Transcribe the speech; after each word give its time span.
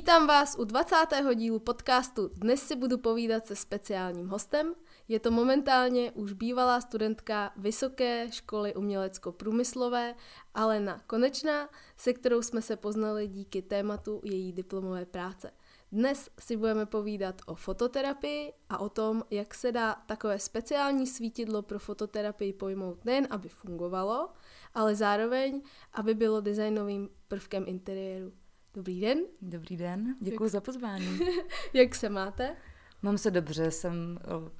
Vítám 0.00 0.26
vás 0.26 0.56
u 0.58 0.64
20. 0.64 0.96
dílu 1.34 1.58
podcastu. 1.58 2.30
Dnes 2.34 2.62
si 2.62 2.76
budu 2.76 2.98
povídat 2.98 3.46
se 3.46 3.56
speciálním 3.56 4.28
hostem. 4.28 4.74
Je 5.08 5.20
to 5.20 5.30
momentálně 5.30 6.12
už 6.12 6.32
bývalá 6.32 6.80
studentka 6.80 7.52
Vysoké 7.56 8.26
školy 8.30 8.74
umělecko-průmyslové 8.74 10.14
Alena 10.54 11.00
Konečná, 11.06 11.68
se 11.96 12.12
kterou 12.12 12.42
jsme 12.42 12.62
se 12.62 12.76
poznali 12.76 13.28
díky 13.28 13.62
tématu 13.62 14.20
její 14.24 14.52
diplomové 14.52 15.06
práce. 15.06 15.50
Dnes 15.92 16.30
si 16.40 16.56
budeme 16.56 16.86
povídat 16.86 17.42
o 17.46 17.54
fototerapii 17.54 18.52
a 18.68 18.78
o 18.78 18.88
tom, 18.88 19.22
jak 19.30 19.54
se 19.54 19.72
dá 19.72 20.02
takové 20.06 20.38
speciální 20.38 21.06
svítidlo 21.06 21.62
pro 21.62 21.78
fototerapii 21.78 22.52
pojmout 22.52 23.04
nejen, 23.04 23.26
aby 23.30 23.48
fungovalo, 23.48 24.28
ale 24.74 24.94
zároveň, 24.94 25.62
aby 25.92 26.14
bylo 26.14 26.40
designovým 26.40 27.08
prvkem 27.28 27.64
interiéru. 27.66 28.32
Dobrý 28.74 29.00
den. 29.00 29.18
Dobrý 29.42 29.76
den, 29.76 30.16
děkuji 30.20 30.48
za 30.50 30.60
pozvání. 30.60 31.18
jak 31.72 31.94
se 31.94 32.08
máte? 32.08 32.56
Mám 33.02 33.18
se 33.18 33.30
dobře, 33.30 33.70
jsem 33.70 34.18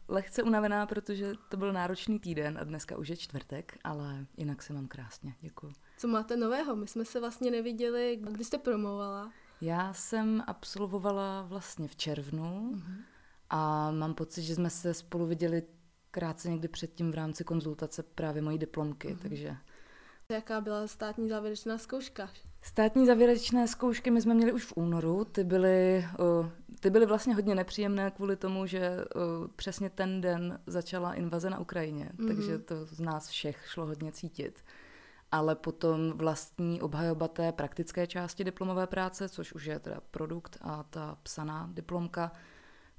lehce 0.09 0.43
unavená, 0.43 0.87
protože 0.87 1.33
to 1.49 1.57
byl 1.57 1.73
náročný 1.73 2.21
týden 2.21 2.59
a 2.61 2.65
dneska 2.65 2.97
už 2.97 3.09
je 3.09 3.17
čtvrtek, 3.17 3.79
ale 3.85 4.27
jinak 4.37 4.63
se 4.63 4.73
mám 4.73 4.89
krásně, 4.89 5.35
děkuji. 5.41 5.73
Co 5.99 6.09
máte 6.09 6.37
nového? 6.37 6.77
My 6.77 6.87
jsme 6.87 7.05
se 7.05 7.21
vlastně 7.21 7.51
neviděli, 7.51 8.19
kdy 8.21 8.45
jste 8.45 8.59
promovala. 8.59 9.33
Já 9.61 9.93
jsem 9.93 10.43
absolvovala 10.47 11.43
vlastně 11.43 11.89
v 11.89 11.97
červnu 11.97 12.73
mm-hmm. 12.75 13.03
a 13.51 13.91
mám 13.91 14.15
pocit, 14.15 14.43
že 14.43 14.55
jsme 14.55 14.71
se 14.71 14.95
spolu 14.95 15.27
viděli 15.27 15.63
krátce 16.11 16.51
někdy 16.51 16.69
předtím 16.69 17.11
v 17.11 17.15
rámci 17.15 17.45
konzultace 17.45 18.03
právě 18.03 18.43
mojí 18.43 18.59
diplomky, 18.59 19.09
mm-hmm. 19.09 19.23
takže... 19.23 19.57
Jaká 20.29 20.61
byla 20.61 20.87
státní 20.87 21.29
závěrečná 21.29 21.79
zkouška? 21.79 22.31
Státní 22.63 23.07
závěrečné 23.07 23.69
zkoušky 23.69 24.11
my 24.11 24.23
jsme 24.23 24.35
měli 24.35 24.53
už 24.53 24.65
v 24.65 24.73
únoru, 24.77 25.25
ty 25.25 25.45
byly, 25.45 26.07
ty 26.81 26.91
byly 26.91 27.07
vlastně 27.07 27.35
hodně 27.35 27.55
nepříjemné 27.55 28.11
kvůli 28.11 28.37
tomu, 28.37 28.67
že 28.67 28.97
přesně 29.57 29.91
ten 29.91 30.21
den 30.21 30.61
začala 30.67 31.15
invaze 31.15 31.51
na 31.51 31.59
Ukrajině, 31.59 32.11
mm-hmm. 32.17 32.29
takže 32.29 32.59
to 32.59 32.87
z 32.87 33.01
nás 33.01 33.29
všech 33.29 33.67
šlo 33.69 33.87
hodně 33.87 34.13
cítit 34.13 34.63
ale 35.33 35.55
potom 35.55 36.13
vlastní 36.13 36.81
obhajoba 36.81 37.29
té 37.29 37.53
praktické 37.53 38.07
části 38.07 38.45
diplomové 38.45 38.87
práce, 38.87 39.29
což 39.29 39.53
už 39.53 39.65
je 39.65 39.79
teda 39.79 40.01
produkt 40.11 40.59
a 40.61 40.83
ta 40.83 41.19
psaná 41.23 41.71
diplomka, 41.73 42.33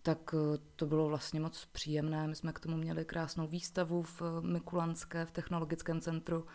tak 0.01 0.35
eh, 0.35 0.57
to 0.75 0.85
bylo 0.85 1.07
vlastně 1.07 1.39
moc 1.39 1.65
příjemné. 1.65 2.27
My 2.27 2.35
jsme 2.35 2.53
k 2.53 2.59
tomu 2.59 2.77
měli 2.77 3.05
krásnou 3.05 3.47
výstavu 3.47 4.03
v 4.03 4.21
eh, 4.21 4.47
Mikulanské, 4.47 5.25
v 5.25 5.31
technologickém 5.31 6.01
centru 6.01 6.45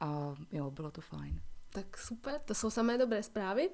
a 0.00 0.34
jo, 0.52 0.70
bylo 0.70 0.90
to 0.90 1.00
fajn. 1.00 1.40
Tak 1.72 1.98
super, 1.98 2.40
to 2.44 2.54
jsou 2.54 2.70
samé 2.70 2.98
dobré 2.98 3.22
zprávy. 3.22 3.70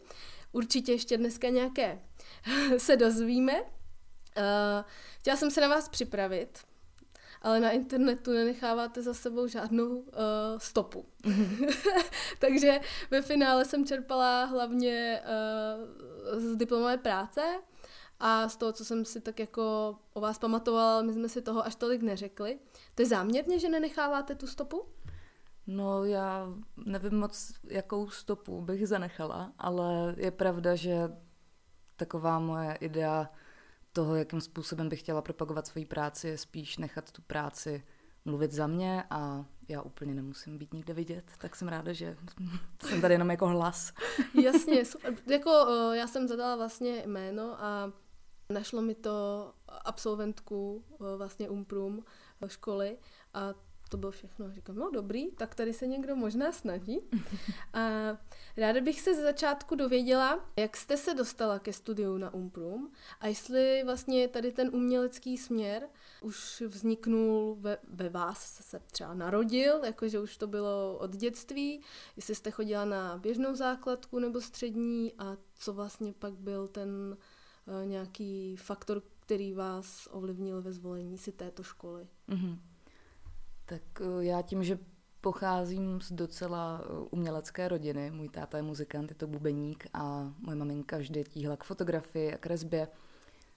Určitě 0.52 0.92
ještě 0.92 1.16
dneska 1.16 1.48
nějaké 1.48 2.03
se 2.77 2.97
dozvíme. 2.97 3.62
Uh, 3.62 4.84
chtěla 5.20 5.36
jsem 5.36 5.50
se 5.50 5.61
na 5.61 5.69
vás 5.69 5.88
připravit, 5.88 6.58
ale 7.42 7.61
na 7.61 7.70
internetu 7.70 8.33
nenecháváte 8.33 9.03
za 9.03 9.14
sebou 9.14 9.47
žádnou 9.47 9.88
uh, 9.88 10.05
stopu. 10.58 11.06
Takže 12.38 12.80
ve 13.11 13.22
finále 13.22 13.64
jsem 13.64 13.86
čerpala 13.86 14.44
hlavně 14.44 15.22
uh, 16.34 16.41
z 16.41 16.56
diplomové 16.56 16.97
práce 16.97 17.42
a 18.20 18.48
z 18.48 18.56
toho, 18.56 18.72
co 18.72 18.84
jsem 18.84 19.05
si 19.05 19.20
tak 19.20 19.38
jako 19.38 19.97
o 20.12 20.20
vás 20.20 20.38
pamatovala, 20.38 21.03
my 21.03 21.12
jsme 21.12 21.28
si 21.28 21.42
toho 21.42 21.66
až 21.66 21.75
tolik 21.75 22.03
neřekli. 22.03 22.58
To 22.94 23.03
je 23.03 23.06
záměrně, 23.06 23.58
že 23.58 23.69
nenecháváte 23.69 24.34
tu 24.34 24.47
stopu? 24.47 24.86
No 25.67 26.05
já 26.05 26.48
nevím 26.77 27.19
moc, 27.19 27.53
jakou 27.64 28.11
stopu 28.11 28.62
bych 28.62 28.89
zanechala, 28.89 29.53
ale 29.59 30.14
je 30.17 30.31
pravda, 30.31 30.75
že 30.75 31.09
taková 31.97 32.38
moje 32.38 32.75
idea 32.75 33.31
toho, 33.93 34.16
jakým 34.16 34.41
způsobem 34.41 34.88
bych 34.88 35.00
chtěla 35.00 35.22
propagovat 35.22 35.66
svoji 35.66 35.87
práci, 35.87 36.28
je 36.28 36.38
spíš 36.38 36.78
nechat 36.78 37.12
tu 37.12 37.22
práci 37.22 37.84
mluvit 38.25 38.53
za 38.53 38.66
mě 38.66 39.05
a 39.10 39.44
já 39.69 39.82
úplně 39.82 40.15
nemusím 40.15 40.59
být 40.59 40.75
nikde 40.75 40.94
vidět, 40.94 41.25
tak 41.38 41.56
jsem 41.56 41.69
ráda, 41.69 41.93
že 41.93 42.16
jsem 42.82 43.00
tady 43.00 43.15
jenom 43.15 43.31
jako 43.31 43.47
hlas. 43.47 43.93
Jasně, 44.43 44.84
super. 44.84 45.15
Jako 45.26 45.66
eh, 45.69 45.97
já 45.97 46.06
jsem 46.06 46.28
zadala 46.28 46.56
vlastně 46.56 47.03
jméno 47.06 47.65
a 47.65 47.93
našlo 48.50 48.82
mi 48.82 48.94
to 48.94 49.53
absolventku 49.84 50.84
eh, 50.93 51.16
vlastně 51.16 51.49
Umprum 51.49 52.05
eh, 52.43 52.49
školy 52.49 52.99
a 53.34 53.55
to 53.88 53.97
bylo 53.97 54.12
všechno. 54.12 54.52
Říkám, 54.52 54.76
no 54.76 54.91
dobrý, 54.91 55.30
tak 55.30 55.54
tady 55.54 55.72
se 55.72 55.86
někdo 55.86 56.16
možná 56.16 56.52
snaží. 56.52 57.00
A 57.72 57.80
ráda 58.56 58.80
bych 58.80 59.00
se 59.00 59.14
ze 59.14 59.22
začátku 59.22 59.74
dověděla, 59.74 60.50
jak 60.56 60.76
jste 60.76 60.97
se 60.97 61.14
dostala 61.14 61.58
ke 61.58 61.72
studiu 61.72 62.19
na 62.19 62.34
Umprum 62.34 62.92
a 63.20 63.26
jestli 63.26 63.82
vlastně 63.84 64.28
tady 64.28 64.52
ten 64.52 64.70
umělecký 64.75 65.38
směr 65.38 65.88
už 66.20 66.62
vzniknul 66.66 67.56
ve, 67.60 67.78
ve 67.88 68.08
vás, 68.08 68.60
se 68.60 68.78
třeba 68.78 69.14
narodil, 69.14 69.84
jakože 69.84 70.20
už 70.20 70.36
to 70.36 70.46
bylo 70.46 70.98
od 70.98 71.16
dětství, 71.16 71.80
jestli 72.16 72.34
jste 72.34 72.50
chodila 72.50 72.84
na 72.84 73.19
běžnou 73.19 73.54
základku 73.54 74.19
nebo 74.19 74.41
střední 74.41 75.12
a 75.19 75.36
co 75.54 75.72
vlastně 75.72 76.12
pak 76.12 76.34
byl 76.34 76.69
ten 76.69 76.88
uh, 77.66 77.86
nějaký 77.86 78.56
faktor, 78.56 79.02
který 79.20 79.52
vás 79.52 80.08
ovlivnil 80.10 80.62
ve 80.62 80.72
zvolení 80.72 81.19
si 81.19 81.32
této 81.32 81.62
školy. 81.62 82.08
Mm-hmm. 82.28 82.58
Tak 83.66 83.82
eh, 84.00 84.25
já 84.25 84.43
tím, 84.43 84.65
že 84.65 84.78
pocházím 85.21 86.00
z 86.00 86.12
docela 86.12 86.81
eh, 86.82 86.87
umělecké 87.10 87.69
rodiny, 87.69 88.10
můj 88.10 88.28
táta 88.28 88.56
je 88.56 88.62
muzikant, 88.62 89.10
je 89.10 89.15
to 89.15 89.27
bubeník 89.27 89.87
a 89.93 90.32
moje 90.38 90.56
maminka 90.56 90.99
vždy 90.99 91.25
tíhla 91.25 91.56
k 91.56 91.65
fotografii 91.65 92.34
a 92.34 92.38
kresbě, 92.38 92.88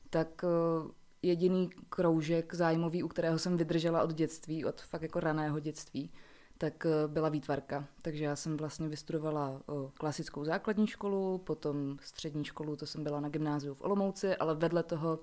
tak 0.10 0.44
eh, 0.44 0.92
jediný 1.22 1.70
kroužek 1.90 2.54
zájmový, 2.54 3.04
u 3.04 3.08
kterého 3.08 3.40
jsem 3.40 3.58
vydržela 3.58 4.04
od 4.04 4.14
dětství, 4.14 4.66
od 4.66 4.82
fakt 4.82 5.02
jako 5.02 5.20
raného 5.20 5.60
dětství, 5.60 6.12
tak 6.58 6.86
byla 7.08 7.30
výtvarka. 7.30 7.88
Takže 8.02 8.24
já 8.24 8.36
jsem 8.36 8.58
vlastně 8.58 8.88
vystudovala 8.88 9.62
klasickou 9.94 10.46
základní 10.46 10.88
školu, 10.88 11.38
potom 11.38 11.98
střední 12.02 12.46
školu, 12.46 12.76
to 12.76 12.86
jsem 12.86 13.04
byla 13.04 13.20
na 13.20 13.30
gymnáziu 13.30 13.74
v 13.74 13.82
Olomouci, 13.82 14.36
ale 14.36 14.56
vedle 14.56 14.84
toho 14.84 15.20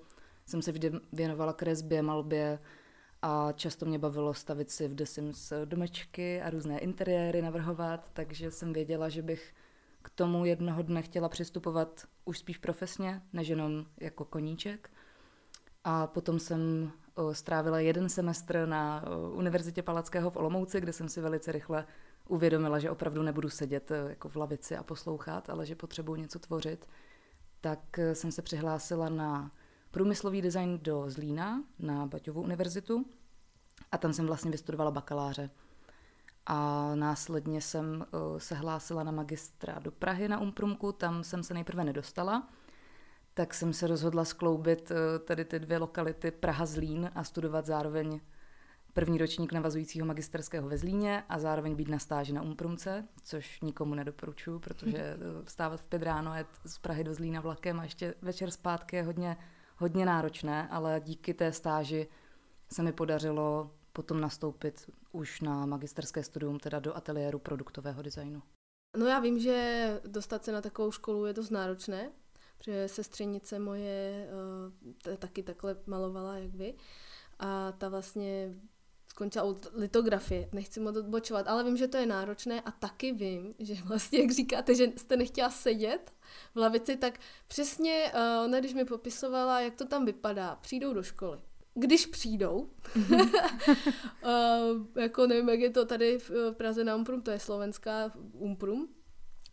jsem 0.46 0.62
se 0.62 0.72
věnovala 1.12 1.52
kresbě, 1.52 2.02
malbě, 2.02 2.58
a 3.28 3.52
často 3.52 3.86
mě 3.86 3.98
bavilo 3.98 4.34
stavit 4.34 4.70
si 4.70 4.88
v 4.88 4.94
The 4.94 5.04
Sims 5.04 5.52
domečky 5.64 6.42
a 6.42 6.50
různé 6.50 6.78
interiéry 6.78 7.42
navrhovat, 7.42 8.10
takže 8.12 8.50
jsem 8.50 8.72
věděla, 8.72 9.08
že 9.08 9.22
bych 9.22 9.54
k 10.02 10.10
tomu 10.10 10.44
jednoho 10.44 10.82
dne 10.82 11.02
chtěla 11.02 11.28
přistupovat 11.28 12.06
už 12.24 12.38
spíš 12.38 12.58
profesně, 12.58 13.22
než 13.32 13.48
jenom 13.48 13.86
jako 14.00 14.24
koníček. 14.24 14.90
A 15.84 16.06
potom 16.06 16.38
jsem 16.38 16.92
strávila 17.32 17.80
jeden 17.80 18.08
semestr 18.08 18.66
na 18.66 19.04
Univerzitě 19.32 19.82
Palackého 19.82 20.30
v 20.30 20.36
Olomouci, 20.36 20.80
kde 20.80 20.92
jsem 20.92 21.08
si 21.08 21.20
velice 21.20 21.52
rychle 21.52 21.86
uvědomila, 22.28 22.78
že 22.78 22.90
opravdu 22.90 23.22
nebudu 23.22 23.50
sedět 23.50 23.90
e, 23.90 23.96
jako 24.08 24.28
v 24.28 24.36
lavici 24.36 24.76
a 24.76 24.82
poslouchat, 24.82 25.50
ale 25.50 25.66
že 25.66 25.74
potřebuji 25.74 26.14
něco 26.14 26.38
tvořit. 26.38 26.88
Tak 27.60 27.98
e, 27.98 28.14
jsem 28.14 28.32
se 28.32 28.42
přihlásila 28.42 29.08
na 29.08 29.50
průmyslový 29.90 30.42
design 30.42 30.78
do 30.82 31.04
Zlína 31.10 31.64
na 31.78 32.06
Baťovu 32.06 32.42
univerzitu 32.42 33.06
a 33.92 33.98
tam 33.98 34.12
jsem 34.12 34.26
vlastně 34.26 34.50
vystudovala 34.50 34.90
bakaláře. 34.90 35.50
A 36.46 36.90
následně 36.94 37.60
jsem 37.60 38.06
uh, 38.12 38.38
se 38.38 38.54
hlásila 38.54 39.04
na 39.04 39.12
magistra 39.12 39.78
do 39.78 39.90
Prahy 39.90 40.28
na 40.28 40.40
Umprumku, 40.40 40.92
tam 40.92 41.24
jsem 41.24 41.42
se 41.42 41.54
nejprve 41.54 41.84
nedostala, 41.84 42.48
tak 43.34 43.54
jsem 43.54 43.72
se 43.72 43.86
rozhodla 43.86 44.24
skloubit 44.24 44.90
uh, 44.90 44.96
tady 45.24 45.44
ty 45.44 45.58
dvě 45.58 45.78
lokality 45.78 46.30
Praha-Zlín 46.30 47.10
a 47.14 47.24
studovat 47.24 47.66
zároveň 47.66 48.20
první 48.92 49.18
ročník 49.18 49.52
navazujícího 49.52 50.06
magisterského 50.06 50.68
ve 50.68 50.78
Zlíně 50.78 51.24
a 51.28 51.38
zároveň 51.38 51.74
být 51.74 51.88
na 51.88 51.98
stáži 51.98 52.32
na 52.32 52.42
Umprumce, 52.42 53.04
což 53.22 53.60
nikomu 53.60 53.94
nedoporučuji, 53.94 54.58
protože 54.58 55.16
vstávat 55.44 55.80
v 55.80 55.86
pět 55.86 56.02
ráno, 56.02 56.34
jet 56.34 56.46
z 56.64 56.78
Prahy 56.78 57.04
do 57.04 57.14
Zlína 57.14 57.40
vlakem 57.40 57.80
a 57.80 57.84
ještě 57.84 58.14
večer 58.22 58.50
zpátky 58.50 58.96
je 58.96 59.02
hodně 59.02 59.36
hodně 59.76 60.06
náročné, 60.06 60.68
ale 60.68 61.00
díky 61.04 61.34
té 61.34 61.52
stáži 61.52 62.08
se 62.72 62.82
mi 62.82 62.92
podařilo 62.92 63.70
potom 63.92 64.20
nastoupit 64.20 64.90
už 65.12 65.40
na 65.40 65.66
magisterské 65.66 66.22
studium, 66.22 66.58
teda 66.58 66.78
do 66.78 66.96
ateliéru 66.96 67.38
produktového 67.38 68.02
designu. 68.02 68.42
No 68.96 69.06
já 69.06 69.20
vím, 69.20 69.38
že 69.38 70.00
dostat 70.06 70.44
se 70.44 70.52
na 70.52 70.60
takovou 70.60 70.90
školu 70.90 71.26
je 71.26 71.32
dost 71.32 71.50
náročné, 71.50 72.10
protože 72.58 72.88
sestřenice 72.88 73.58
moje 73.58 74.28
uh, 75.06 75.16
taky 75.16 75.42
takhle 75.42 75.76
malovala, 75.86 76.38
jak 76.38 76.54
vy. 76.54 76.74
A 77.38 77.72
ta 77.72 77.88
vlastně 77.88 78.54
skončila 79.16 79.44
u 79.44 79.56
litografie, 79.72 80.48
nechci 80.52 80.80
moc 80.80 80.96
odbočovat, 80.96 81.48
ale 81.48 81.64
vím, 81.64 81.76
že 81.76 81.88
to 81.88 81.96
je 81.96 82.06
náročné 82.06 82.60
a 82.60 82.70
taky 82.70 83.12
vím, 83.12 83.54
že 83.58 83.74
vlastně, 83.84 84.18
jak 84.18 84.30
říkáte, 84.30 84.74
že 84.74 84.92
jste 84.96 85.16
nechtěla 85.16 85.50
sedět 85.50 86.12
v 86.54 86.58
lavici, 86.58 86.96
tak 86.96 87.18
přesně 87.48 88.12
uh, 88.14 88.44
ona, 88.44 88.60
když 88.60 88.74
mi 88.74 88.84
popisovala, 88.84 89.60
jak 89.60 89.74
to 89.74 89.86
tam 89.86 90.04
vypadá, 90.04 90.56
přijdou 90.60 90.92
do 90.92 91.02
školy. 91.02 91.38
Když 91.74 92.06
přijdou, 92.06 92.68
uh, 93.10 93.30
jako 94.96 95.26
nevím, 95.26 95.48
jak 95.48 95.60
je 95.60 95.70
to 95.70 95.84
tady 95.84 96.18
v 96.18 96.52
Praze 96.52 96.84
na 96.84 96.96
Umprum, 96.96 97.22
to 97.22 97.30
je 97.30 97.38
slovenská 97.38 98.12
Umprum, 98.32 98.88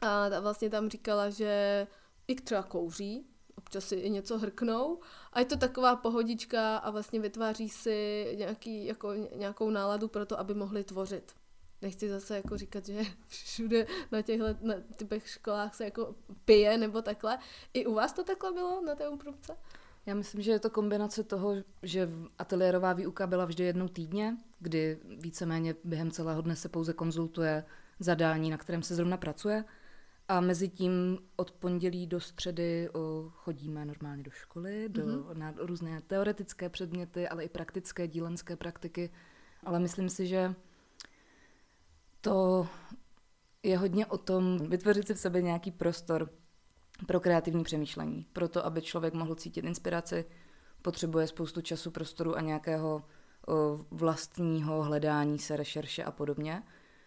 a 0.02 0.30
ta 0.30 0.40
vlastně 0.40 0.70
tam 0.70 0.90
říkala, 0.90 1.30
že 1.30 1.88
i 2.28 2.36
třeba 2.36 2.64
kouří, 2.64 3.28
občas 3.58 3.86
si 3.86 3.96
i 3.96 4.10
něco 4.10 4.38
hrknou 4.38 5.00
a 5.34 5.40
je 5.40 5.46
to 5.46 5.58
taková 5.58 5.96
pohodička 5.96 6.78
a 6.78 6.92
vlastně 6.92 7.20
vytváří 7.20 7.70
si 7.70 8.28
nějaký, 8.38 8.86
jako, 8.86 9.14
nějakou 9.36 9.70
náladu 9.70 10.08
pro 10.08 10.26
to, 10.26 10.40
aby 10.40 10.54
mohli 10.54 10.84
tvořit. 10.84 11.34
Nechci 11.82 12.10
zase 12.10 12.36
jako 12.36 12.58
říkat, 12.58 12.86
že 12.86 13.02
všude 13.28 13.88
na 14.12 14.22
těchto 14.22 14.46
na 14.62 14.76
typech 14.96 15.30
školách 15.30 15.76
se 15.76 15.84
jako 15.84 16.16
pije 16.46 16.78
nebo 16.78 17.02
takhle. 17.02 17.38
I 17.74 17.86
u 17.86 17.94
vás 17.94 18.14
to 18.14 18.24
takhle 18.24 18.52
bylo 18.54 18.82
na 18.82 18.96
té 18.96 19.10
umprumce? 19.10 19.58
Já 20.06 20.16
myslím, 20.16 20.42
že 20.42 20.52
je 20.52 20.60
to 20.60 20.70
kombinace 20.70 21.24
toho, 21.24 21.56
že 21.84 22.10
ateliérová 22.40 22.94
výuka 22.94 23.28
byla 23.28 23.46
vždy 23.46 23.64
jednou 23.64 23.88
týdně, 23.88 24.38
kdy 24.60 25.00
víceméně 25.06 25.76
během 25.84 26.12
celého 26.12 26.42
dne 26.42 26.56
se 26.56 26.70
pouze 26.70 26.94
konzultuje 26.94 27.66
zadání, 28.00 28.50
na 28.50 28.58
kterém 28.58 28.84
se 28.84 28.96
zrovna 28.96 29.18
pracuje. 29.18 29.66
A 30.34 30.42
mezi 30.42 30.70
tím 30.70 31.20
od 31.36 31.52
pondělí 31.52 32.08
do 32.08 32.20
středy 32.20 32.90
o, 32.94 33.30
chodíme 33.30 33.86
normálně 33.86 34.24
do 34.24 34.32
školy, 34.32 34.90
do, 34.90 35.04
mm-hmm. 35.06 35.38
na 35.38 35.54
různé 35.58 36.02
teoretické 36.02 36.70
předměty, 36.70 37.28
ale 37.28 37.44
i 37.44 37.50
praktické 37.50 38.08
dílenské 38.08 38.56
praktiky. 38.56 39.10
Ale 39.64 39.80
myslím 39.80 40.10
si, 40.10 40.28
že 40.28 40.56
to 42.22 42.68
je 43.64 43.78
hodně 43.78 44.06
o 44.06 44.18
tom 44.18 44.58
vytvořit 44.58 45.08
si 45.08 45.14
v 45.14 45.20
sobě 45.20 45.42
nějaký 45.42 45.72
prostor 45.72 46.30
pro 47.08 47.20
kreativní 47.20 47.64
přemýšlení. 47.64 48.26
Pro 48.34 48.48
to, 48.48 48.66
aby 48.66 48.82
člověk 48.82 49.14
mohl 49.14 49.36
cítit 49.36 49.66
inspiraci, 49.66 50.26
potřebuje 50.82 51.28
spoustu 51.28 51.62
času, 51.62 51.92
prostoru 51.92 52.38
a 52.38 52.42
nějakého 52.42 53.04
o, 53.48 53.86
vlastního 53.92 54.84
hledání 54.84 55.40
se, 55.40 55.58
rešerše 55.58 56.04
a 56.04 56.12
podobně. 56.12 56.64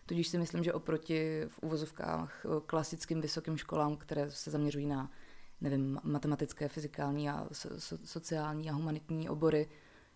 Tudíž 0.06 0.28
si 0.28 0.38
myslím, 0.38 0.64
že 0.64 0.72
oproti 0.72 1.42
v 1.48 1.58
uvozovkách 1.62 2.46
klasickým 2.66 3.20
vysokým 3.20 3.56
školám, 3.56 3.96
které 3.96 4.30
se 4.30 4.50
zaměřují 4.50 4.86
na 4.86 5.10
nevím, 5.60 6.00
matematické, 6.02 6.68
fyzikální 6.68 7.30
a 7.30 7.48
so, 7.52 7.98
sociální 8.04 8.70
a 8.70 8.72
humanitní 8.72 9.28
obory, 9.28 9.68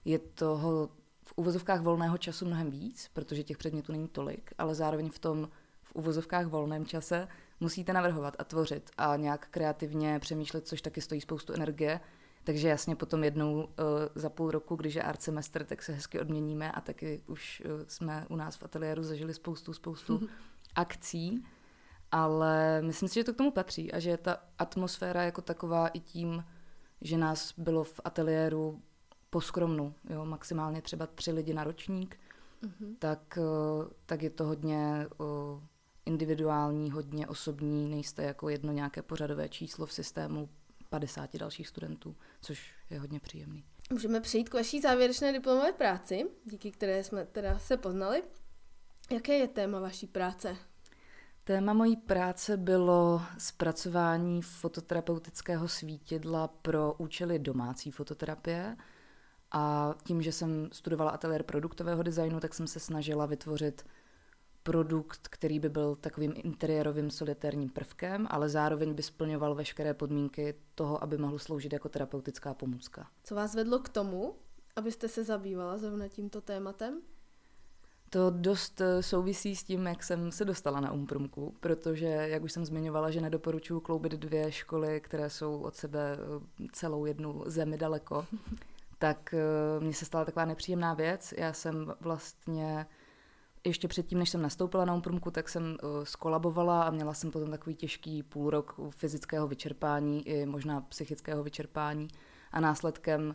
je 0.04 0.18
toho 0.18 0.88
v 1.24 1.32
uvozovkách 1.36 1.80
volného 1.80 2.18
času 2.18 2.46
mnohem 2.46 2.70
víc, 2.70 3.10
protože 3.12 3.42
těch 3.42 3.58
předmětů 3.58 3.92
není 3.92 4.08
tolik, 4.08 4.52
ale 4.58 4.74
zároveň 4.74 5.10
v 5.10 5.18
tom 5.18 5.48
v 5.82 5.94
uvozovkách 5.94 6.46
volném 6.46 6.86
čase 6.86 7.28
musíte 7.60 7.92
navrhovat 7.92 8.36
a 8.38 8.44
tvořit 8.44 8.90
a 8.98 9.16
nějak 9.16 9.48
kreativně 9.50 10.18
přemýšlet, 10.18 10.68
což 10.68 10.82
taky 10.82 11.00
stojí 11.00 11.20
spoustu 11.20 11.52
energie. 11.52 12.00
Takže 12.44 12.68
jasně 12.68 12.96
potom 12.96 13.24
jednou 13.24 13.54
uh, 13.54 13.64
za 14.14 14.30
půl 14.30 14.50
roku, 14.50 14.76
když 14.76 14.94
je 14.94 15.02
art 15.02 15.22
semestr, 15.22 15.64
tak 15.64 15.82
se 15.82 15.92
hezky 15.92 16.20
odměníme 16.20 16.72
a 16.72 16.80
taky 16.80 17.22
už 17.26 17.62
uh, 17.64 17.70
jsme 17.88 18.26
u 18.28 18.36
nás 18.36 18.56
v 18.56 18.62
ateliéru 18.62 19.02
zažili 19.02 19.34
spoustu, 19.34 19.72
spoustu 19.72 20.28
akcí. 20.74 21.44
Ale 22.12 22.82
myslím 22.82 23.08
si, 23.08 23.14
že 23.14 23.24
to 23.24 23.32
k 23.32 23.36
tomu 23.36 23.50
patří 23.50 23.92
a 23.92 23.98
že 23.98 24.16
ta 24.16 24.36
atmosféra 24.58 25.22
jako 25.22 25.42
taková 25.42 25.88
i 25.88 26.00
tím, 26.00 26.44
že 27.00 27.18
nás 27.18 27.54
bylo 27.58 27.84
v 27.84 28.00
ateliéru 28.04 28.82
poskromnu, 29.30 29.94
jo, 30.10 30.24
maximálně 30.24 30.82
třeba 30.82 31.06
tři 31.06 31.32
lidi 31.32 31.54
na 31.54 31.64
ročník, 31.64 32.16
mm-hmm. 32.62 32.96
tak, 32.98 33.38
uh, 33.40 33.88
tak 34.06 34.22
je 34.22 34.30
to 34.30 34.44
hodně 34.44 35.06
individuální, 36.06 36.90
hodně 36.90 37.26
osobní, 37.26 37.88
nejste 37.88 38.22
jako 38.22 38.48
jedno 38.48 38.72
nějaké 38.72 39.02
pořadové 39.02 39.48
číslo 39.48 39.86
v 39.86 39.92
systému 39.92 40.48
50 40.90 41.36
dalších 41.36 41.68
studentů, 41.68 42.16
což 42.40 42.74
je 42.90 43.00
hodně 43.00 43.20
příjemný. 43.20 43.64
Můžeme 43.92 44.20
přejít 44.20 44.48
k 44.48 44.54
vaší 44.54 44.80
závěrečné 44.80 45.32
diplomové 45.32 45.72
práci, 45.72 46.26
díky 46.44 46.70
které 46.70 47.04
jsme 47.04 47.24
teda 47.24 47.58
se 47.58 47.76
poznali. 47.76 48.22
Jaké 49.10 49.38
je 49.38 49.48
téma 49.48 49.80
vaší 49.80 50.06
práce? 50.06 50.56
Téma 51.44 51.72
mojí 51.72 51.96
práce 51.96 52.56
bylo 52.56 53.22
zpracování 53.38 54.42
fototerapeutického 54.42 55.68
svítidla 55.68 56.48
pro 56.48 56.94
účely 56.98 57.38
domácí 57.38 57.90
fototerapie. 57.90 58.76
A 59.52 59.94
tím, 60.04 60.22
že 60.22 60.32
jsem 60.32 60.68
studovala 60.72 61.10
ateliér 61.10 61.42
produktového 61.42 62.02
designu, 62.02 62.40
tak 62.40 62.54
jsem 62.54 62.66
se 62.66 62.80
snažila 62.80 63.26
vytvořit 63.26 63.86
produkt, 64.70 65.28
který 65.28 65.58
by 65.58 65.68
byl 65.68 65.96
takovým 65.96 66.32
interiérovým 66.36 67.10
solitérním 67.10 67.68
prvkem, 67.68 68.26
ale 68.30 68.48
zároveň 68.48 68.94
by 68.94 69.02
splňoval 69.02 69.54
veškeré 69.54 69.94
podmínky 69.94 70.54
toho, 70.74 71.02
aby 71.02 71.18
mohl 71.18 71.38
sloužit 71.38 71.72
jako 71.72 71.88
terapeutická 71.88 72.54
pomůcka. 72.54 73.06
Co 73.24 73.34
vás 73.34 73.54
vedlo 73.54 73.78
k 73.78 73.88
tomu, 73.88 74.34
abyste 74.76 75.08
se 75.08 75.24
zabývala 75.24 75.78
zrovna 75.78 76.08
tímto 76.08 76.40
tématem? 76.40 77.00
To 78.10 78.30
dost 78.30 78.80
eh, 78.80 79.02
souvisí 79.02 79.56
s 79.56 79.64
tím, 79.64 79.86
jak 79.86 80.02
jsem 80.02 80.32
se 80.32 80.44
dostala 80.44 80.80
na 80.80 80.92
Umprumku, 80.92 81.54
protože, 81.60 82.06
jak 82.06 82.42
už 82.42 82.52
jsem 82.52 82.64
zmiňovala, 82.64 83.10
že 83.10 83.20
nedoporučuji 83.20 83.80
kloubit 83.80 84.12
dvě 84.12 84.52
školy, 84.52 85.00
které 85.00 85.30
jsou 85.30 85.60
od 85.60 85.76
sebe 85.76 86.18
eh, 86.18 86.66
celou 86.72 87.04
jednu 87.04 87.42
zemi 87.46 87.78
daleko, 87.78 88.26
tak 88.98 89.34
eh, 89.34 89.80
mně 89.80 89.94
se 89.94 90.04
stala 90.04 90.24
taková 90.24 90.44
nepříjemná 90.44 90.94
věc. 90.94 91.34
Já 91.36 91.52
jsem 91.52 91.94
vlastně 92.00 92.86
ještě 93.64 93.88
předtím, 93.88 94.18
než 94.18 94.30
jsem 94.30 94.42
nastoupila 94.42 94.84
na 94.84 94.94
Umprumku, 94.94 95.30
tak 95.30 95.48
jsem 95.48 95.64
uh, 95.64 96.04
skolabovala 96.04 96.82
a 96.82 96.90
měla 96.90 97.14
jsem 97.14 97.30
potom 97.30 97.50
takový 97.50 97.74
těžký 97.76 98.22
půl 98.22 98.50
rok 98.50 98.80
fyzického 98.90 99.48
vyčerpání 99.48 100.28
i 100.28 100.46
možná 100.46 100.80
psychického 100.80 101.42
vyčerpání. 101.42 102.08
A 102.52 102.60
následkem 102.60 103.34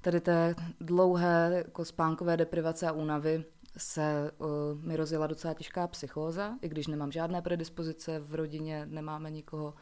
tady 0.00 0.20
té 0.20 0.54
dlouhé 0.80 1.50
jako 1.54 1.84
spánkové 1.84 2.36
deprivace 2.36 2.88
a 2.88 2.92
únavy 2.92 3.44
se 3.76 4.30
uh, 4.38 4.48
mi 4.80 4.96
rozjela 4.96 5.26
docela 5.26 5.54
těžká 5.54 5.86
psychóza, 5.86 6.58
i 6.62 6.68
když 6.68 6.86
nemám 6.86 7.12
žádné 7.12 7.42
predispozice, 7.42 8.18
v 8.18 8.34
rodině 8.34 8.86
nemáme 8.86 9.30
nikoho, 9.30 9.74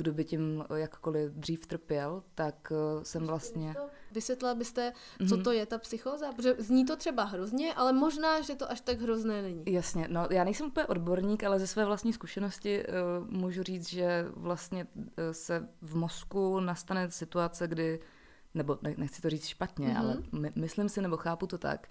kdo 0.00 0.12
by 0.12 0.24
tím 0.24 0.64
jakkoliv 0.74 1.32
dřív 1.32 1.66
trpěl, 1.66 2.22
tak 2.34 2.72
uh, 2.96 3.02
jsem 3.02 3.26
vlastně... 3.26 3.74
Vysvětlila 4.12 4.54
byste, 4.54 4.92
co 5.18 5.24
mm-hmm. 5.24 5.42
to 5.42 5.52
je 5.52 5.66
ta 5.66 5.78
psychóza? 5.78 6.32
Protože 6.32 6.54
zní 6.58 6.84
to 6.84 6.96
třeba 6.96 7.24
hrozně, 7.24 7.74
ale 7.74 7.92
možná, 7.92 8.40
že 8.40 8.54
to 8.54 8.70
až 8.70 8.80
tak 8.80 9.00
hrozné 9.00 9.42
není. 9.42 9.62
Jasně, 9.66 10.08
no 10.10 10.28
já 10.30 10.44
nejsem 10.44 10.66
úplně 10.66 10.86
odborník, 10.86 11.44
ale 11.44 11.58
ze 11.58 11.66
své 11.66 11.84
vlastní 11.84 12.12
zkušenosti 12.12 12.84
uh, 12.86 13.30
můžu 13.30 13.62
říct, 13.62 13.88
že 13.88 14.26
vlastně 14.36 14.86
uh, 14.94 15.04
se 15.32 15.68
v 15.82 15.96
mozku 15.96 16.60
nastane 16.60 17.10
situace, 17.10 17.68
kdy, 17.68 18.00
nebo 18.54 18.78
ne, 18.82 18.94
nechci 18.96 19.22
to 19.22 19.30
říct 19.30 19.46
špatně, 19.46 19.88
mm-hmm. 19.88 19.98
ale 19.98 20.16
my, 20.32 20.52
myslím 20.56 20.88
si, 20.88 21.02
nebo 21.02 21.16
chápu 21.16 21.46
to 21.46 21.58
tak, 21.58 21.88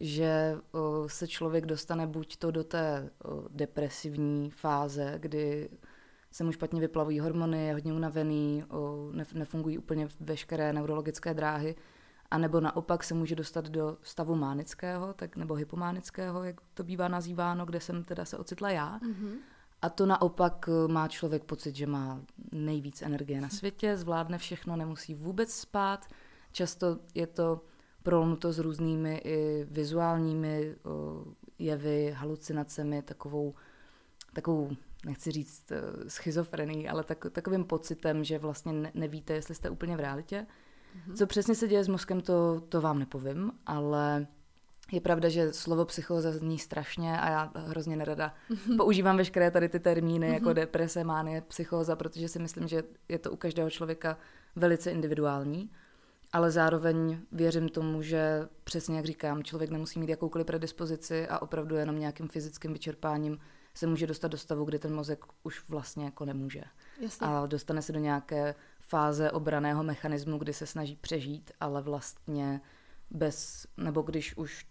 že 0.00 0.58
uh, 0.72 1.06
se 1.06 1.28
člověk 1.28 1.66
dostane 1.66 2.06
buď 2.06 2.36
to 2.36 2.50
do 2.50 2.64
té 2.64 3.10
uh, 3.24 3.44
depresivní 3.50 4.50
fáze, 4.50 5.14
kdy 5.18 5.70
se 6.32 6.44
mu 6.44 6.52
špatně 6.52 6.80
vyplavují 6.80 7.20
hormony, 7.20 7.66
je 7.66 7.72
hodně 7.72 7.92
unavený, 7.92 8.64
nefungují 9.34 9.78
úplně 9.78 10.08
veškeré 10.20 10.72
neurologické 10.72 11.34
dráhy, 11.34 11.76
a 12.30 12.38
nebo 12.38 12.60
naopak 12.60 13.04
se 13.04 13.14
může 13.14 13.36
dostat 13.36 13.68
do 13.68 13.98
stavu 14.02 14.34
mánického, 14.36 15.14
tak, 15.14 15.36
nebo 15.36 15.54
hypománického, 15.54 16.44
jak 16.44 16.60
to 16.74 16.84
bývá 16.84 17.08
nazýváno, 17.08 17.66
kde 17.66 17.80
jsem 17.80 18.04
teda 18.04 18.24
se 18.24 18.38
ocitla 18.38 18.70
já. 18.70 18.98
Mm-hmm. 18.98 19.34
A 19.82 19.88
to 19.88 20.06
naopak 20.06 20.68
e, 20.68 20.92
má 20.92 21.08
člověk 21.08 21.44
pocit, 21.44 21.76
že 21.76 21.86
má 21.86 22.20
nejvíc 22.52 23.02
energie 23.02 23.40
na 23.40 23.48
světě, 23.48 23.96
zvládne 23.96 24.38
všechno, 24.38 24.76
nemusí 24.76 25.14
vůbec 25.14 25.54
spát. 25.54 26.06
Často 26.52 26.98
je 27.14 27.26
to 27.26 27.60
prolnuto 28.02 28.52
s 28.52 28.58
různými 28.58 29.20
i 29.24 29.66
vizuálními 29.70 30.74
jevy, 31.58 32.14
halucinacemi, 32.16 33.02
takovou, 33.02 33.54
takovou 34.32 34.70
nechci 35.06 35.30
říct 35.30 35.72
eh, 35.72 35.80
schizofrení, 36.10 36.88
ale 36.88 37.04
tak, 37.04 37.26
takovým 37.32 37.64
pocitem, 37.64 38.24
že 38.24 38.38
vlastně 38.38 38.72
ne, 38.72 38.90
nevíte, 38.94 39.32
jestli 39.32 39.54
jste 39.54 39.70
úplně 39.70 39.96
v 39.96 40.00
realitě. 40.00 40.46
Mm-hmm. 40.46 41.14
Co 41.14 41.26
přesně 41.26 41.54
se 41.54 41.68
děje 41.68 41.84
s 41.84 41.88
mozkem, 41.88 42.20
to, 42.20 42.60
to 42.68 42.80
vám 42.80 42.98
nepovím, 42.98 43.52
ale 43.66 44.26
je 44.92 45.00
pravda, 45.00 45.28
že 45.28 45.52
slovo 45.52 45.84
psychóza 45.84 46.32
zní 46.32 46.58
strašně 46.58 47.20
a 47.20 47.30
já 47.30 47.52
hrozně 47.54 47.96
nerada 47.96 48.34
mm-hmm. 48.50 48.76
používám 48.76 49.16
veškeré 49.16 49.50
tady 49.50 49.68
ty 49.68 49.80
termíny 49.80 50.28
mm-hmm. 50.28 50.34
jako 50.34 50.52
deprese, 50.52 51.04
mánie, 51.04 51.40
psychóza, 51.40 51.96
protože 51.96 52.28
si 52.28 52.38
myslím, 52.38 52.68
že 52.68 52.82
je 53.08 53.18
to 53.18 53.30
u 53.30 53.36
každého 53.36 53.70
člověka 53.70 54.18
velice 54.56 54.90
individuální, 54.90 55.70
ale 56.32 56.50
zároveň 56.50 57.18
věřím 57.32 57.68
tomu, 57.68 58.02
že 58.02 58.48
přesně 58.64 58.96
jak 58.96 59.04
říkám, 59.04 59.42
člověk 59.42 59.70
nemusí 59.70 60.00
mít 60.00 60.08
jakoukoliv 60.08 60.46
predispozici 60.46 61.28
a 61.28 61.38
opravdu 61.42 61.76
jenom 61.76 61.98
nějakým 61.98 62.28
fyzickým 62.28 62.72
vyčerpáním 62.72 63.38
se 63.80 63.86
může 63.86 64.06
dostat 64.06 64.28
do 64.28 64.38
stavu, 64.38 64.64
kdy 64.64 64.78
ten 64.78 64.94
mozek 64.94 65.24
už 65.42 65.68
vlastně 65.68 66.04
jako 66.04 66.24
nemůže. 66.24 66.62
Jasně. 67.00 67.26
A 67.26 67.46
dostane 67.46 67.82
se 67.82 67.92
do 67.92 67.98
nějaké 67.98 68.54
fáze 68.80 69.30
obraného 69.30 69.82
mechanismu, 69.82 70.38
kdy 70.38 70.52
se 70.52 70.66
snaží 70.66 70.96
přežít, 70.96 71.50
ale 71.60 71.82
vlastně 71.82 72.60
bez, 73.10 73.66
nebo 73.76 74.02
když 74.02 74.36
už 74.36 74.66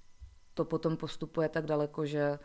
to 0.53 0.65
potom 0.65 0.97
postupuje 0.97 1.49
tak 1.49 1.65
daleko, 1.65 2.05
že 2.05 2.39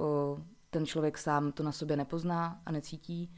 o, 0.00 0.38
ten 0.70 0.86
člověk 0.86 1.18
sám 1.18 1.52
to 1.52 1.62
na 1.62 1.72
sobě 1.72 1.96
nepozná 1.96 2.62
a 2.66 2.72
necítí, 2.72 3.34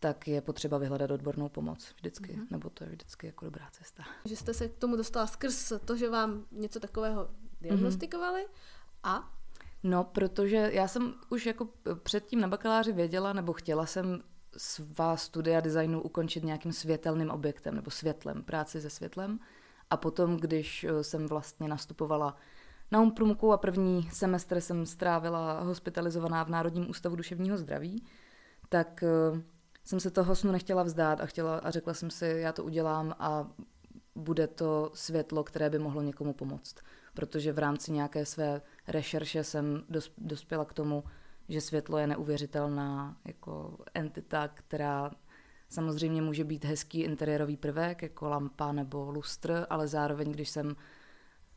tak 0.00 0.28
je 0.28 0.40
potřeba 0.40 0.78
vyhledat 0.78 1.10
odbornou 1.10 1.48
pomoc 1.48 1.92
vždycky, 1.96 2.36
mm-hmm. 2.36 2.46
nebo 2.50 2.70
to 2.70 2.84
je 2.84 2.90
vždycky 2.90 3.26
jako 3.26 3.44
dobrá 3.44 3.68
cesta. 3.70 4.02
Že 4.24 4.36
jste 4.36 4.54
se 4.54 4.68
k 4.68 4.76
tomu 4.76 4.96
dostala 4.96 5.26
skrz 5.26 5.72
to, 5.84 5.96
že 5.96 6.10
vám 6.10 6.44
něco 6.52 6.80
takového 6.80 7.30
diagnostikovali 7.60 8.40
mm-hmm. 8.40 9.00
a 9.02 9.39
No, 9.82 10.04
protože 10.04 10.70
já 10.72 10.88
jsem 10.88 11.14
už 11.28 11.46
jako 11.46 11.68
předtím 12.02 12.40
na 12.40 12.48
bakaláři 12.48 12.92
věděla, 12.92 13.32
nebo 13.32 13.52
chtěla 13.52 13.86
jsem 13.86 14.22
svá 14.56 15.16
studia 15.16 15.60
designu 15.60 16.02
ukončit 16.02 16.44
nějakým 16.44 16.72
světelným 16.72 17.30
objektem 17.30 17.74
nebo 17.74 17.90
světlem, 17.90 18.42
práci 18.42 18.80
se 18.80 18.90
světlem. 18.90 19.38
A 19.90 19.96
potom, 19.96 20.36
když 20.36 20.84
eh, 20.84 21.04
jsem 21.04 21.26
vlastně 21.26 21.68
nastupovala 21.68 22.36
na 22.90 23.00
Umprumku 23.00 23.52
a 23.52 23.56
první 23.56 24.10
semestr 24.12 24.60
jsem 24.60 24.86
strávila 24.86 25.60
hospitalizovaná 25.60 26.44
v 26.44 26.50
Národním 26.50 26.90
ústavu 26.90 27.16
duševního 27.16 27.58
zdraví, 27.58 28.04
tak 28.68 29.02
eh, 29.02 29.42
jsem 29.84 30.00
se 30.00 30.10
toho 30.10 30.36
snu 30.36 30.52
nechtěla 30.52 30.82
vzdát 30.82 31.20
a, 31.20 31.26
chtěla, 31.26 31.58
a 31.58 31.70
řekla 31.70 31.94
jsem 31.94 32.10
si, 32.10 32.26
já 32.26 32.52
to 32.52 32.64
udělám 32.64 33.14
a 33.18 33.48
bude 34.14 34.46
to 34.46 34.90
světlo, 34.94 35.44
které 35.44 35.70
by 35.70 35.78
mohlo 35.78 36.02
někomu 36.02 36.32
pomoct. 36.32 36.74
Protože 37.20 37.52
v 37.52 37.58
rámci 37.58 37.92
nějaké 37.92 38.26
své 38.26 38.62
rešerše 38.88 39.44
jsem 39.44 39.84
dospěla 40.18 40.64
k 40.64 40.72
tomu, 40.72 41.04
že 41.48 41.60
světlo 41.60 41.98
je 41.98 42.06
neuvěřitelná 42.06 43.16
jako 43.24 43.78
entita, 43.94 44.48
která 44.48 45.10
samozřejmě 45.68 46.22
může 46.22 46.44
být 46.44 46.64
hezký 46.64 47.00
interiérový 47.00 47.56
prvek, 47.56 48.02
jako 48.02 48.28
lampa 48.28 48.72
nebo 48.72 49.10
lustr, 49.10 49.66
ale 49.70 49.88
zároveň, 49.88 50.32
když 50.32 50.48
jsem 50.48 50.76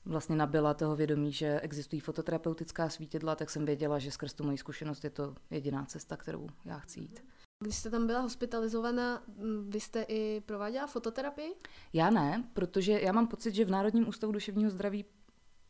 vlastně 0.06 0.36
nabila 0.36 0.74
toho 0.74 0.96
vědomí, 0.96 1.32
že 1.32 1.60
existují 1.60 2.00
fototerapeutická 2.00 2.90
svítidla, 2.90 3.36
tak 3.36 3.50
jsem 3.50 3.66
věděla, 3.66 4.00
že 4.00 4.12
skrz 4.12 4.34
tu 4.34 4.44
moji 4.44 4.58
zkušenost 4.58 5.04
je 5.04 5.10
to 5.10 5.36
jediná 5.52 5.86
cesta, 5.86 6.18
kterou 6.18 6.48
já 6.66 6.80
chci 6.80 7.00
jít. 7.00 7.24
Když 7.60 7.76
jste 7.76 7.90
tam 7.90 8.08
byla 8.08 8.20
hospitalizovaná, 8.20 9.24
vy 9.68 9.80
jste 9.80 10.02
i 10.08 10.42
prováděla 10.46 10.88
fototerapii? 10.88 11.56
Já 11.94 12.10
ne, 12.10 12.44
protože 12.54 13.00
já 13.02 13.12
mám 13.12 13.28
pocit, 13.28 13.56
že 13.56 13.66
v 13.66 13.72
Národním 13.72 14.08
ústavu 14.08 14.34
duševního 14.34 14.70
zdraví 14.70 15.06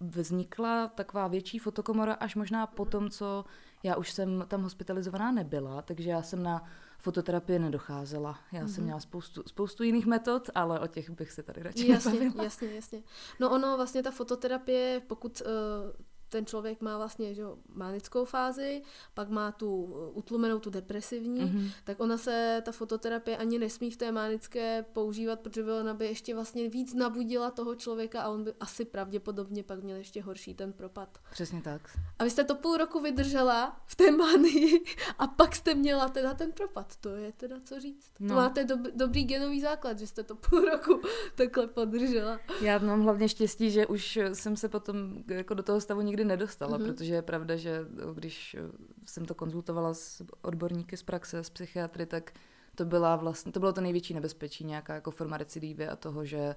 vznikla 0.09 0.87
taková 0.87 1.27
větší 1.27 1.59
fotokomora 1.59 2.13
až 2.13 2.35
možná 2.35 2.67
po 2.67 2.85
tom, 2.85 3.09
co 3.09 3.45
já 3.83 3.95
už 3.95 4.11
jsem 4.11 4.45
tam 4.47 4.61
hospitalizovaná 4.61 5.31
nebyla, 5.31 5.81
takže 5.81 6.09
já 6.09 6.21
jsem 6.21 6.43
na 6.43 6.63
fototerapii 6.97 7.59
nedocházela. 7.59 8.39
Já 8.51 8.61
mm-hmm. 8.61 8.67
jsem 8.67 8.75
mhm. 8.75 8.83
měla 8.83 8.99
spoustu, 8.99 9.43
spoustu 9.47 9.83
jiných 9.83 10.05
metod, 10.05 10.49
ale 10.55 10.79
o 10.79 10.87
těch 10.87 11.09
bych 11.09 11.31
se 11.31 11.43
tady 11.43 11.63
radši 11.63 11.87
jasně, 11.87 12.11
nebavila. 12.11 12.43
Jasně, 12.43 12.75
jasně. 12.75 13.03
No 13.39 13.51
ono 13.51 13.77
vlastně 13.77 14.03
ta 14.03 14.11
fototerapie, 14.11 15.01
pokud 15.07 15.41
uh, 15.41 15.91
ten 16.33 16.45
člověk 16.45 16.81
má 16.81 16.97
vlastně 16.97 17.33
že, 17.33 17.43
mánickou 17.69 18.25
fázi, 18.25 18.81
pak 19.13 19.29
má 19.29 19.51
tu 19.51 19.83
uh, 19.83 20.17
utlumenou, 20.17 20.59
tu 20.59 20.69
depresivní, 20.69 21.41
mm-hmm. 21.41 21.71
tak 21.83 21.99
ona 21.99 22.17
se, 22.17 22.61
ta 22.65 22.71
fototerapie 22.71 23.37
ani 23.37 23.59
nesmí 23.59 23.91
v 23.91 23.97
té 23.97 24.11
mánické 24.11 24.85
používat, 24.93 25.39
protože 25.39 25.63
by 25.63 25.71
ona 25.71 25.93
by 25.93 26.05
ještě 26.05 26.35
vlastně 26.35 26.69
víc 26.69 26.93
nabudila 26.93 27.51
toho 27.51 27.75
člověka 27.75 28.21
a 28.21 28.29
on 28.29 28.43
by 28.43 28.53
asi 28.59 28.85
pravděpodobně 28.85 29.63
pak 29.63 29.83
měl 29.83 29.97
ještě 29.97 30.21
horší 30.21 30.53
ten 30.53 30.73
propad. 30.73 31.17
Přesně 31.31 31.61
tak. 31.61 31.97
A 32.19 32.23
vy 32.23 32.29
jste 32.29 32.43
to 32.43 32.55
půl 32.55 32.77
roku 32.77 32.99
vydržela 32.99 33.81
v 33.85 33.95
té 33.95 34.11
mánii 34.11 34.83
a 35.17 35.27
pak 35.27 35.55
jste 35.55 35.75
měla 35.75 36.09
teda 36.09 36.33
ten 36.33 36.51
propad. 36.51 36.95
To 36.95 37.09
je 37.09 37.31
teda 37.31 37.55
co 37.63 37.79
říct. 37.79 38.11
No. 38.19 38.27
To 38.27 38.35
máte 38.35 38.63
dob- 38.63 38.91
dobrý 38.95 39.23
genový 39.23 39.61
základ, 39.61 39.99
že 39.99 40.07
jste 40.07 40.23
to 40.23 40.35
půl 40.35 40.59
roku 40.59 41.01
takhle 41.35 41.67
podržela. 41.67 42.39
Já 42.61 42.77
mám 42.79 43.01
hlavně 43.01 43.29
štěstí, 43.29 43.71
že 43.71 43.87
už 43.87 44.19
jsem 44.33 44.57
se 44.57 44.69
potom 44.69 45.23
jako 45.27 45.53
do 45.53 45.63
toho 45.63 45.81
stavu 45.81 46.01
nikdy 46.01 46.22
nikdy 46.23 46.35
nedostala, 46.35 46.77
mm-hmm. 46.77 46.85
protože 46.85 47.13
je 47.13 47.21
pravda, 47.21 47.55
že 47.55 47.85
eh, 47.85 48.13
když 48.13 48.55
eh, 48.55 48.59
jsem 49.05 49.25
to 49.25 49.35
konzultovala 49.35 49.93
s 49.93 50.23
odborníky 50.41 50.97
z 50.97 51.03
praxe, 51.03 51.43
s 51.43 51.49
psychiatry, 51.49 52.05
tak 52.05 52.31
to, 52.75 52.85
byla 52.85 53.15
vlastně, 53.15 53.51
to 53.51 53.59
bylo 53.59 53.73
to 53.73 53.81
největší 53.81 54.13
nebezpečí, 54.13 54.65
nějaká 54.65 54.95
jako 54.95 55.11
forma 55.11 55.37
recidívy 55.37 55.87
a 55.87 55.95
toho, 55.95 56.25
že 56.25 56.55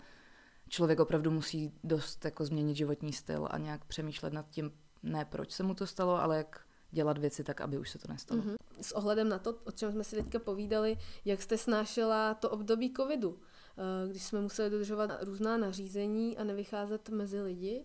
člověk 0.69 1.01
opravdu 1.01 1.31
musí 1.31 1.73
dost 1.85 2.25
jako 2.25 2.45
změnit 2.45 2.77
životní 2.77 3.13
styl 3.13 3.49
a 3.51 3.59
nějak 3.59 3.85
přemýšlet 3.85 4.33
nad 4.33 4.49
tím, 4.51 4.73
ne 5.03 5.25
proč 5.25 5.53
se 5.53 5.63
mu 5.63 5.75
to 5.75 5.87
stalo, 5.87 6.23
ale 6.23 6.37
jak 6.37 6.61
dělat 6.91 7.19
věci 7.19 7.45
tak, 7.45 7.61
aby 7.61 7.79
už 7.79 7.91
se 7.91 7.99
to 7.99 8.09
nestalo. 8.09 8.41
Mm-hmm. 8.41 8.57
S 8.81 8.93
ohledem 8.93 9.29
na 9.29 9.39
to, 9.39 9.55
o 9.65 9.71
čem 9.73 9.93
jsme 9.93 10.05
si 10.05 10.17
teďka 10.17 10.39
povídali, 10.39 10.97
jak 11.25 11.43
jste 11.43 11.59
snášela 11.59 12.35
to 12.35 12.51
období 12.51 12.93
covidu, 12.97 13.39
eh, 13.39 14.09
když 14.11 14.23
jsme 14.23 14.41
museli 14.41 14.71
dodržovat 14.71 15.11
různá 15.23 15.57
nařízení 15.57 16.39
a 16.39 16.45
nevycházet 16.45 17.09
mezi 17.09 17.41
lidi, 17.41 17.85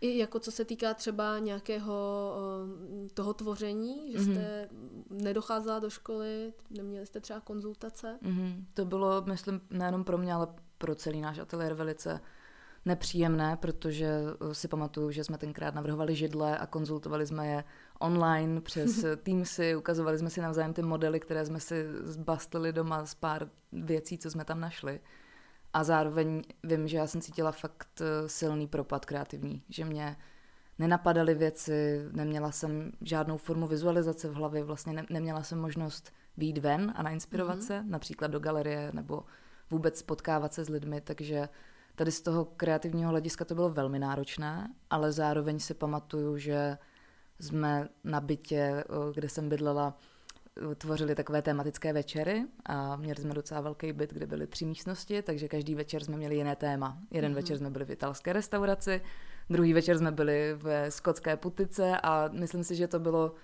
i 0.00 0.18
jako 0.18 0.40
co 0.40 0.50
se 0.52 0.64
týká 0.64 0.94
třeba 0.94 1.38
nějakého 1.38 2.34
eh, 3.06 3.08
toho 3.14 3.34
tvoření, 3.34 4.12
že 4.12 4.18
jste 4.18 4.32
mm-hmm. 4.32 5.22
nedocházela 5.22 5.78
do 5.78 5.90
školy, 5.90 6.52
neměli 6.70 7.06
jste 7.06 7.20
třeba 7.20 7.40
konzultace? 7.40 8.18
Mm-hmm. 8.22 8.64
To 8.74 8.84
bylo, 8.84 9.22
myslím, 9.26 9.60
nejenom 9.70 10.04
pro 10.04 10.18
mě, 10.18 10.34
ale 10.34 10.46
pro 10.78 10.94
celý 10.94 11.20
náš 11.20 11.38
ateliér 11.38 11.74
velice 11.74 12.20
nepříjemné, 12.84 13.56
protože 13.56 14.06
eh, 14.06 14.54
si 14.54 14.68
pamatuju, 14.68 15.10
že 15.10 15.24
jsme 15.24 15.38
tenkrát 15.38 15.74
navrhovali 15.74 16.14
židle 16.14 16.58
a 16.58 16.66
konzultovali 16.66 17.26
jsme 17.26 17.46
je 17.46 17.64
online 17.98 18.60
přes 18.60 19.04
Teamsy, 19.22 19.76
ukazovali 19.76 20.18
jsme 20.18 20.30
si 20.30 20.40
navzájem 20.40 20.72
ty 20.72 20.82
modely, 20.82 21.20
které 21.20 21.46
jsme 21.46 21.60
si 21.60 21.84
zbastlili 22.02 22.72
doma 22.72 23.06
z 23.06 23.14
pár 23.14 23.48
věcí, 23.72 24.18
co 24.18 24.30
jsme 24.30 24.44
tam 24.44 24.60
našli. 24.60 25.00
A 25.74 25.84
zároveň 25.84 26.42
vím, 26.62 26.88
že 26.88 26.96
já 26.96 27.06
jsem 27.06 27.20
cítila 27.20 27.52
fakt 27.52 28.00
eh, 28.00 28.28
silný 28.28 28.66
propad 28.66 29.04
kreativní, 29.04 29.62
že 29.68 29.84
mě 29.84 30.16
nenapadaly 30.78 31.34
věci, 31.34 32.04
neměla 32.12 32.52
jsem 32.52 32.92
žádnou 33.00 33.36
formu 33.36 33.66
vizualizace 33.66 34.28
v 34.28 34.34
hlavě, 34.34 34.64
vlastně 34.64 34.92
ne, 34.92 35.06
neměla 35.10 35.42
jsem 35.42 35.60
možnost 35.60 36.12
výjít 36.36 36.58
ven 36.58 36.92
a 36.96 37.02
nainspirovat 37.02 37.58
mm-hmm. 37.58 37.66
se, 37.66 37.82
například 37.82 38.30
do 38.30 38.40
galerie 38.40 38.90
nebo 38.92 39.24
vůbec 39.70 40.02
potkávat 40.02 40.54
se 40.54 40.64
s 40.64 40.68
lidmi, 40.68 41.00
takže 41.00 41.48
tady 41.94 42.12
z 42.12 42.20
toho 42.20 42.44
kreativního 42.44 43.10
hlediska 43.10 43.44
to 43.44 43.54
bylo 43.54 43.70
velmi 43.70 43.98
náročné, 43.98 44.74
ale 44.90 45.12
zároveň 45.12 45.60
si 45.60 45.74
pamatuju, 45.74 46.38
že 46.38 46.78
jsme 47.40 47.88
na 48.04 48.20
bytě, 48.20 48.56
eh, 48.56 48.84
kde 49.14 49.28
jsem 49.28 49.48
bydlela, 49.48 49.98
tvořili 50.78 51.14
takové 51.14 51.42
tematické 51.42 51.92
večery 51.92 52.46
a 52.66 52.96
měli 52.96 53.22
jsme 53.22 53.34
docela 53.34 53.60
velký 53.60 53.92
byt, 53.92 54.12
kde 54.12 54.26
byly 54.26 54.46
tři 54.46 54.66
místnosti, 54.66 55.22
takže 55.22 55.48
každý 55.48 55.74
večer 55.74 56.04
jsme 56.04 56.16
měli 56.16 56.36
jiné 56.36 56.56
téma. 56.56 56.98
Jeden 57.10 57.32
mm-hmm. 57.32 57.34
večer 57.34 57.58
jsme 57.58 57.70
byli 57.70 57.84
v 57.84 57.90
italské 57.90 58.32
restauraci, 58.32 59.00
druhý 59.50 59.72
večer 59.72 59.98
jsme 59.98 60.12
byli 60.12 60.54
v 60.54 60.90
skotské 60.90 61.36
putice 61.36 62.00
a 62.02 62.28
myslím 62.32 62.64
si, 62.64 62.76
že 62.76 62.88
to 62.88 62.98
bylo 62.98 63.34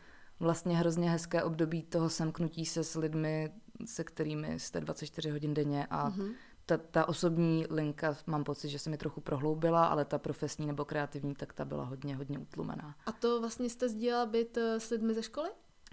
vlastně 0.40 0.76
hrozně 0.76 1.10
hezké 1.10 1.42
období 1.42 1.82
toho 1.82 2.10
semknutí 2.10 2.66
se 2.66 2.84
s 2.84 2.94
lidmi, 2.94 3.52
se 3.84 4.04
kterými 4.04 4.60
jste 4.60 4.80
24 4.80 5.30
hodin 5.30 5.54
denně 5.54 5.86
a 5.90 6.10
mm-hmm. 6.10 6.32
ta, 6.66 6.76
ta 6.76 7.08
osobní 7.08 7.66
linka 7.70 8.16
mám 8.26 8.44
pocit, 8.44 8.68
že 8.68 8.78
se 8.78 8.90
mi 8.90 8.98
trochu 8.98 9.20
prohloubila, 9.20 9.86
ale 9.86 10.04
ta 10.04 10.18
profesní 10.18 10.66
nebo 10.66 10.84
kreativní, 10.84 11.34
tak 11.34 11.52
ta 11.52 11.64
byla 11.64 11.84
hodně, 11.84 12.16
hodně 12.16 12.38
utlumená. 12.38 12.94
A 13.06 13.12
to 13.12 13.40
vlastně 13.40 13.70
jste 13.70 13.88
sdílela 13.88 14.26
byt 14.26 14.56
eh, 14.56 14.80
s 14.80 14.90
lidmi 14.90 15.14
ze 15.14 15.22
školy? 15.22 15.50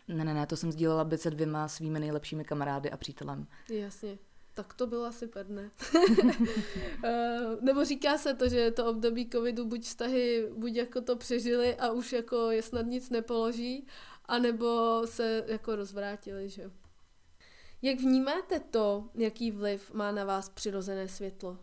Ne, 0.08 0.26
ne, 0.26 0.34
ne, 0.34 0.48
to 0.48 0.58
jsem 0.58 0.72
sdílela 0.72 1.04
byt 1.04 1.22
se 1.22 1.30
dvěma 1.32 1.68
svými 1.68 2.00
nejlepšími 2.00 2.46
kamarády 2.46 2.92
a 2.92 2.98
přítelem. 2.98 3.48
Jasně. 3.70 4.18
Tak 4.54 4.74
to 4.74 4.88
bylo 4.88 5.06
asi 5.06 5.28
prdne. 5.28 5.72
Eh, 7.04 7.40
nebo 7.62 7.86
říká 7.86 8.18
se 8.18 8.34
to, 8.34 8.50
že 8.50 8.72
to 8.72 8.86
období 8.86 9.30
covidu 9.30 9.66
buď 9.66 9.82
vztahy, 9.84 10.50
buď 10.58 10.76
jako 10.76 11.02
to 11.02 11.16
přežili 11.16 11.76
a 11.76 11.92
už 11.92 12.14
jako 12.14 12.52
je 12.52 12.62
snad 12.62 12.86
nic 12.86 13.10
nepoloží, 13.10 13.88
anebo 14.26 15.02
se 15.06 15.44
jako 15.48 15.76
rozvrátili, 15.76 16.50
že 16.50 16.72
Jak 17.82 18.00
vnímáte 18.00 18.60
to, 18.60 19.10
jaký 19.16 19.52
vliv 19.52 19.94
má 19.94 20.12
na 20.12 20.26
vás 20.26 20.50
přirozené 20.50 21.08
světlo? 21.08 21.58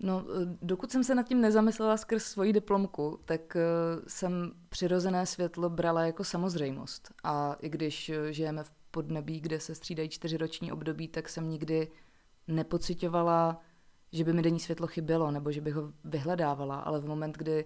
No, 0.00 0.24
eh, 0.28 0.56
dokud 0.62 0.90
jsem 0.90 1.04
se 1.04 1.14
nad 1.14 1.28
tím 1.28 1.40
nezamyslela 1.40 1.96
skrz 1.96 2.24
svoji 2.24 2.52
diplomku, 2.52 3.20
tak 3.24 3.40
uh, 3.56 4.04
jsem 4.06 4.52
přirozené 4.68 5.26
světlo 5.26 5.70
brala 5.70 6.06
jako 6.06 6.24
samozřejmost. 6.24 7.12
A 7.24 7.56
i 7.60 7.68
když 7.68 8.08
uh, 8.08 8.26
žijeme 8.30 8.64
v 8.64 8.70
podnebí, 8.90 9.40
kde 9.40 9.60
se 9.60 9.74
střídají 9.74 10.08
čtyřiroční 10.08 10.72
období, 10.72 11.08
tak 11.08 11.28
jsem 11.28 11.50
nikdy 11.50 11.88
nepocitovala, 12.48 13.60
že 14.12 14.24
by 14.24 14.32
mi 14.32 14.42
denní 14.42 14.60
světlo 14.60 14.86
chybělo, 14.86 15.30
nebo 15.30 15.52
že 15.52 15.60
bych 15.60 15.74
ho 15.74 15.92
vyhledávala. 16.04 16.76
Ale 16.76 17.00
v 17.00 17.06
moment, 17.06 17.36
kdy 17.36 17.64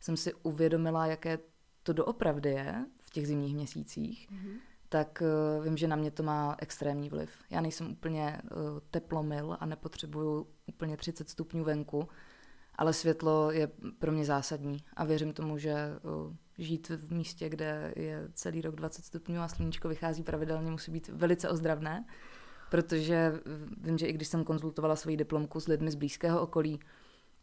jsem 0.00 0.16
si 0.16 0.34
uvědomila, 0.34 1.06
jaké 1.06 1.38
to 1.82 1.92
doopravdy 1.92 2.50
je 2.50 2.86
v 3.02 3.10
těch 3.10 3.26
zimních 3.26 3.54
měsících, 3.54 4.28
mm-hmm 4.30 4.69
tak 4.92 5.22
uh, 5.22 5.64
vím, 5.64 5.76
že 5.76 5.88
na 5.88 5.96
mě 5.96 6.10
to 6.10 6.22
má 6.22 6.56
extrémní 6.58 7.10
vliv. 7.10 7.30
Já 7.50 7.60
nejsem 7.60 7.90
úplně 7.90 8.40
uh, 8.44 8.58
teplomil 8.90 9.56
a 9.60 9.66
nepotřebuju 9.66 10.46
úplně 10.66 10.96
30 10.96 11.28
stupňů 11.28 11.64
venku, 11.64 12.08
ale 12.74 12.92
světlo 12.92 13.50
je 13.50 13.68
pro 13.98 14.12
mě 14.12 14.24
zásadní 14.24 14.84
a 14.96 15.04
věřím 15.04 15.32
tomu, 15.32 15.58
že 15.58 15.74
uh, 16.02 16.34
žít 16.58 16.88
v 16.88 17.12
místě, 17.12 17.48
kde 17.48 17.92
je 17.96 18.28
celý 18.32 18.60
rok 18.60 18.74
20 18.74 19.04
stupňů 19.04 19.40
a 19.40 19.48
sluníčko 19.48 19.88
vychází 19.88 20.22
pravidelně, 20.22 20.70
musí 20.70 20.90
být 20.90 21.08
velice 21.08 21.48
ozdravné, 21.48 22.04
protože 22.70 23.32
vím, 23.80 23.98
že 23.98 24.06
i 24.06 24.12
když 24.12 24.28
jsem 24.28 24.44
konzultovala 24.44 24.96
svoji 24.96 25.16
diplomku 25.16 25.60
s 25.60 25.66
lidmi 25.66 25.90
z 25.90 25.94
blízkého 25.94 26.42
okolí, 26.42 26.80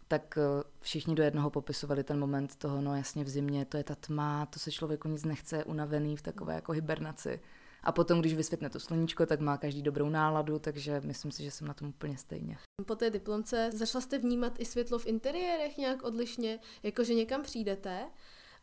tak 0.07 0.37
eh, 0.37 0.63
všichni 0.79 1.15
do 1.15 1.23
jednoho 1.23 1.49
popisovali 1.49 2.03
ten 2.03 2.19
moment 2.19 2.55
toho, 2.55 2.81
no 2.81 2.95
jasně 2.95 3.23
v 3.23 3.29
zimě, 3.29 3.65
to 3.65 3.77
je 3.77 3.83
ta 3.83 3.95
tma, 3.95 4.45
to 4.45 4.59
se 4.59 4.71
člověku 4.71 5.07
nic 5.07 5.23
nechce, 5.23 5.63
unavený 5.63 6.17
v 6.17 6.21
takové 6.21 6.53
jako 6.53 6.71
hibernaci. 6.71 7.39
A 7.83 7.91
potom, 7.91 8.19
když 8.19 8.33
vysvětne 8.33 8.69
to 8.69 8.79
sluníčko, 8.79 9.25
tak 9.25 9.39
má 9.39 9.57
každý 9.57 9.81
dobrou 9.81 10.09
náladu, 10.09 10.59
takže 10.59 11.01
myslím 11.05 11.31
si, 11.31 11.43
že 11.43 11.51
jsem 11.51 11.67
na 11.67 11.73
tom 11.73 11.89
úplně 11.89 12.17
stejně. 12.17 12.57
Po 12.85 12.95
té 12.95 13.09
diplomce 13.09 13.69
začala 13.73 14.01
jste 14.01 14.17
vnímat 14.17 14.59
i 14.59 14.65
světlo 14.65 14.99
v 14.99 15.05
interiérech 15.05 15.77
nějak 15.77 16.03
odlišně, 16.03 16.59
jakože 16.83 17.13
někam 17.13 17.41
přijdete, 17.41 18.05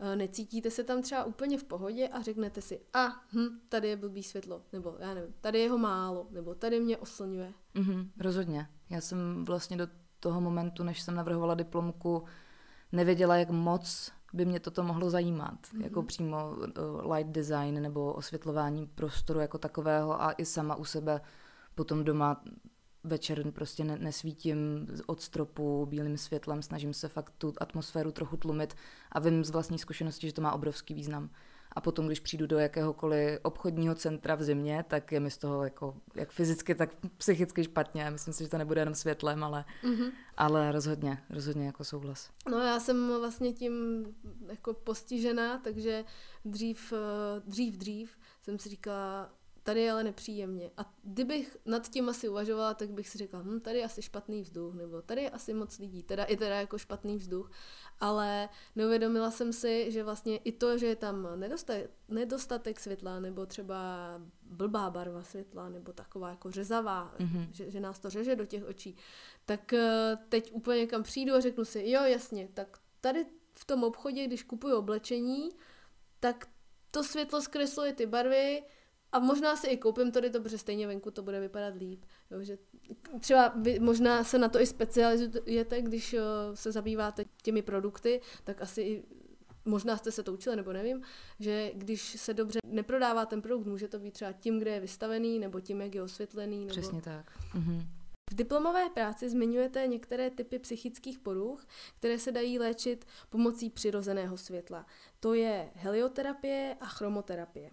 eh, 0.00 0.16
necítíte 0.16 0.70
se 0.70 0.84
tam 0.84 1.02
třeba 1.02 1.24
úplně 1.24 1.58
v 1.58 1.64
pohodě 1.64 2.08
a 2.08 2.22
řeknete 2.22 2.62
si, 2.62 2.80
a 2.92 3.08
hm, 3.32 3.60
tady 3.68 3.88
je 3.88 3.96
blbý 3.96 4.22
světlo, 4.22 4.62
nebo 4.72 4.96
já 4.98 5.14
nevím, 5.14 5.34
tady 5.40 5.58
je 5.58 5.70
ho 5.70 5.78
málo, 5.78 6.26
nebo 6.30 6.54
tady 6.54 6.80
mě 6.80 6.96
oslňuje. 6.96 7.52
Mm-hmm, 7.74 8.08
rozhodně. 8.18 8.68
Já 8.90 9.00
jsem 9.00 9.44
vlastně 9.44 9.76
do 9.76 9.86
toho 10.24 10.40
momentu, 10.40 10.82
než 10.84 11.00
jsem 11.00 11.14
navrhovala 11.14 11.54
diplomku, 11.54 12.24
nevěděla, 12.92 13.36
jak 13.36 13.50
moc 13.50 14.12
by 14.32 14.44
mě 14.44 14.60
toto 14.60 14.82
mohlo 14.82 15.10
zajímat, 15.10 15.54
mm-hmm. 15.54 15.82
jako 15.82 16.02
přímo 16.02 16.50
uh, 16.50 17.12
light 17.12 17.32
design 17.32 17.82
nebo 17.82 18.12
osvětlování 18.12 18.86
prostoru 18.86 19.40
jako 19.40 19.58
takového 19.58 20.22
a 20.22 20.32
i 20.32 20.44
sama 20.44 20.74
u 20.74 20.84
sebe 20.84 21.20
potom 21.74 22.04
doma 22.04 22.42
večer 23.04 23.50
prostě 23.52 23.84
ne, 23.84 23.98
nesvítím 23.98 24.86
od 25.06 25.20
stropu 25.20 25.86
bílým 25.86 26.18
světlem, 26.18 26.62
snažím 26.62 26.94
se 26.94 27.08
fakt 27.08 27.34
tu 27.38 27.52
atmosféru 27.58 28.12
trochu 28.12 28.36
tlumit 28.36 28.74
a 29.12 29.20
vím 29.20 29.44
z 29.44 29.50
vlastní 29.50 29.78
zkušenosti, 29.78 30.26
že 30.26 30.32
to 30.32 30.42
má 30.42 30.52
obrovský 30.52 30.94
význam. 30.94 31.30
A 31.74 31.80
potom, 31.80 32.06
když 32.06 32.20
přijdu 32.20 32.46
do 32.46 32.58
jakéhokoliv 32.58 33.38
obchodního 33.42 33.94
centra 33.94 34.34
v 34.34 34.42
zimě, 34.42 34.84
tak 34.88 35.12
je 35.12 35.20
mi 35.20 35.30
z 35.30 35.38
toho 35.38 35.64
jako, 35.64 35.96
jak 36.14 36.30
fyzicky, 36.30 36.74
tak 36.74 36.90
psychicky 37.16 37.64
špatně. 37.64 38.10
Myslím 38.10 38.34
si, 38.34 38.44
že 38.44 38.50
to 38.50 38.58
nebude 38.58 38.80
jenom 38.80 38.94
světlem, 38.94 39.44
ale, 39.44 39.64
mm-hmm. 39.84 40.12
ale 40.36 40.72
rozhodně, 40.72 41.22
rozhodně 41.30 41.66
jako 41.66 41.84
souhlas. 41.84 42.30
No 42.50 42.58
já 42.58 42.80
jsem 42.80 43.18
vlastně 43.18 43.52
tím 43.52 44.06
jako 44.48 44.74
postižená, 44.74 45.58
takže 45.58 46.04
dřív, 46.44 46.92
eh, 46.92 47.42
dřív, 47.46 47.76
dřív 47.76 48.16
jsem 48.42 48.58
si 48.58 48.68
říkala, 48.68 49.30
tady 49.64 49.80
je 49.80 49.92
ale 49.92 50.04
nepříjemně. 50.04 50.70
A 50.76 50.94
kdybych 51.02 51.56
nad 51.64 51.88
tím 51.88 52.08
asi 52.08 52.28
uvažovala, 52.28 52.74
tak 52.74 52.90
bych 52.90 53.08
si 53.08 53.18
řekla, 53.18 53.42
hm, 53.42 53.60
tady 53.60 53.78
je 53.78 53.84
asi 53.84 54.02
špatný 54.02 54.42
vzduch, 54.42 54.74
nebo 54.74 55.02
tady 55.02 55.22
je 55.22 55.30
asi 55.30 55.54
moc 55.54 55.78
lidí, 55.78 56.02
teda 56.02 56.24
i 56.24 56.36
teda 56.36 56.60
jako 56.60 56.78
špatný 56.78 57.16
vzduch. 57.16 57.50
Ale 58.00 58.48
neuvědomila 58.76 59.30
jsem 59.30 59.52
si, 59.52 59.92
že 59.92 60.04
vlastně 60.04 60.36
i 60.36 60.52
to, 60.52 60.78
že 60.78 60.86
je 60.86 60.96
tam 60.96 61.28
nedostatek, 61.40 61.90
nedostatek 62.08 62.80
světla, 62.80 63.20
nebo 63.20 63.46
třeba 63.46 63.76
blbá 64.42 64.90
barva 64.90 65.22
světla, 65.22 65.68
nebo 65.68 65.92
taková 65.92 66.30
jako 66.30 66.50
řezavá, 66.50 67.14
mm-hmm. 67.18 67.48
že, 67.50 67.70
že 67.70 67.80
nás 67.80 67.98
to 67.98 68.10
řeže 68.10 68.36
do 68.36 68.46
těch 68.46 68.64
očí, 68.64 68.96
tak 69.44 69.72
eh, 69.72 70.18
teď 70.28 70.52
úplně 70.52 70.86
kam 70.86 71.02
přijdu 71.02 71.34
a 71.34 71.40
řeknu 71.40 71.64
si, 71.64 71.90
jo 71.90 72.02
jasně, 72.02 72.48
tak 72.54 72.78
tady 73.00 73.26
v 73.54 73.64
tom 73.64 73.84
obchodě, 73.84 74.26
když 74.26 74.42
kupuju 74.42 74.76
oblečení, 74.76 75.48
tak 76.20 76.48
to 76.90 77.04
světlo 77.04 77.42
zkresluje 77.42 77.92
ty 77.92 78.06
barvy, 78.06 78.62
a 79.14 79.18
možná 79.18 79.56
si 79.56 79.66
i 79.66 79.76
koupím 79.76 80.12
tady 80.12 80.30
to, 80.30 80.40
protože 80.40 80.58
stejně 80.58 80.86
venku 80.86 81.10
to 81.10 81.22
bude 81.22 81.40
vypadat 81.40 81.74
líp. 81.74 82.04
Jo, 82.30 82.42
že 82.42 82.58
třeba 83.20 83.48
vy 83.48 83.78
možná 83.78 84.24
se 84.24 84.38
na 84.38 84.48
to 84.48 84.60
i 84.60 84.66
specializujete, 84.66 85.82
když 85.82 86.14
uh, 86.14 86.20
se 86.54 86.72
zabýváte 86.72 87.24
těmi 87.42 87.62
produkty, 87.62 88.20
tak 88.44 88.62
asi 88.62 88.82
i 88.82 89.04
možná 89.64 89.96
jste 89.96 90.12
se 90.12 90.22
to 90.22 90.32
učili, 90.32 90.56
nebo 90.56 90.72
nevím, 90.72 91.02
že 91.40 91.70
když 91.74 92.20
se 92.20 92.34
dobře 92.34 92.58
neprodává 92.66 93.26
ten 93.26 93.42
produkt, 93.42 93.66
může 93.66 93.88
to 93.88 93.98
být 93.98 94.14
třeba 94.14 94.32
tím, 94.32 94.58
kde 94.58 94.70
je 94.70 94.80
vystavený, 94.80 95.38
nebo 95.38 95.60
tím, 95.60 95.80
jak 95.80 95.94
je 95.94 96.02
osvětlený. 96.02 96.58
Nebo... 96.58 96.70
Přesně 96.70 97.02
tak. 97.02 97.38
Mhm. 97.54 97.80
V 98.30 98.34
diplomové 98.34 98.90
práci 98.90 99.30
zmiňujete 99.30 99.86
některé 99.86 100.30
typy 100.30 100.58
psychických 100.58 101.18
poruch, 101.18 101.66
které 101.98 102.18
se 102.18 102.32
dají 102.32 102.58
léčit 102.58 103.04
pomocí 103.30 103.70
přirozeného 103.70 104.36
světla. 104.36 104.86
To 105.20 105.34
je 105.34 105.70
helioterapie 105.74 106.76
a 106.80 106.86
chromoterapie. 106.86 107.70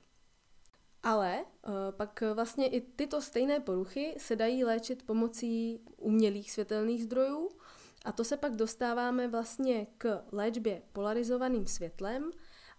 Ale 1.03 1.46
uh, 1.67 1.74
pak 1.91 2.24
vlastně 2.34 2.67
i 2.67 2.81
tyto 2.81 3.22
stejné 3.22 3.60
poruchy 3.60 4.15
se 4.17 4.36
dají 4.36 4.63
léčit 4.63 5.03
pomocí 5.03 5.79
umělých 5.98 6.51
světelných 6.51 7.03
zdrojů. 7.03 7.50
A 8.05 8.12
to 8.12 8.24
se 8.24 8.38
pak 8.38 8.55
dostáváme 8.55 9.27
vlastně 9.27 9.88
k 9.98 10.24
léčbě 10.31 10.81
polarizovaným 10.93 11.65
světlem 11.65 12.31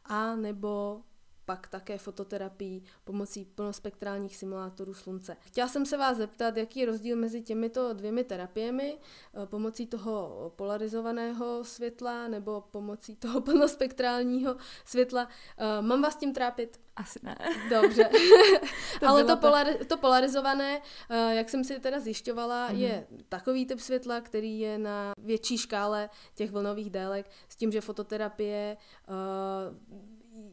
a 0.05 0.37
nebo 0.37 1.03
pak 1.45 1.67
také 1.67 1.99
fototerapii 1.99 2.83
pomocí 3.05 3.45
plnospektrálních 3.45 4.37
simulátorů 4.37 4.95
slunce. 4.95 5.37
Chtěla 5.41 5.69
jsem 5.69 5.87
se 5.87 5.97
vás 5.97 6.17
zeptat, 6.17 6.57
jaký 6.57 6.81
je 6.81 6.87
rozdíl 6.87 7.17
mezi 7.17 7.43
těmito 7.43 7.93
dvěmi 7.93 8.25
terapiemi, 8.25 8.99
eh, 8.99 9.47
pomocí 9.47 9.87
toho 9.87 10.53
polarizovaného 10.57 11.65
světla 11.65 12.29
nebo 12.29 12.61
pomocí 12.61 13.17
toho 13.17 13.41
plnospektrálního 13.51 14.57
světla. 14.85 15.29
Eh, 15.59 15.83
mám 15.83 16.03
vás 16.03 16.17
tím 16.17 16.33
trápit? 16.33 16.81
Asi 16.97 17.19
ne. 17.23 17.37
Dobře. 17.71 18.11
to 19.01 19.07
Ale 19.07 19.25
to, 19.25 19.37
polari- 19.37 19.85
to 19.87 19.97
polarizované, 19.97 20.83
eh, 21.11 21.35
jak 21.35 21.51
jsem 21.51 21.65
si 21.65 21.81
teda 21.81 22.01
zjišťovala, 22.01 22.69
mm-hmm. 22.69 22.77
je 22.77 23.07
takový 23.29 23.67
typ 23.67 23.81
světla, 23.81 24.21
který 24.21 24.61
je 24.61 24.79
na 24.79 25.13
větší 25.19 25.59
škále 25.59 26.11
těch 26.35 26.51
vlnových 26.51 26.91
délek, 26.91 27.31
s 27.49 27.57
tím, 27.57 27.73
že 27.73 27.81
fototerapie 27.81 28.77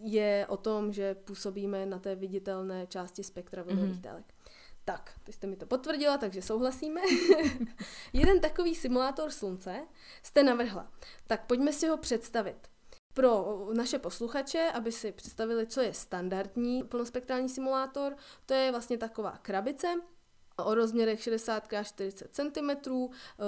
je 0.01 0.45
o 0.49 0.57
tom, 0.57 0.93
že 0.93 1.15
působíme 1.15 1.85
na 1.85 1.99
té 1.99 2.15
viditelné 2.15 2.87
části 2.87 3.23
spektra 3.23 3.63
vlnových 3.63 3.95
mm-hmm. 3.95 4.01
délek. 4.01 4.33
Tak, 4.85 5.13
ty 5.23 5.33
jste 5.33 5.47
mi 5.47 5.55
to 5.55 5.65
potvrdila, 5.65 6.17
takže 6.17 6.41
souhlasíme. 6.41 7.01
Jeden 8.13 8.39
takový 8.39 8.75
simulátor 8.75 9.31
slunce 9.31 9.87
jste 10.23 10.43
navrhla. 10.43 10.91
Tak 11.27 11.45
pojďme 11.45 11.73
si 11.73 11.87
ho 11.87 11.97
představit. 11.97 12.67
Pro 13.13 13.67
naše 13.73 13.99
posluchače, 13.99 14.71
aby 14.73 14.91
si 14.91 15.11
představili, 15.11 15.67
co 15.67 15.81
je 15.81 15.93
standardní 15.93 16.83
plnospektrální 16.83 17.49
simulátor, 17.49 18.15
to 18.45 18.53
je 18.53 18.71
vlastně 18.71 18.97
taková 18.97 19.37
krabice, 19.41 19.87
o 20.63 20.75
rozměrech 20.75 21.23
60 21.23 21.73
x 21.73 21.87
40 21.87 22.35
cm. 22.35 22.69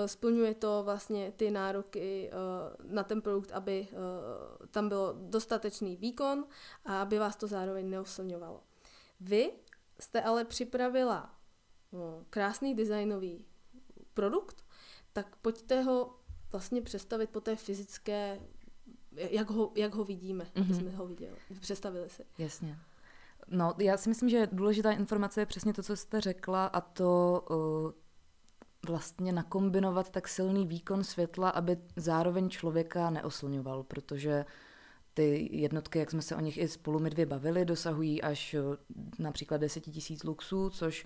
Splňuje 0.06 0.54
to 0.56 0.82
vlastně 0.84 1.32
ty 1.32 1.52
nároky 1.52 2.30
eh, 2.32 2.36
na 2.84 3.04
ten 3.04 3.22
produkt, 3.22 3.52
aby 3.52 3.88
eh, 3.92 4.68
tam 4.68 4.90
bylo 4.90 5.16
dostatečný 5.18 5.96
výkon 5.96 6.46
a 6.86 7.02
aby 7.02 7.20
vás 7.20 7.36
to 7.36 7.48
zároveň 7.48 7.90
neoslňovalo. 7.90 8.64
Vy 9.20 9.52
jste 10.00 10.22
ale 10.22 10.46
připravila 10.46 11.36
no, 11.92 12.26
krásný 12.30 12.76
designový 12.76 13.46
produkt, 14.14 14.66
tak 15.14 15.36
pojďte 15.36 15.82
ho 15.82 16.16
vlastně 16.52 16.82
představit 16.82 17.30
po 17.30 17.42
té 17.42 17.56
fyzické, 17.56 18.40
jak 19.12 19.50
ho, 19.50 19.72
jak 19.76 19.96
ho 19.96 20.04
vidíme, 20.04 20.44
mm-hmm. 20.44 20.62
aby 20.62 20.74
jsme 20.74 20.92
ho 20.92 21.08
viděli, 21.08 21.36
představili 21.60 22.10
si. 22.10 22.26
Jasně. 22.38 22.78
No, 23.48 23.74
já 23.80 23.98
si 23.98 24.10
myslím, 24.10 24.30
že 24.30 24.48
důležitá 24.52 24.92
informace 24.92 25.42
je 25.42 25.46
přesně 25.46 25.74
to, 25.74 25.84
co 25.84 25.96
jste 25.96 26.22
řekla, 26.22 26.66
a 26.66 26.82
to 26.82 27.44
uh, 27.50 27.92
vlastně 28.88 29.32
nakombinovat 29.32 30.10
tak 30.10 30.28
silný 30.28 30.68
výkon 30.68 31.04
světla, 31.04 31.50
aby 31.50 31.78
zároveň 31.96 32.50
člověka 32.50 33.10
neoslňoval, 33.10 33.84
protože 33.84 34.46
ty 35.14 35.50
jednotky, 35.52 36.00
jak 36.00 36.12
jsme 36.12 36.22
se 36.22 36.36
o 36.36 36.40
nich 36.40 36.58
i 36.58 36.68
spolu 36.68 37.00
my 37.00 37.10
dvě 37.10 37.26
bavili, 37.26 37.66
dosahují 37.66 38.22
až 38.22 38.54
uh, 38.54 38.76
například 39.20 39.58
10 39.58 39.80
tisíc 39.80 40.24
luxů, 40.24 40.70
což 40.70 41.06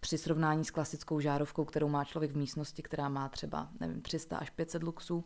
při 0.00 0.18
srovnání 0.18 0.64
s 0.64 0.70
klasickou 0.70 1.20
žárovkou, 1.20 1.64
kterou 1.64 1.88
má 1.88 2.04
člověk 2.04 2.32
v 2.32 2.36
místnosti, 2.36 2.82
která 2.82 3.08
má 3.08 3.28
třeba 3.28 3.68
nevím, 3.80 4.02
300 4.02 4.36
až 4.36 4.50
500 4.50 4.82
luxů, 4.82 5.24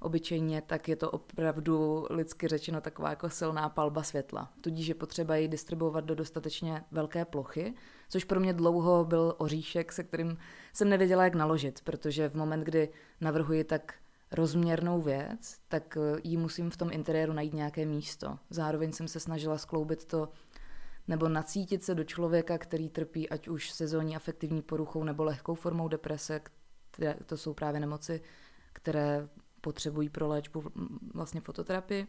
obyčejně, 0.00 0.62
tak 0.62 0.88
je 0.88 0.96
to 0.96 1.10
opravdu 1.10 2.06
lidsky 2.10 2.48
řečeno 2.48 2.80
taková 2.80 3.10
jako 3.10 3.30
silná 3.30 3.68
palba 3.68 4.02
světla. 4.02 4.52
Tudíž 4.60 4.86
je 4.86 4.94
potřeba 4.94 5.36
ji 5.36 5.48
distribuovat 5.48 6.04
do 6.04 6.14
dostatečně 6.14 6.84
velké 6.90 7.24
plochy, 7.24 7.74
což 8.08 8.24
pro 8.24 8.40
mě 8.40 8.52
dlouho 8.52 9.04
byl 9.04 9.34
oříšek, 9.38 9.92
se 9.92 10.04
kterým 10.04 10.38
jsem 10.72 10.88
nevěděla, 10.88 11.24
jak 11.24 11.34
naložit, 11.34 11.80
protože 11.84 12.28
v 12.28 12.34
moment, 12.34 12.60
kdy 12.60 12.88
navrhuji 13.20 13.64
tak 13.64 13.94
rozměrnou 14.32 15.02
věc, 15.02 15.58
tak 15.68 15.96
eh, 15.96 16.20
jí 16.24 16.36
musím 16.36 16.70
v 16.70 16.76
tom 16.76 16.92
interiéru 16.92 17.32
najít 17.32 17.54
nějaké 17.54 17.86
místo. 17.86 18.38
Zároveň 18.50 18.92
jsem 18.92 19.08
se 19.08 19.20
snažila 19.20 19.58
skloubit 19.58 20.04
to 20.04 20.28
nebo 21.08 21.28
nacítit 21.28 21.84
se 21.84 21.94
do 21.94 22.04
člověka, 22.04 22.58
který 22.58 22.88
trpí 22.88 23.28
ať 23.28 23.48
už 23.48 23.70
sezónní 23.70 24.16
afektivní 24.16 24.62
poruchou 24.62 25.04
nebo 25.04 25.24
lehkou 25.24 25.54
formou 25.54 25.88
deprese, 25.88 26.40
které 26.90 27.14
to 27.26 27.36
jsou 27.36 27.54
právě 27.54 27.80
nemoci, 27.80 28.20
které 28.72 29.28
potřebují 29.60 30.08
pro 30.08 30.28
léčbu 30.28 30.64
vlastně 31.14 31.40
fototerapii, 31.40 32.06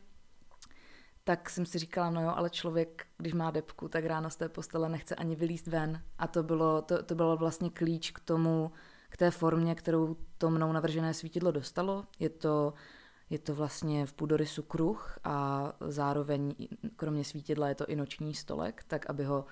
tak 1.24 1.50
jsem 1.50 1.66
si 1.66 1.80
říkala, 1.80 2.10
no 2.10 2.22
jo, 2.22 2.34
ale 2.36 2.50
člověk, 2.50 3.06
když 3.18 3.34
má 3.34 3.52
depku, 3.52 3.88
tak 3.88 4.06
ráno 4.06 4.30
z 4.30 4.36
té 4.36 4.50
postele 4.50 4.90
nechce 4.90 5.16
ani 5.16 5.36
vylíst 5.36 5.68
ven. 5.68 6.02
A 6.18 6.28
to 6.28 6.44
bylo, 6.44 6.82
to, 6.82 7.04
to 7.04 7.16
bylo 7.16 7.38
vlastně 7.38 7.70
klíč 7.70 8.12
k 8.12 8.20
tomu, 8.20 8.72
k 9.10 9.18
té 9.18 9.32
formě, 9.32 9.76
kterou 9.76 10.16
to 10.38 10.50
mnou 10.50 10.72
navržené 10.72 11.14
svítidlo 11.14 11.52
dostalo. 11.52 12.06
Je 12.20 12.30
to, 12.30 12.74
je 13.30 13.40
to 13.40 13.56
vlastně 13.56 14.06
v 14.06 14.14
půdorysu 14.14 14.64
kruh 14.64 15.20
a 15.24 15.72
zároveň 15.80 16.56
kromě 16.96 17.24
svítidla 17.24 17.70
je 17.70 17.76
to 17.76 17.86
i 17.86 17.96
noční 17.96 18.34
stolek, 18.34 18.84
tak 18.88 19.10
aby 19.10 19.24
ho 19.24 19.46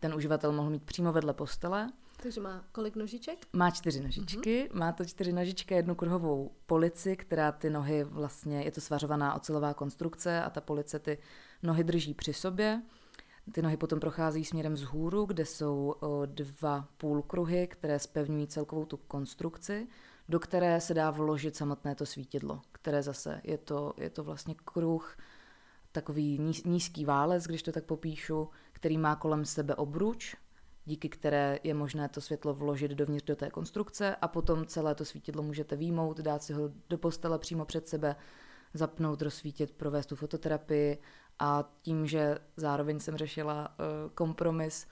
ten 0.00 0.14
uživatel 0.14 0.52
mohl 0.52 0.70
mít 0.70 0.82
přímo 0.82 1.12
vedle 1.12 1.34
postele. 1.34 1.90
Takže 2.22 2.40
má 2.40 2.64
kolik 2.72 2.96
nožiček? 2.96 3.46
Má 3.52 3.70
čtyři 3.70 4.00
nožičky. 4.00 4.68
Mm-hmm. 4.70 4.78
Má 4.78 4.92
to 4.92 5.04
čtyři 5.04 5.32
nožičky, 5.32 5.74
jednu 5.74 5.94
kruhovou 5.94 6.50
polici, 6.66 7.16
která 7.16 7.52
ty 7.52 7.70
nohy 7.70 8.04
vlastně, 8.04 8.62
je 8.62 8.70
to 8.70 8.80
svařovaná 8.80 9.34
ocelová 9.34 9.74
konstrukce 9.74 10.42
a 10.42 10.50
ta 10.50 10.60
police 10.60 10.98
ty 10.98 11.18
nohy 11.62 11.84
drží 11.84 12.14
při 12.14 12.32
sobě. 12.32 12.82
Ty 13.52 13.62
nohy 13.62 13.76
potom 13.76 14.00
prochází 14.00 14.44
směrem 14.44 14.74
vzhůru, 14.74 15.24
kde 15.24 15.46
jsou 15.46 15.94
dva 16.26 16.88
půlkruhy, 16.96 17.66
které 17.66 17.98
spevňují 17.98 18.46
celkovou 18.46 18.84
tu 18.84 18.96
konstrukci, 18.96 19.86
do 20.28 20.40
které 20.40 20.80
se 20.80 20.94
dá 20.94 21.10
vložit 21.10 21.56
samotné 21.56 21.94
to 21.94 22.06
svítidlo, 22.06 22.60
které 22.72 23.02
zase 23.02 23.40
je 23.44 23.58
to, 23.58 23.94
je 23.98 24.10
to 24.10 24.24
vlastně 24.24 24.54
kruh 24.64 25.16
takový 25.92 26.38
nízký 26.64 27.04
válec, 27.04 27.44
když 27.44 27.62
to 27.62 27.72
tak 27.72 27.84
popíšu, 27.84 28.48
který 28.72 28.98
má 28.98 29.16
kolem 29.16 29.44
sebe 29.44 29.74
obruč, 29.74 30.36
díky 30.84 31.08
které 31.08 31.58
je 31.62 31.74
možné 31.74 32.08
to 32.08 32.20
světlo 32.20 32.54
vložit 32.54 32.90
dovnitř 32.90 33.24
do 33.24 33.36
té 33.36 33.50
konstrukce 33.50 34.16
a 34.16 34.28
potom 34.28 34.66
celé 34.66 34.94
to 34.94 35.04
svítidlo 35.04 35.42
můžete 35.42 35.76
výmout, 35.76 36.20
dát 36.20 36.42
si 36.42 36.52
ho 36.52 36.70
do 36.88 36.98
postele 36.98 37.38
přímo 37.38 37.64
před 37.64 37.88
sebe, 37.88 38.16
zapnout, 38.74 39.22
rozsvítit, 39.22 39.70
provést 39.72 40.06
tu 40.06 40.16
fototerapii 40.16 40.98
a 41.38 41.72
tím, 41.82 42.06
že 42.06 42.38
zároveň 42.56 43.00
jsem 43.00 43.16
řešila 43.16 43.68
uh, 43.68 44.10
kompromis 44.14 44.86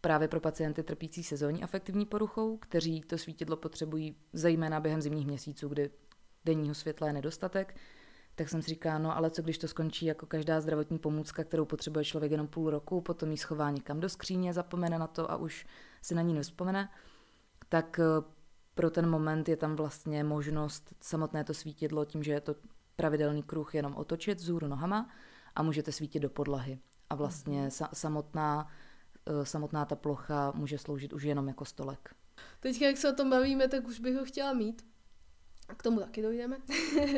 právě 0.00 0.28
pro 0.28 0.40
pacienty 0.40 0.82
trpící 0.82 1.22
sezónní 1.22 1.62
afektivní 1.62 2.06
poruchou, 2.06 2.56
kteří 2.56 3.00
to 3.00 3.18
svítidlo 3.18 3.56
potřebují 3.56 4.16
zejména 4.32 4.80
během 4.80 5.02
zimních 5.02 5.26
měsíců, 5.26 5.68
kdy 5.68 5.90
denního 6.44 6.74
světla 6.74 7.06
je 7.06 7.12
nedostatek, 7.12 7.76
tak 8.34 8.48
jsem 8.48 8.62
si 8.62 8.68
říkala, 8.68 8.98
no 8.98 9.16
ale 9.16 9.30
co 9.30 9.42
když 9.42 9.58
to 9.58 9.68
skončí 9.68 10.06
jako 10.06 10.26
každá 10.26 10.60
zdravotní 10.60 10.98
pomůcka, 10.98 11.44
kterou 11.44 11.64
potřebuje 11.64 12.04
člověk 12.04 12.32
jenom 12.32 12.46
půl 12.48 12.70
roku, 12.70 13.00
potom 13.00 13.30
ji 13.30 13.36
schová 13.36 13.70
někam 13.70 14.00
do 14.00 14.08
skříně, 14.08 14.52
zapomene 14.52 14.98
na 14.98 15.06
to 15.06 15.30
a 15.30 15.36
už 15.36 15.66
si 16.02 16.14
na 16.14 16.22
ní 16.22 16.34
nevzpomene, 16.34 16.88
tak 17.68 18.00
eh, 18.02 18.24
pro 18.74 18.90
ten 18.90 19.10
moment 19.10 19.48
je 19.48 19.56
tam 19.56 19.76
vlastně 19.76 20.24
možnost 20.24 20.94
samotné 21.00 21.44
to 21.44 21.54
svítidlo 21.54 22.04
tím, 22.04 22.22
že 22.22 22.32
je 22.32 22.40
to 22.40 22.54
pravidelný 22.96 23.42
kruh 23.42 23.74
jenom 23.74 23.96
otočit 23.96 24.38
vzhůru 24.38 24.66
nohama 24.66 25.08
a 25.54 25.62
můžete 25.62 25.92
svítit 25.92 26.20
do 26.20 26.30
podlahy. 26.30 26.78
A 27.10 27.14
vlastně 27.14 27.68
mm-hmm. 27.68 27.88
samotná, 27.92 28.68
eh, 29.26 29.46
samotná 29.46 29.84
ta 29.84 29.96
plocha 29.96 30.52
může 30.54 30.78
sloužit 30.78 31.12
už 31.12 31.22
jenom 31.22 31.48
jako 31.48 31.64
stolek. 31.64 32.14
Teď, 32.60 32.82
jak 32.82 32.96
se 32.96 33.12
o 33.12 33.14
tom 33.14 33.30
bavíme, 33.30 33.68
tak 33.68 33.86
už 33.88 34.00
bych 34.00 34.16
ho 34.16 34.24
chtěla 34.24 34.52
mít. 34.52 34.91
K 35.76 35.82
tomu 35.82 36.00
taky 36.00 36.22
dojdeme. 36.22 36.58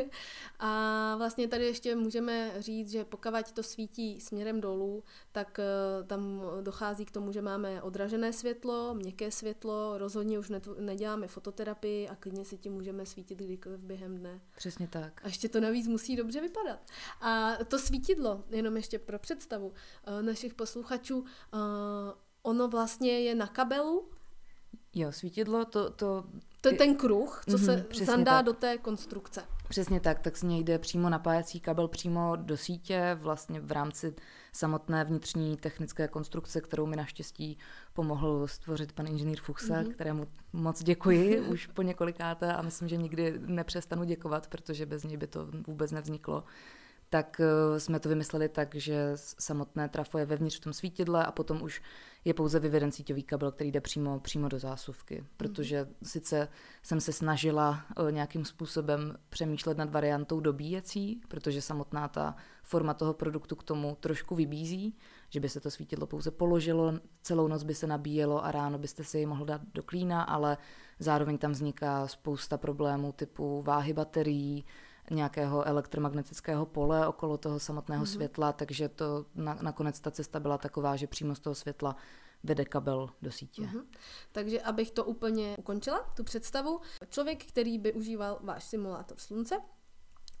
a 0.59 1.15
vlastně 1.17 1.47
tady 1.47 1.65
ještě 1.65 1.95
můžeme 1.95 2.61
říct, 2.61 2.91
že 2.91 3.05
pokud 3.05 3.51
to 3.53 3.63
svítí 3.63 4.21
směrem 4.21 4.61
dolů, 4.61 5.03
tak 5.31 5.59
eh, 5.59 6.03
tam 6.03 6.41
dochází 6.61 7.05
k 7.05 7.11
tomu, 7.11 7.31
že 7.31 7.41
máme 7.41 7.81
odražené 7.81 8.33
světlo, 8.33 8.93
měkké 8.93 9.31
světlo, 9.31 9.97
rozhodně 9.97 10.39
už 10.39 10.51
neděláme 10.79 11.27
fototerapii 11.27 12.09
a 12.09 12.15
klidně 12.15 12.45
si 12.45 12.57
tím 12.57 12.73
můžeme 12.73 13.05
svítit 13.05 13.39
kdykoliv 13.39 13.79
během 13.79 14.17
dne. 14.17 14.41
Přesně 14.55 14.87
tak. 14.87 15.21
A 15.23 15.27
ještě 15.27 15.49
to 15.49 15.59
navíc 15.59 15.87
musí 15.87 16.15
dobře 16.15 16.41
vypadat. 16.41 16.79
A 17.21 17.51
to 17.67 17.79
svítidlo, 17.79 18.43
jenom 18.49 18.77
ještě 18.77 18.99
pro 18.99 19.19
představu 19.19 19.73
eh, 20.03 20.23
našich 20.23 20.53
posluchačů, 20.53 21.25
eh, 21.25 21.57
ono 22.43 22.67
vlastně 22.67 23.19
je 23.19 23.35
na 23.35 23.47
kabelu, 23.47 24.09
Jo, 24.97 25.11
svítidlo, 25.11 25.65
to, 25.65 25.89
to 25.89 26.23
to 26.69 26.73
je 26.73 26.77
ten 26.77 26.95
kruh, 26.95 27.43
co 27.49 27.57
mm-hmm, 27.57 27.97
se 27.97 28.05
zandá 28.05 28.31
tak. 28.31 28.45
do 28.45 28.53
té 28.53 28.77
konstrukce. 28.77 29.43
Přesně 29.67 29.99
tak, 29.99 30.19
tak 30.19 30.37
z 30.37 30.43
něj 30.43 30.63
jde 30.63 30.79
přímo 30.79 31.09
napájecí 31.09 31.59
kabel 31.59 31.87
přímo 31.87 32.35
do 32.35 32.57
sítě, 32.57 33.17
vlastně 33.19 33.59
v 33.59 33.71
rámci 33.71 34.15
samotné 34.53 35.03
vnitřní 35.03 35.57
technické 35.57 36.07
konstrukce, 36.07 36.61
kterou 36.61 36.85
mi 36.85 36.95
naštěstí 36.95 37.57
pomohl 37.93 38.47
stvořit 38.47 38.91
pan 38.91 39.07
inženýr 39.07 39.41
Fuchsa, 39.41 39.73
mm-hmm. 39.73 39.93
kterému 39.93 40.27
moc 40.53 40.83
děkuji 40.83 41.39
už 41.49 41.67
po 41.67 41.81
několikáté 41.81 42.53
a 42.53 42.61
myslím, 42.61 42.87
že 42.87 42.97
nikdy 42.97 43.39
nepřestanu 43.39 44.03
děkovat, 44.03 44.47
protože 44.47 44.85
bez 44.85 45.03
něj 45.03 45.17
by 45.17 45.27
to 45.27 45.47
vůbec 45.67 45.91
nevzniklo 45.91 46.43
tak 47.09 47.39
eh, 47.39 47.79
jsme 47.79 47.99
to 47.99 48.09
vymysleli 48.09 48.49
tak, 48.49 48.75
že 48.75 49.11
samotné 49.15 49.89
trafo 49.89 50.17
je 50.17 50.25
vevnitř 50.25 50.57
v 50.57 50.63
tom 50.63 50.73
svítidle 50.73 51.25
a 51.25 51.31
potom 51.31 51.61
už 51.61 51.81
je 52.25 52.33
pouze 52.33 52.59
vyveden 52.59 52.91
síťový 52.91 53.23
kabel, 53.23 53.51
který 53.51 53.71
jde 53.71 53.81
přímo, 53.81 54.19
přímo 54.19 54.49
do 54.49 54.59
zásuvky. 54.59 55.25
Protože 55.37 55.83
mm-hmm. 55.83 55.93
sice 56.03 56.47
jsem 56.83 57.01
se 57.01 57.11
snažila 57.11 57.85
eh, 58.07 58.11
nějakým 58.11 58.45
způsobem 58.45 59.17
přemýšlet 59.29 59.77
nad 59.77 59.91
variantou 59.91 60.39
dobíjecí, 60.39 61.21
protože 61.27 61.61
samotná 61.61 62.07
ta 62.07 62.35
forma 62.63 62.93
toho 62.93 63.13
produktu 63.13 63.55
k 63.55 63.63
tomu 63.63 63.97
trošku 63.99 64.35
vybízí, 64.35 64.97
že 65.29 65.39
by 65.39 65.49
se 65.49 65.59
to 65.59 65.71
svítidlo 65.71 66.07
pouze 66.07 66.31
položilo, 66.31 66.93
celou 67.21 67.47
noc 67.47 67.63
by 67.63 67.75
se 67.75 67.87
nabíjelo 67.87 68.45
a 68.45 68.51
ráno 68.51 68.77
byste 68.77 69.03
si 69.03 69.19
ji 69.19 69.25
mohl 69.25 69.45
dát 69.45 69.61
do 69.73 69.83
klína, 69.83 70.23
ale 70.23 70.57
zároveň 70.99 71.37
tam 71.37 71.51
vzniká 71.51 72.07
spousta 72.07 72.57
problémů 72.57 73.11
typu 73.11 73.61
váhy 73.61 73.93
baterií, 73.93 74.65
nějakého 75.11 75.67
elektromagnetického 75.67 76.65
pole 76.65 77.07
okolo 77.07 77.37
toho 77.37 77.59
samotného 77.59 78.03
mm-hmm. 78.03 78.13
světla, 78.13 78.53
takže 78.53 78.89
to 78.89 79.25
na, 79.35 79.57
nakonec 79.61 79.99
ta 79.99 80.11
cesta 80.11 80.39
byla 80.39 80.57
taková, 80.57 80.95
že 80.95 81.07
přímo 81.07 81.35
z 81.35 81.39
toho 81.39 81.55
světla 81.55 81.95
vede 82.43 82.65
kabel 82.65 83.09
do 83.21 83.31
sítě. 83.31 83.61
Mm-hmm. 83.61 83.83
Takže 84.31 84.61
abych 84.61 84.91
to 84.91 85.05
úplně 85.05 85.55
ukončila, 85.57 86.13
tu 86.15 86.23
představu, 86.23 86.81
člověk, 87.09 87.45
který 87.45 87.79
by 87.79 87.93
užíval 87.93 88.39
váš 88.43 88.63
simulátor 88.63 89.17
slunce, 89.17 89.61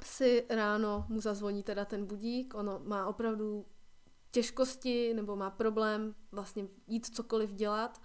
si 0.03 0.45
ráno 0.49 1.05
mu 1.09 1.21
zazvoní 1.21 1.63
teda 1.63 1.85
ten 1.85 2.05
budík, 2.05 2.53
ono 2.53 2.81
má 2.83 3.07
opravdu 3.07 3.65
těžkosti 4.31 5.13
nebo 5.13 5.35
má 5.35 5.49
problém 5.49 6.15
vlastně 6.31 6.67
jít 6.87 7.05
cokoliv 7.05 7.53
dělat, 7.53 8.01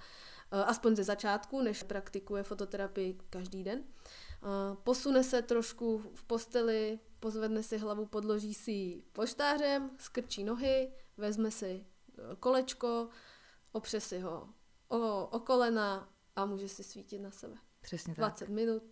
eh, 0.53 0.65
aspoň 0.65 0.97
ze 0.97 1.05
začátku, 1.05 1.63
než 1.63 1.83
praktikuje 1.83 2.43
fototerapii 2.43 3.19
každý 3.31 3.65
den. 3.65 3.83
Posune 4.75 5.25
se 5.25 5.43
trošku 5.43 5.99
v 6.15 6.25
posteli, 6.25 6.99
pozvedne 7.21 7.63
si 7.63 7.79
hlavu, 7.79 8.07
podloží 8.07 8.55
si 8.55 8.71
ji 8.71 9.03
poštářem, 9.13 9.91
skrčí 9.99 10.45
nohy, 10.45 10.93
vezme 11.17 11.51
si 11.51 11.67
e, 11.67 12.37
kolečko, 12.37 13.09
opře 13.73 14.01
si 14.01 14.19
ho 14.19 14.49
o, 14.89 15.27
o 15.27 15.41
kolena 15.41 16.09
a 16.37 16.47
může 16.47 16.69
si 16.69 16.85
svítit 16.85 17.19
na 17.19 17.31
sebe. 17.31 17.55
Přesně 17.81 18.15
tak. 18.15 18.19
20 18.19 18.49
minut 18.49 18.83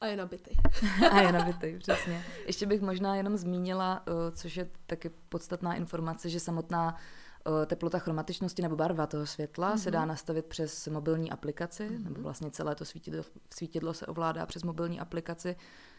a 0.00 0.06
je 0.06 0.16
nabitý. 0.16 0.50
a 1.10 1.20
je 1.20 1.32
nabitý, 1.32 1.78
přesně. 1.78 2.24
Ještě 2.46 2.66
bych 2.66 2.80
možná 2.80 3.16
jenom 3.16 3.36
zmínila, 3.36 4.04
e, 4.06 4.32
což 4.32 4.56
je 4.56 4.70
taky 4.86 5.10
podstatná 5.28 5.74
informace, 5.74 6.28
že 6.28 6.40
samotná 6.40 6.96
teplota 7.66 7.98
chromatičnosti 7.98 8.62
nebo 8.62 8.76
barva 8.76 9.06
toho 9.06 9.26
světla 9.26 9.74
mm-hmm. 9.74 9.78
se 9.78 9.90
dá 9.90 10.00
mhm. 10.00 10.08
nastavit 10.08 10.46
přes 10.46 10.86
mobilní 10.86 11.30
aplikaci, 11.30 11.88
mm-hmm. 11.88 12.04
nebo 12.04 12.22
vlastně 12.22 12.50
celé 12.50 12.74
to 12.74 12.84
svítidlo, 12.84 13.24
svítidlo 13.54 13.94
se 13.94 14.06
ovládá 14.06 14.46
přes 14.46 14.62
mobilní 14.62 15.00
aplikaci, 15.00 15.56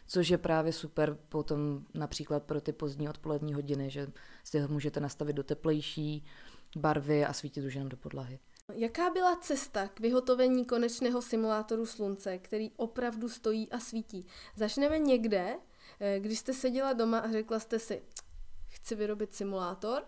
což 0.07 0.29
je 0.29 0.37
právě 0.37 0.73
super 0.73 1.17
potom 1.29 1.85
například 1.93 2.43
pro 2.43 2.61
ty 2.61 2.73
pozdní 2.73 3.09
odpolední 3.09 3.53
hodiny, 3.53 3.89
že 3.89 4.07
si 4.43 4.59
ho 4.59 4.67
můžete 4.67 4.99
nastavit 4.99 5.33
do 5.33 5.43
teplejší 5.43 6.25
barvy 6.77 7.25
a 7.25 7.33
svítit 7.33 7.65
už 7.65 7.73
jenom 7.73 7.89
do 7.89 7.97
podlahy. 7.97 8.39
Jaká 8.73 9.09
byla 9.09 9.35
cesta 9.35 9.87
k 9.87 9.99
vyhotovení 9.99 10.65
konečného 10.65 11.21
simulátoru 11.21 11.85
slunce, 11.85 12.37
který 12.37 12.71
opravdu 12.75 13.29
stojí 13.29 13.71
a 13.71 13.79
svítí? 13.79 14.27
Začneme 14.55 14.99
někde, 14.99 15.55
eh, 15.99 16.19
když 16.19 16.39
jste 16.39 16.53
seděla 16.53 16.93
doma 16.93 17.19
a 17.19 17.31
řekla 17.31 17.59
jste 17.59 17.79
si, 17.79 18.01
chci 18.67 18.95
vyrobit 18.95 19.35
simulátor, 19.35 20.03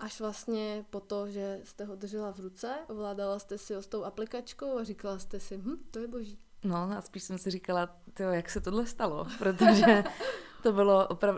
Až 0.00 0.20
vlastně 0.20 0.84
po 0.90 1.00
to, 1.00 1.28
že 1.28 1.60
jste 1.64 1.84
ho 1.84 1.96
držela 1.96 2.32
v 2.32 2.38
ruce, 2.38 2.74
ovládala 2.88 3.38
jste 3.38 3.58
si 3.58 3.74
ho 3.74 3.82
s 3.82 3.86
tou 3.86 4.04
aplikačkou 4.04 4.78
a 4.78 4.84
říkala 4.84 5.18
jste 5.18 5.40
si, 5.40 5.56
hm, 5.56 5.76
to 5.90 5.98
je 5.98 6.08
boží. 6.08 6.38
No 6.64 6.76
a 6.76 7.02
spíš 7.02 7.22
jsem 7.22 7.38
si 7.38 7.50
říkala, 7.50 7.96
tyjo, 8.14 8.30
jak 8.30 8.50
se 8.50 8.60
tohle 8.60 8.86
stalo, 8.86 9.26
protože 9.38 10.04
to 10.62 10.72
bylo, 10.72 11.08
oprav, 11.08 11.36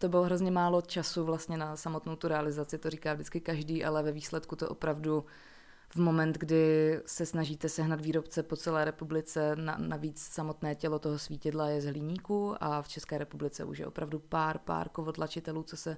to 0.00 0.08
bylo 0.08 0.22
hrozně 0.22 0.50
málo 0.50 0.82
času 0.82 1.24
vlastně 1.24 1.56
na 1.56 1.76
samotnou 1.76 2.16
tu 2.16 2.28
realizaci, 2.28 2.78
to 2.78 2.90
říká 2.90 3.14
vždycky 3.14 3.40
každý, 3.40 3.84
ale 3.84 4.02
ve 4.02 4.12
výsledku 4.12 4.56
to 4.56 4.68
opravdu 4.68 5.24
v 5.88 5.96
moment, 5.96 6.38
kdy 6.38 7.00
se 7.06 7.26
snažíte 7.26 7.68
sehnat 7.68 8.00
výrobce 8.00 8.42
po 8.42 8.56
celé 8.56 8.84
republice, 8.84 9.56
na, 9.56 9.76
navíc 9.78 10.22
samotné 10.22 10.74
tělo 10.74 10.98
toho 10.98 11.18
svítidla 11.18 11.68
je 11.68 11.80
z 11.80 11.84
hliníku 11.84 12.54
a 12.60 12.82
v 12.82 12.88
České 12.88 13.18
republice 13.18 13.64
už 13.64 13.78
je 13.78 13.86
opravdu 13.86 14.18
pár, 14.18 14.58
pár 14.58 14.88
kovodlačitelů, 14.88 15.62
co 15.62 15.76
se 15.76 15.96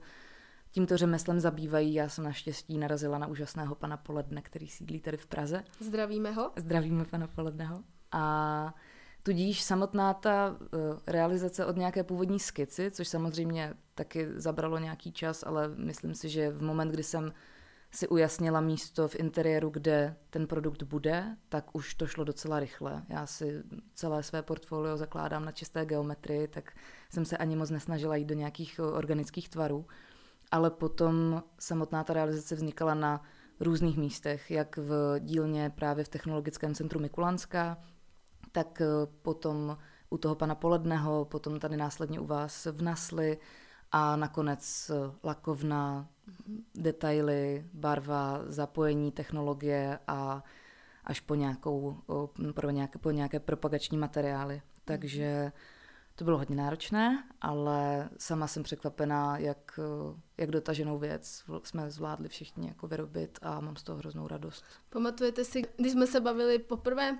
tímto 0.76 0.96
řemeslem 0.96 1.40
zabývají. 1.40 1.94
Já 1.94 2.08
jsem 2.08 2.24
naštěstí 2.24 2.78
narazila 2.78 3.18
na 3.18 3.26
úžasného 3.26 3.74
pana 3.74 3.96
Poledne, 3.96 4.42
který 4.42 4.68
sídlí 4.68 5.00
tady 5.00 5.16
v 5.16 5.26
Praze. 5.26 5.62
Zdravíme 5.80 6.32
ho. 6.32 6.52
Zdravíme 6.56 7.04
pana 7.04 7.26
Poledneho. 7.26 7.82
A 8.12 8.74
tudíž 9.22 9.62
samotná 9.62 10.14
ta 10.14 10.50
uh, 10.50 10.58
realizace 11.06 11.66
od 11.66 11.76
nějaké 11.76 12.04
původní 12.04 12.40
skici, 12.40 12.90
což 12.90 13.08
samozřejmě 13.08 13.74
taky 13.94 14.28
zabralo 14.34 14.78
nějaký 14.78 15.12
čas, 15.12 15.44
ale 15.46 15.68
myslím 15.68 16.14
si, 16.14 16.28
že 16.28 16.50
v 16.50 16.62
moment, 16.62 16.90
kdy 16.90 17.02
jsem 17.02 17.32
si 17.90 18.08
ujasnila 18.08 18.60
místo 18.60 19.08
v 19.08 19.14
interiéru, 19.14 19.70
kde 19.70 20.16
ten 20.30 20.46
produkt 20.46 20.82
bude, 20.82 21.36
tak 21.48 21.76
už 21.76 21.94
to 21.94 22.06
šlo 22.06 22.24
docela 22.24 22.60
rychle. 22.60 23.02
Já 23.08 23.26
si 23.26 23.62
celé 23.94 24.22
své 24.22 24.42
portfolio 24.42 24.96
zakládám 24.96 25.44
na 25.44 25.52
čisté 25.52 25.86
geometrii, 25.86 26.48
tak 26.48 26.72
jsem 27.10 27.24
se 27.24 27.36
ani 27.36 27.56
moc 27.56 27.70
nesnažila 27.70 28.16
jít 28.16 28.24
do 28.24 28.34
nějakých 28.34 28.80
organických 28.80 29.48
tvarů 29.48 29.86
ale 30.50 30.70
potom 30.70 31.42
samotná 31.58 32.04
ta 32.04 32.12
realizace 32.12 32.54
vznikala 32.54 32.94
na 32.94 33.22
různých 33.60 33.96
místech, 33.96 34.50
jak 34.50 34.76
v 34.76 35.20
dílně 35.20 35.70
právě 35.70 36.04
v 36.04 36.08
Technologickém 36.08 36.74
centru 36.74 37.00
Mikulanska, 37.00 37.78
tak 38.52 38.80
eh, 38.80 38.86
potom 39.22 39.76
u 40.10 40.18
toho 40.18 40.34
pana 40.34 40.54
Poledneho, 40.54 41.24
potom 41.24 41.60
tady 41.60 41.76
následně 41.76 42.20
u 42.20 42.26
vás 42.26 42.66
v 42.66 42.82
Nasli 42.82 43.38
a 43.92 44.16
nakonec 44.16 44.90
eh, 44.90 45.12
lakovna, 45.24 46.08
mm-hmm. 46.28 46.62
detaily, 46.74 47.66
barva, 47.72 48.40
zapojení 48.46 49.12
technologie 49.12 49.98
a 50.06 50.42
až 51.04 51.20
po, 51.20 51.34
nějakou, 51.34 51.96
po, 52.54 52.70
nějaké, 52.70 52.98
po 52.98 53.10
nějaké 53.10 53.40
propagační 53.40 53.98
materiály. 53.98 54.62
Takže 54.84 55.52
To 56.16 56.24
bylo 56.24 56.38
hodně 56.38 56.56
náročné, 56.56 57.24
ale 57.40 58.08
sama 58.18 58.46
jsem 58.46 58.62
překvapená, 58.62 59.38
jak, 59.38 59.80
jak 60.36 60.50
dotaženou 60.50 60.98
věc 60.98 61.44
jsme 61.64 61.90
zvládli 61.90 62.28
všichni 62.28 62.68
jako 62.68 62.86
vyrobit 62.88 63.38
a 63.42 63.60
mám 63.60 63.76
z 63.76 63.82
toho 63.82 63.98
hroznou 63.98 64.28
radost. 64.28 64.64
Pamatujete 64.90 65.44
si, 65.44 65.62
když 65.76 65.92
jsme 65.92 66.06
se 66.06 66.20
bavili 66.20 66.58
poprvé, 66.58 67.18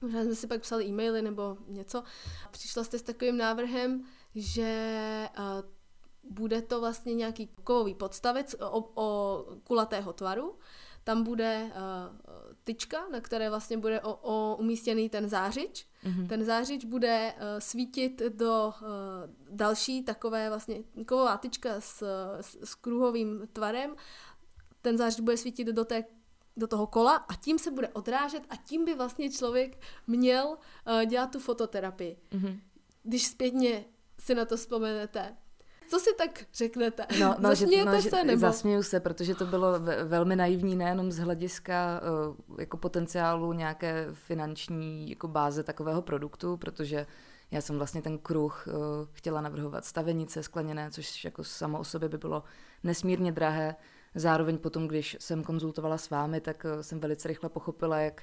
možná 0.00 0.22
jsme 0.22 0.34
si 0.34 0.46
pak 0.46 0.60
psali 0.60 0.84
e-maily 0.84 1.22
nebo 1.22 1.56
něco, 1.66 2.02
přišla 2.50 2.84
jste 2.84 2.98
s 2.98 3.02
takovým 3.02 3.36
návrhem, 3.36 4.04
že 4.34 5.28
uh, 5.38 5.44
bude 6.32 6.62
to 6.62 6.80
vlastně 6.80 7.14
nějaký 7.14 7.46
kovový 7.64 7.94
podstavec 7.94 8.56
o, 8.60 8.90
o 8.94 9.44
kulatého 9.64 10.12
tvaru, 10.12 10.58
tam 11.04 11.22
bude 11.22 11.64
uh, 11.64 11.72
tyčka, 12.64 13.08
na 13.12 13.20
které 13.20 13.50
vlastně 13.50 13.78
bude 13.78 14.00
o, 14.00 14.14
o 14.14 14.56
umístěný 14.56 15.08
ten 15.08 15.28
zářič. 15.28 15.89
Mm-hmm. 16.04 16.28
Ten 16.28 16.44
zářič 16.44 16.84
bude 16.84 17.34
uh, 17.36 17.42
svítit 17.58 18.22
do 18.28 18.72
uh, 18.82 18.86
další 19.56 20.02
takové 20.02 20.48
vlastně 20.48 20.76
kovová 21.06 21.36
tyčka 21.36 21.80
s, 21.80 22.02
s, 22.40 22.58
s 22.64 22.74
kruhovým 22.74 23.48
tvarem. 23.52 23.96
Ten 24.82 24.98
zářič 24.98 25.20
bude 25.20 25.36
svítit 25.36 25.64
do 25.64 25.84
té 25.84 26.04
do 26.56 26.66
toho 26.66 26.86
kola 26.86 27.16
a 27.16 27.34
tím 27.34 27.58
se 27.58 27.70
bude 27.70 27.88
odrážet 27.88 28.42
a 28.50 28.56
tím 28.56 28.84
by 28.84 28.94
vlastně 28.94 29.30
člověk 29.30 29.80
měl 30.06 30.46
uh, 30.46 31.04
dělat 31.04 31.30
tu 31.32 31.38
fototerapii. 31.38 32.16
Mm-hmm. 32.30 32.60
Když 33.02 33.26
zpětně 33.26 33.84
si 34.18 34.34
na 34.34 34.44
to 34.44 34.56
vzpomenete, 34.56 35.36
co 35.90 35.98
si 35.98 36.10
tak 36.18 36.30
řeknete? 36.54 37.06
No, 37.20 37.36
no, 37.38 37.48
Zasmějete 37.48 37.92
no, 37.92 38.02
se? 38.02 38.24
Nebo? 38.24 38.40
Zasměju 38.40 38.82
se, 38.82 39.00
protože 39.00 39.34
to 39.34 39.46
bylo 39.46 39.72
velmi 40.04 40.36
naivní 40.36 40.76
nejenom 40.76 41.12
z 41.12 41.18
hlediska 41.18 42.00
uh, 42.48 42.60
jako 42.60 42.76
potenciálu 42.76 43.52
nějaké 43.52 44.06
finanční 44.12 45.10
jako 45.10 45.28
báze 45.28 45.62
takového 45.62 46.02
produktu, 46.02 46.56
protože 46.56 47.06
já 47.50 47.60
jsem 47.60 47.76
vlastně 47.76 48.02
ten 48.02 48.18
kruh 48.18 48.66
uh, 48.66 48.74
chtěla 49.12 49.40
navrhovat 49.40 49.84
stavenice 49.84 50.42
skleněné, 50.42 50.90
což 50.90 51.24
jako 51.24 51.44
samo 51.44 51.78
o 51.78 51.84
sobě 51.84 52.08
by 52.08 52.18
bylo 52.18 52.42
nesmírně 52.82 53.32
drahé. 53.32 53.76
Zároveň 54.14 54.58
potom, 54.58 54.88
když 54.88 55.16
jsem 55.20 55.44
konzultovala 55.44 55.98
s 55.98 56.10
vámi, 56.10 56.40
tak 56.40 56.66
uh, 56.74 56.80
jsem 56.80 57.00
velice 57.00 57.28
rychle 57.28 57.48
pochopila, 57.48 57.98
jak 57.98 58.22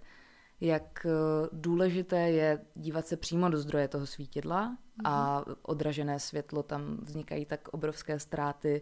jak 0.62 1.06
eh, 1.06 1.10
důležité 1.52 2.18
je 2.18 2.60
dívat 2.74 3.08
se 3.08 3.18
přímo 3.18 3.50
do 3.50 3.58
zdroje 3.58 3.88
toho 3.88 4.06
svítidla 4.06 4.78
a 5.04 5.40
mhm. 5.40 5.56
odražené 5.62 6.20
světlo, 6.20 6.64
tam 6.64 6.98
vznikají 7.02 7.46
tak 7.46 7.68
obrovské 7.68 8.20
ztráty, 8.20 8.82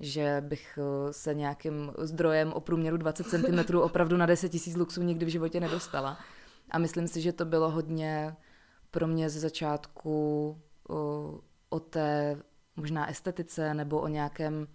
že 0.00 0.42
bych 0.46 0.78
eh, 0.78 1.12
se 1.12 1.34
nějakým 1.34 1.92
zdrojem 1.98 2.52
o 2.52 2.60
průměru 2.60 2.96
20 2.96 3.26
cm 3.26 3.76
opravdu 3.82 4.16
na 4.16 4.26
10 4.26 4.66
000 4.66 4.78
luxů 4.78 5.02
nikdy 5.02 5.26
v 5.26 5.28
životě 5.28 5.60
nedostala. 5.60 6.18
A 6.70 6.78
myslím 6.78 7.08
si, 7.08 7.20
že 7.20 7.32
to 7.32 7.44
bylo 7.44 7.70
hodně 7.70 8.36
pro 8.90 9.06
mě 9.06 9.30
ze 9.30 9.40
začátku 9.40 10.48
o, 10.88 11.34
eh, 11.34 11.40
o 11.68 11.80
té 11.80 12.42
možná 12.76 13.10
estetice 13.10 13.74
nebo 13.74 14.00
o 14.00 14.08
nějakém, 14.08 14.66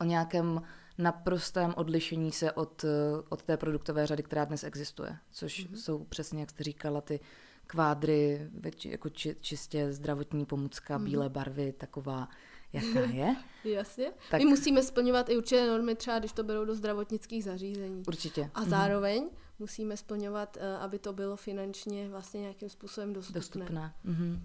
o 0.00 0.04
nějakém 0.04 0.62
naprostém 0.98 1.74
odlišení 1.76 2.32
se 2.32 2.52
od, 2.52 2.84
od 3.28 3.42
té 3.42 3.56
produktové 3.56 4.06
řady, 4.06 4.22
která 4.22 4.44
dnes 4.44 4.64
existuje, 4.64 5.16
což 5.30 5.66
mm-hmm. 5.66 5.74
jsou 5.74 6.04
přesně, 6.04 6.40
jak 6.40 6.50
jste 6.50 6.64
říkala, 6.64 7.00
ty 7.00 7.20
kvádry, 7.66 8.50
jako 8.84 9.08
či, 9.08 9.36
čistě 9.40 9.92
zdravotní 9.92 10.46
pomůcka, 10.46 10.98
mm-hmm. 10.98 11.04
bílé 11.04 11.28
barvy, 11.28 11.72
taková, 11.72 12.28
jaká 12.72 13.00
je. 13.00 13.36
Jasně. 13.64 14.12
Tak... 14.30 14.40
My 14.40 14.44
musíme 14.44 14.82
splňovat 14.82 15.28
i 15.28 15.36
určité 15.36 15.66
normy, 15.66 15.94
třeba 15.94 16.18
když 16.18 16.32
to 16.32 16.44
berou 16.44 16.64
do 16.64 16.74
zdravotnických 16.74 17.44
zařízení. 17.44 18.02
Určitě. 18.08 18.50
A 18.54 18.60
mhm. 18.60 18.70
zároveň 18.70 19.24
mm-hmm. 19.24 19.36
musíme 19.58 19.96
splňovat, 19.96 20.56
eh, 20.60 20.76
aby 20.76 20.98
to 20.98 21.12
bylo 21.12 21.36
finančně 21.36 22.08
vlastně 22.08 22.40
nějakým 22.40 22.68
způsobem 22.68 23.12
dostupné. 23.12 23.40
Dostupné. 23.40 23.94
Mm-hmm. 24.06 24.40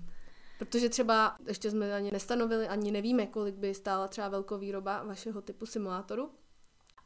Protože 0.58 0.90
třeba 0.90 1.38
ještě 1.48 1.72
jsme 1.72 1.94
ani 1.94 2.12
nestanovili, 2.12 2.68
ani 2.68 2.92
nevíme, 2.92 3.28
kolik 3.28 3.56
by 3.56 3.74
stála 3.74 4.08
třeba 4.08 4.30
velkovýroba 4.30 5.04
vašeho 5.04 5.42
typu 5.42 5.66
simulátoru, 5.66 6.32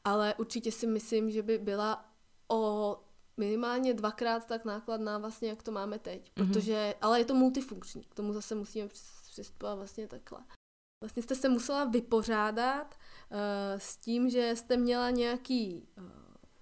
ale 0.04 0.36
určitě 0.38 0.72
si 0.72 0.88
myslím, 0.88 1.32
že 1.32 1.44
by 1.44 1.58
byla 1.58 2.06
o 2.48 2.98
minimálně 3.38 3.94
dvakrát 3.94 4.46
tak 4.46 4.66
nákladná 4.66 5.18
vlastně, 5.18 5.50
jak 5.50 5.64
to 5.64 5.72
máme 5.72 6.00
teď. 6.00 6.32
Mhm. 6.36 6.48
Protože, 6.48 6.74
mm-hmm. 6.74 6.98
ale 7.02 7.20
je 7.20 7.26
to 7.26 7.36
multifunkční, 7.36 8.04
k 8.04 8.16
tomu 8.16 8.34
zase 8.34 8.56
musíme 8.56 8.88
přistupovat 9.32 9.78
vlastně 9.78 10.08
takhle. 10.08 10.40
Vlastně 11.04 11.24
jste 11.24 11.36
se 11.36 11.50
musela 11.50 11.86
vypořádat 11.86 12.96
uh, 13.32 13.38
s 13.78 13.98
tím, 13.98 14.30
že 14.30 14.56
jste 14.56 14.78
měla 14.78 15.10
nějaký 15.10 15.88
uh, 15.98 16.21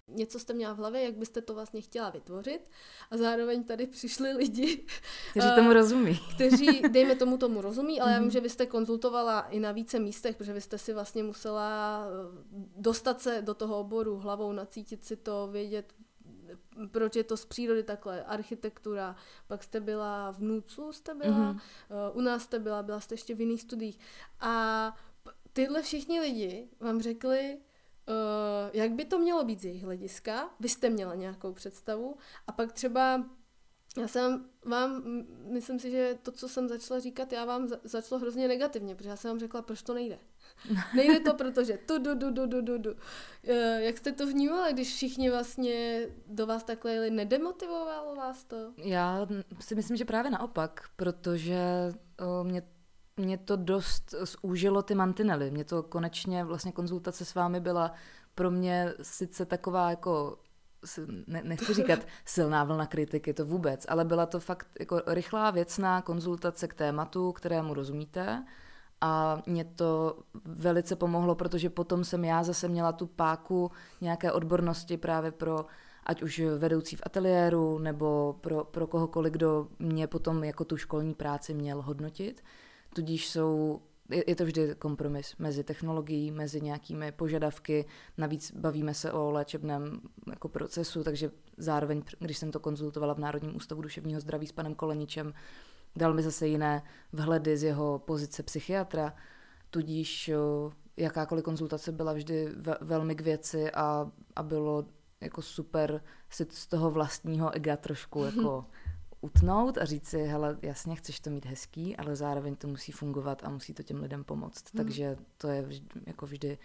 něco 0.10 0.40
jste 0.40 0.54
měla 0.54 0.74
v 0.74 0.78
hlavě, 0.78 1.04
jak 1.04 1.16
byste 1.16 1.42
to 1.42 1.54
vlastně 1.54 1.82
chtěla 1.82 2.10
vytvořit 2.10 2.70
a 3.12 3.18
zároveň 3.18 3.64
tady 3.64 3.88
přišli 3.88 4.34
lidi, 4.34 4.86
kteří 5.32 5.48
tomu 5.56 5.74
rozumí. 5.74 6.20
kteří, 6.36 6.82
dejme 6.92 7.16
tomu, 7.16 7.38
tomu 7.38 7.62
rozumí, 7.62 8.02
ale 8.02 8.12
já 8.12 8.18
vím, 8.18 8.24
mhm. 8.24 8.32
že 8.32 8.40
vy 8.40 8.50
jste 8.50 8.66
konzultovala 8.66 9.42
i 9.42 9.60
na 9.60 9.72
více 9.72 10.00
místech, 10.00 10.36
protože 10.36 10.54
vy 10.54 10.62
jste 10.62 10.78
si 10.78 10.94
vlastně 10.94 11.24
musela 11.24 12.04
eh, 12.08 12.38
dostat 12.78 13.22
se 13.22 13.42
do 13.42 13.54
toho 13.54 13.80
oboru 13.80 14.18
hlavou, 14.18 14.52
nacítit 14.52 15.06
si 15.06 15.16
to, 15.16 15.48
vědět, 15.52 15.94
proč 16.92 17.16
je 17.16 17.24
to 17.24 17.38
z 17.38 17.46
přírody 17.46 17.84
takhle, 17.84 18.24
architektura, 18.24 19.16
pak 19.48 19.64
jste 19.64 19.80
byla 19.80 20.32
v 20.32 20.42
NUCu, 20.42 20.94
jste 20.94 21.14
byla, 21.14 21.54
mm-hmm. 21.54 21.60
u 22.14 22.22
nás 22.22 22.44
jste 22.44 22.60
byla, 22.60 22.84
byla 22.84 23.00
jste 23.00 23.14
ještě 23.14 23.36
v 23.36 23.40
jiných 23.40 23.62
studiích 23.62 24.00
a 24.40 24.96
tyhle 25.54 25.82
všichni 25.82 26.20
lidi 26.20 26.68
vám 26.80 27.02
řekli, 27.02 27.58
uh, 28.10 28.70
jak 28.74 28.92
by 28.92 29.06
to 29.06 29.20
mělo 29.20 29.44
být 29.44 29.62
z 29.62 29.66
jejich 29.66 29.84
hlediska, 29.84 30.50
vy 30.60 30.70
jste 30.70 30.90
měla 30.90 31.16
nějakou 31.16 31.54
představu 31.54 32.18
a 32.48 32.52
pak 32.52 32.72
třeba 32.72 33.24
já 33.98 34.08
jsem 34.08 34.46
vám, 34.66 35.04
myslím 35.46 35.80
si, 35.80 35.92
že 35.92 36.18
to, 36.24 36.32
co 36.32 36.50
jsem 36.50 36.68
začala 36.68 37.00
říkat, 37.00 37.34
já 37.34 37.46
vám 37.46 37.68
začalo 37.84 38.20
hrozně 38.22 38.48
negativně, 38.48 38.96
protože 38.96 39.10
já 39.10 39.16
jsem 39.16 39.32
vám 39.32 39.40
řekla, 39.40 39.62
proč 39.62 39.82
to 39.82 39.94
nejde. 39.94 40.20
Nejde 40.96 41.20
to, 41.20 41.34
protože 41.34 41.78
tu, 41.78 41.98
du, 41.98 42.16
du, 42.16 42.32
du, 42.32 42.46
du, 42.46 42.62
du, 42.62 42.78
du. 42.78 42.96
Eh, 43.48 43.82
jak 43.84 43.98
jste 43.98 44.12
to 44.12 44.28
vnímali, 44.28 44.74
když 44.74 44.96
všichni 44.96 45.30
vlastně 45.30 46.08
do 46.28 46.46
vás 46.46 46.64
takhle 46.64 46.94
jeli, 46.94 47.10
nedemotivovalo 47.10 48.16
vás 48.16 48.44
to? 48.44 48.74
Já 48.78 49.28
si 49.60 49.76
myslím, 49.76 49.98
že 49.98 50.06
právě 50.06 50.32
naopak, 50.32 50.90
protože 50.96 51.94
uh, 52.22 52.48
mě 52.48 52.64
mě 53.20 53.38
to 53.38 53.56
dost 53.56 54.16
zúžilo 54.22 54.82
ty 54.82 54.96
mantinely. 54.96 55.52
Mě 55.52 55.64
to 55.64 55.84
konečně 55.84 56.44
vlastně 56.44 56.72
konzultace 56.72 57.26
s 57.26 57.36
vámi 57.36 57.60
byla 57.60 57.92
pro 58.36 58.52
mě 58.52 58.94
sice 59.02 59.46
taková 59.46 59.90
jako 59.90 60.38
ne, 61.28 61.42
nechci 61.44 61.74
říkat 61.74 62.00
silná 62.26 62.64
vlna 62.64 62.86
kritiky, 62.86 63.34
to 63.34 63.46
vůbec, 63.46 63.86
ale 63.90 64.06
byla 64.06 64.26
to 64.26 64.40
fakt 64.40 64.68
jako 64.80 65.02
rychlá 65.08 65.52
věcná 65.52 66.02
konzultace 66.02 66.68
k 66.68 66.74
tématu, 66.74 67.32
kterému 67.32 67.74
rozumíte 67.74 68.46
a 69.02 69.42
mě 69.46 69.66
to 69.66 70.20
velice 70.46 70.96
pomohlo, 70.96 71.36
protože 71.36 71.70
potom 71.70 72.04
jsem 72.04 72.26
já 72.26 72.44
zase 72.44 72.68
měla 72.68 72.92
tu 72.92 73.08
páku 73.08 73.72
nějaké 74.02 74.32
odbornosti 74.32 74.98
právě 74.98 75.32
pro 75.32 75.66
ať 76.04 76.22
už 76.22 76.42
vedoucí 76.58 76.96
v 76.96 77.02
ateliéru 77.04 77.80
nebo 77.80 78.36
pro, 78.42 78.64
pro 78.64 78.88
kohokoliv, 78.88 79.34
kdo 79.34 79.68
mě 79.80 80.08
potom 80.08 80.44
jako 80.44 80.66
tu 80.66 80.78
školní 80.78 81.14
práci 81.14 81.54
měl 81.54 81.82
hodnotit. 81.82 82.42
Tudíž 82.94 83.30
jsou 83.30 83.82
je 84.28 84.36
to 84.36 84.46
vždy 84.46 84.76
kompromis 84.80 85.36
mezi 85.40 85.64
technologií, 85.64 86.32
mezi 86.32 86.62
nějakými 86.62 87.12
požadavky. 87.12 87.86
Navíc 88.18 88.52
bavíme 88.52 88.94
se 88.94 89.12
o 89.12 89.32
léčebném 89.32 90.02
jako 90.30 90.50
procesu, 90.50 91.04
takže 91.04 91.32
zároveň, 91.58 92.04
když 92.20 92.38
jsem 92.38 92.52
to 92.52 92.60
konzultovala 92.60 93.14
v 93.14 93.20
Národním 93.20 93.56
ústavu 93.56 93.82
duševního 93.82 94.20
zdraví 94.20 94.48
s 94.48 94.52
panem 94.52 94.76
Koleničem, 94.76 95.34
dal 95.96 96.14
mi 96.14 96.24
zase 96.24 96.48
jiné 96.48 96.84
vhledy 97.14 97.58
z 97.58 97.64
jeho 97.64 98.00
pozice 98.00 98.44
psychiatra, 98.44 99.14
tudíž 99.70 100.32
jakákoliv 100.98 101.44
konzultace 101.44 101.92
byla 101.92 102.14
vždy 102.14 102.50
ve, 102.56 102.78
velmi 102.82 103.16
k 103.16 103.22
věci 103.22 103.72
a, 103.72 104.12
a 104.36 104.44
bylo 104.44 104.86
jako 105.22 105.42
super 105.42 106.02
si 106.30 106.46
z 106.50 106.68
toho 106.68 106.92
vlastního 106.92 107.56
ega 107.56 107.78
trošku 107.78 108.24
jako 108.24 108.66
utnout 109.22 109.78
a 109.78 109.86
říct 109.86 110.08
si, 110.08 110.18
hele, 110.18 110.58
jasně, 110.62 110.96
chceš 110.96 111.20
to 111.20 111.30
mít 111.30 111.46
hezký, 111.46 111.98
ale 111.98 112.16
zároveň 112.16 112.56
to 112.56 112.68
musí 112.68 112.92
fungovat 112.92 113.42
a 113.44 113.50
musí 113.50 113.74
to 113.74 113.84
těm 113.84 114.02
lidem 114.02 114.24
pomoct. 114.24 114.74
Hmm. 114.74 114.84
Takže 114.84 115.18
to 115.38 115.48
je 115.48 115.62
vždy, 115.62 115.88
jako 116.06 116.26
vždy 116.26 116.58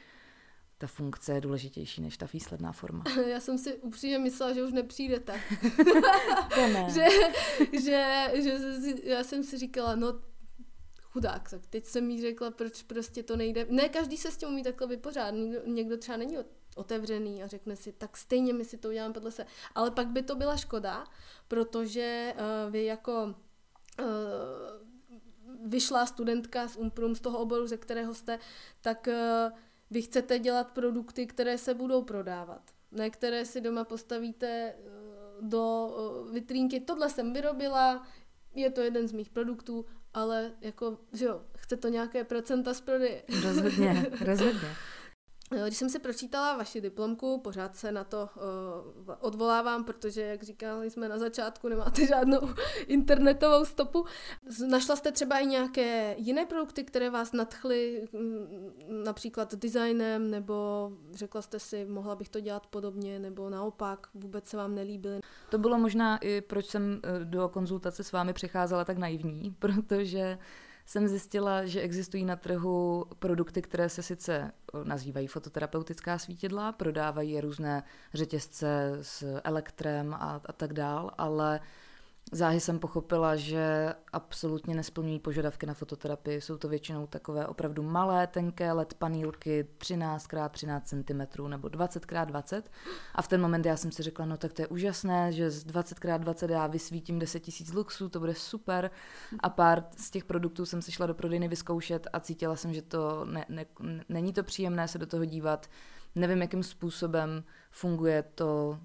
ta 0.78 0.86
funkce 0.86 1.32
je 1.32 1.40
důležitější 1.40 2.02
než 2.02 2.16
ta 2.16 2.26
výsledná 2.32 2.72
forma. 2.72 3.04
Já 3.26 3.40
jsem 3.40 3.58
si 3.58 3.74
upřímně 3.74 4.18
myslela, 4.18 4.52
že 4.52 4.62
už 4.62 4.72
nepřijdete. 4.72 5.40
to 6.54 6.68
ne. 6.68 6.86
že, 6.94 7.06
že, 7.72 8.30
že, 8.42 8.58
já 9.02 9.24
jsem 9.24 9.44
si 9.44 9.58
říkala, 9.58 9.94
no 9.94 10.20
chudák, 11.02 11.50
tak 11.50 11.66
teď 11.66 11.84
jsem 11.84 12.10
jí 12.10 12.20
řekla, 12.20 12.50
proč 12.50 12.82
prostě 12.82 13.22
to 13.22 13.36
nejde. 13.36 13.66
Ne 13.70 13.88
každý 13.88 14.16
se 14.16 14.30
s 14.30 14.36
tím 14.36 14.48
umí 14.48 14.62
takhle 14.62 14.86
vypořádat. 14.86 15.34
Někdo, 15.34 15.58
někdo 15.66 15.96
třeba 15.96 16.18
není 16.18 16.36
otevřený 16.74 17.42
a 17.42 17.46
řekne 17.46 17.76
si, 17.76 17.92
tak 17.92 18.16
stejně 18.16 18.52
my 18.52 18.64
si 18.64 18.78
to 18.78 18.88
uděláme 18.88 19.14
podle 19.14 19.30
se. 19.30 19.46
Ale 19.74 19.90
pak 19.90 20.06
by 20.06 20.22
to 20.22 20.34
byla 20.34 20.56
škoda, 20.56 21.04
protože 21.48 22.34
uh, 22.36 22.72
vy 22.72 22.84
jako 22.84 23.24
uh, 23.24 24.06
vyšla 25.64 26.06
studentka 26.06 26.68
z 26.68 26.76
Umprum, 26.76 27.14
z 27.14 27.20
toho 27.20 27.38
oboru, 27.38 27.66
ze 27.66 27.76
kterého 27.76 28.14
jste, 28.14 28.38
tak 28.80 29.08
uh, 29.08 29.58
vy 29.90 30.02
chcete 30.02 30.38
dělat 30.38 30.70
produkty, 30.70 31.26
které 31.26 31.58
se 31.58 31.74
budou 31.74 32.02
prodávat. 32.02 32.62
Ne 32.92 33.10
které 33.10 33.44
si 33.44 33.60
doma 33.60 33.84
postavíte 33.84 34.74
do 35.40 35.90
vitrínky. 36.32 36.80
Tohle 36.80 37.10
jsem 37.10 37.32
vyrobila, 37.32 38.06
je 38.54 38.70
to 38.70 38.80
jeden 38.80 39.08
z 39.08 39.12
mých 39.12 39.30
produktů 39.30 39.86
ale 40.14 40.52
jako, 40.60 40.98
že 41.12 41.24
jo, 41.24 41.42
chce 41.56 41.76
to 41.76 41.88
nějaké 41.88 42.24
procenta 42.24 42.74
z 42.74 42.80
prodeje. 42.80 43.22
Rozhodně, 43.42 44.06
rozhodně. 44.20 44.68
Když 45.50 45.78
jsem 45.78 45.88
si 45.88 45.98
pročítala 45.98 46.56
vaši 46.56 46.80
diplomku, 46.80 47.40
pořád 47.40 47.76
se 47.76 47.92
na 47.92 48.04
to 48.04 48.28
uh, 48.36 49.14
odvolávám, 49.20 49.84
protože, 49.84 50.20
jak 50.20 50.42
říkali 50.42 50.90
jsme 50.90 51.08
na 51.08 51.18
začátku, 51.18 51.68
nemáte 51.68 52.06
žádnou 52.08 52.40
internetovou 52.86 53.64
stopu. 53.64 54.04
Našla 54.68 54.96
jste 54.96 55.12
třeba 55.12 55.38
i 55.38 55.46
nějaké 55.46 56.14
jiné 56.18 56.46
produkty, 56.46 56.84
které 56.84 57.10
vás 57.10 57.32
nadchly, 57.32 58.08
například 59.04 59.54
designem, 59.54 60.30
nebo 60.30 60.90
řekla 61.12 61.42
jste 61.42 61.58
si, 61.58 61.84
mohla 61.84 62.16
bych 62.16 62.28
to 62.28 62.40
dělat 62.40 62.66
podobně, 62.66 63.18
nebo 63.18 63.50
naopak, 63.50 64.06
vůbec 64.14 64.48
se 64.48 64.56
vám 64.56 64.74
nelíbily? 64.74 65.20
To 65.50 65.58
bylo 65.58 65.78
možná 65.78 66.18
i, 66.18 66.40
proč 66.40 66.66
jsem 66.66 67.00
eh, 67.02 67.24
do 67.24 67.48
konzultace 67.48 68.04
s 68.04 68.12
vámi 68.12 68.32
přicházela 68.32 68.84
tak 68.84 68.98
naivní, 68.98 69.54
protože 69.58 70.38
jsem 70.86 71.08
zjistila, 71.08 71.66
že 71.66 71.80
existují 71.80 72.24
na 72.24 72.36
trhu 72.36 73.04
produkty, 73.18 73.62
které 73.62 73.88
se 73.88 74.02
sice 74.02 74.34
eh, 74.74 74.84
nazývají 74.84 75.26
fototerapeutická 75.26 76.18
svítidla, 76.18 76.72
prodávají 76.72 77.40
různé 77.40 77.82
řetězce 78.14 78.98
s 79.02 79.40
elektrem 79.44 80.14
a, 80.14 80.40
a 80.46 80.52
tak 80.52 80.72
dál, 80.72 81.10
ale 81.18 81.60
Záhy 82.32 82.60
jsem 82.60 82.78
pochopila, 82.78 83.36
že 83.36 83.94
absolutně 84.12 84.74
nesplňují 84.74 85.18
požadavky 85.18 85.66
na 85.66 85.74
fototerapii. 85.74 86.40
Jsou 86.40 86.56
to 86.56 86.68
většinou 86.68 87.06
takové 87.06 87.46
opravdu 87.46 87.82
malé, 87.82 88.26
tenké 88.26 88.72
LED 88.72 88.94
panílky 88.94 89.66
13x13 89.78 90.80
cm 90.84 91.48
nebo 91.48 91.68
20x20. 91.68 92.62
A 93.14 93.22
v 93.22 93.28
ten 93.28 93.40
moment 93.40 93.66
já 93.66 93.76
jsem 93.76 93.92
si 93.92 94.02
řekla, 94.02 94.26
no 94.26 94.36
tak 94.36 94.52
to 94.52 94.62
je 94.62 94.68
úžasné, 94.68 95.32
že 95.32 95.50
z 95.50 95.66
20x20 95.66 96.50
já 96.50 96.66
vysvítím 96.66 97.18
10 97.18 97.48
000 97.60 97.78
luxů, 97.78 98.08
to 98.08 98.20
bude 98.20 98.34
super. 98.34 98.90
A 99.40 99.48
pár 99.48 99.84
z 99.96 100.10
těch 100.10 100.24
produktů 100.24 100.66
jsem 100.66 100.82
si 100.82 100.92
šla 100.92 101.06
do 101.06 101.14
prodejny 101.14 101.48
vyzkoušet 101.48 102.06
a 102.12 102.20
cítila 102.20 102.56
jsem, 102.56 102.74
že 102.74 102.82
to 102.82 103.24
ne, 103.24 103.46
ne, 103.48 103.66
není 104.08 104.32
to 104.32 104.42
příjemné 104.42 104.88
se 104.88 104.98
do 104.98 105.06
toho 105.06 105.24
dívat. 105.24 105.68
Nevím, 106.14 106.42
jakým 106.42 106.62
způsobem 106.62 107.44
funguje 107.70 108.22
to, 108.22 108.78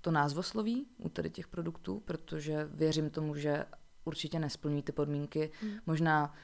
to 0.00 0.10
názvosloví 0.10 0.86
u 0.96 1.08
tady 1.08 1.30
těch 1.30 1.48
produktů, 1.48 2.00
protože 2.04 2.68
věřím 2.70 3.10
tomu, 3.10 3.34
že 3.34 3.64
určitě 4.04 4.38
nesplňují 4.38 4.82
ty 4.82 4.92
podmínky. 4.92 5.50
Hmm. 5.60 5.72
Možná 5.86 6.34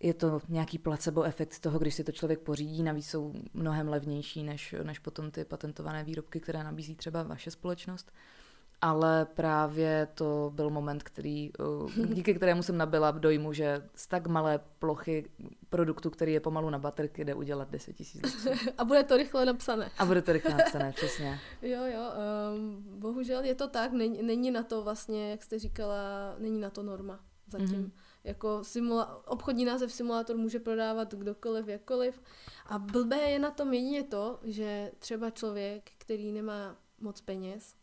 je 0.00 0.14
to 0.14 0.40
nějaký 0.48 0.78
placebo 0.78 1.22
efekt 1.22 1.60
toho, 1.60 1.78
když 1.78 1.94
si 1.94 2.04
to 2.04 2.12
člověk 2.12 2.40
pořídí, 2.40 2.82
navíc 2.82 3.08
jsou 3.08 3.34
mnohem 3.54 3.88
levnější 3.88 4.42
než, 4.42 4.74
než 4.82 4.98
potom 4.98 5.30
ty 5.30 5.44
patentované 5.44 6.04
výrobky, 6.04 6.40
které 6.40 6.64
nabízí 6.64 6.94
třeba 6.94 7.22
vaše 7.22 7.50
společnost 7.50 8.12
ale 8.80 9.24
právě 9.24 10.08
to 10.14 10.52
byl 10.54 10.70
moment, 10.70 11.02
který, 11.02 11.50
eh, 11.60 12.06
díky 12.14 12.34
kterému 12.34 12.62
jsem 12.62 12.76
nabila 12.76 13.10
dojmu, 13.10 13.52
že 13.52 13.88
z 13.94 14.06
tak 14.06 14.26
malé 14.26 14.60
plochy 14.78 15.30
produktu, 15.68 16.10
který 16.10 16.32
je 16.32 16.40
pomalu 16.40 16.70
na 16.70 16.78
baterky, 16.78 17.24
jde 17.24 17.34
udělat 17.34 17.70
10 17.70 17.92
tisíc. 17.92 18.48
A 18.78 18.84
bude 18.84 19.02
to 19.02 19.16
rychle 19.16 19.44
napsané. 19.44 19.90
A 19.98 20.06
bude 20.06 20.22
to 20.22 20.32
rychle 20.32 20.54
napsané, 20.54 20.92
přesně. 20.92 21.38
Jo, 21.62 21.84
jo, 21.84 22.02
um, 22.54 22.84
bohužel 23.00 23.44
je 23.44 23.54
to 23.54 23.68
tak, 23.68 23.92
není, 23.92 24.22
není 24.22 24.50
na 24.50 24.62
to 24.62 24.82
vlastně, 24.82 25.30
jak 25.30 25.42
jste 25.42 25.58
říkala, 25.58 26.34
není 26.38 26.60
na 26.60 26.70
to 26.70 26.82
norma 26.82 27.20
zatím. 27.46 27.86
Mm-hmm. 27.86 27.90
Jako 28.24 28.60
simula- 28.62 29.20
obchodní 29.26 29.64
název 29.64 29.92
simulátor 29.92 30.36
může 30.36 30.58
prodávat 30.58 31.14
kdokoliv, 31.14 31.68
jakkoliv. 31.68 32.22
A 32.66 32.78
blbé 32.78 33.16
je 33.16 33.38
na 33.38 33.50
tom 33.50 33.74
jedině 33.74 34.02
to, 34.02 34.38
že 34.42 34.92
třeba 34.98 35.30
člověk, 35.30 35.90
který 35.98 36.32
nemá 36.32 36.76
moc 37.00 37.20
peněz, 37.20 37.74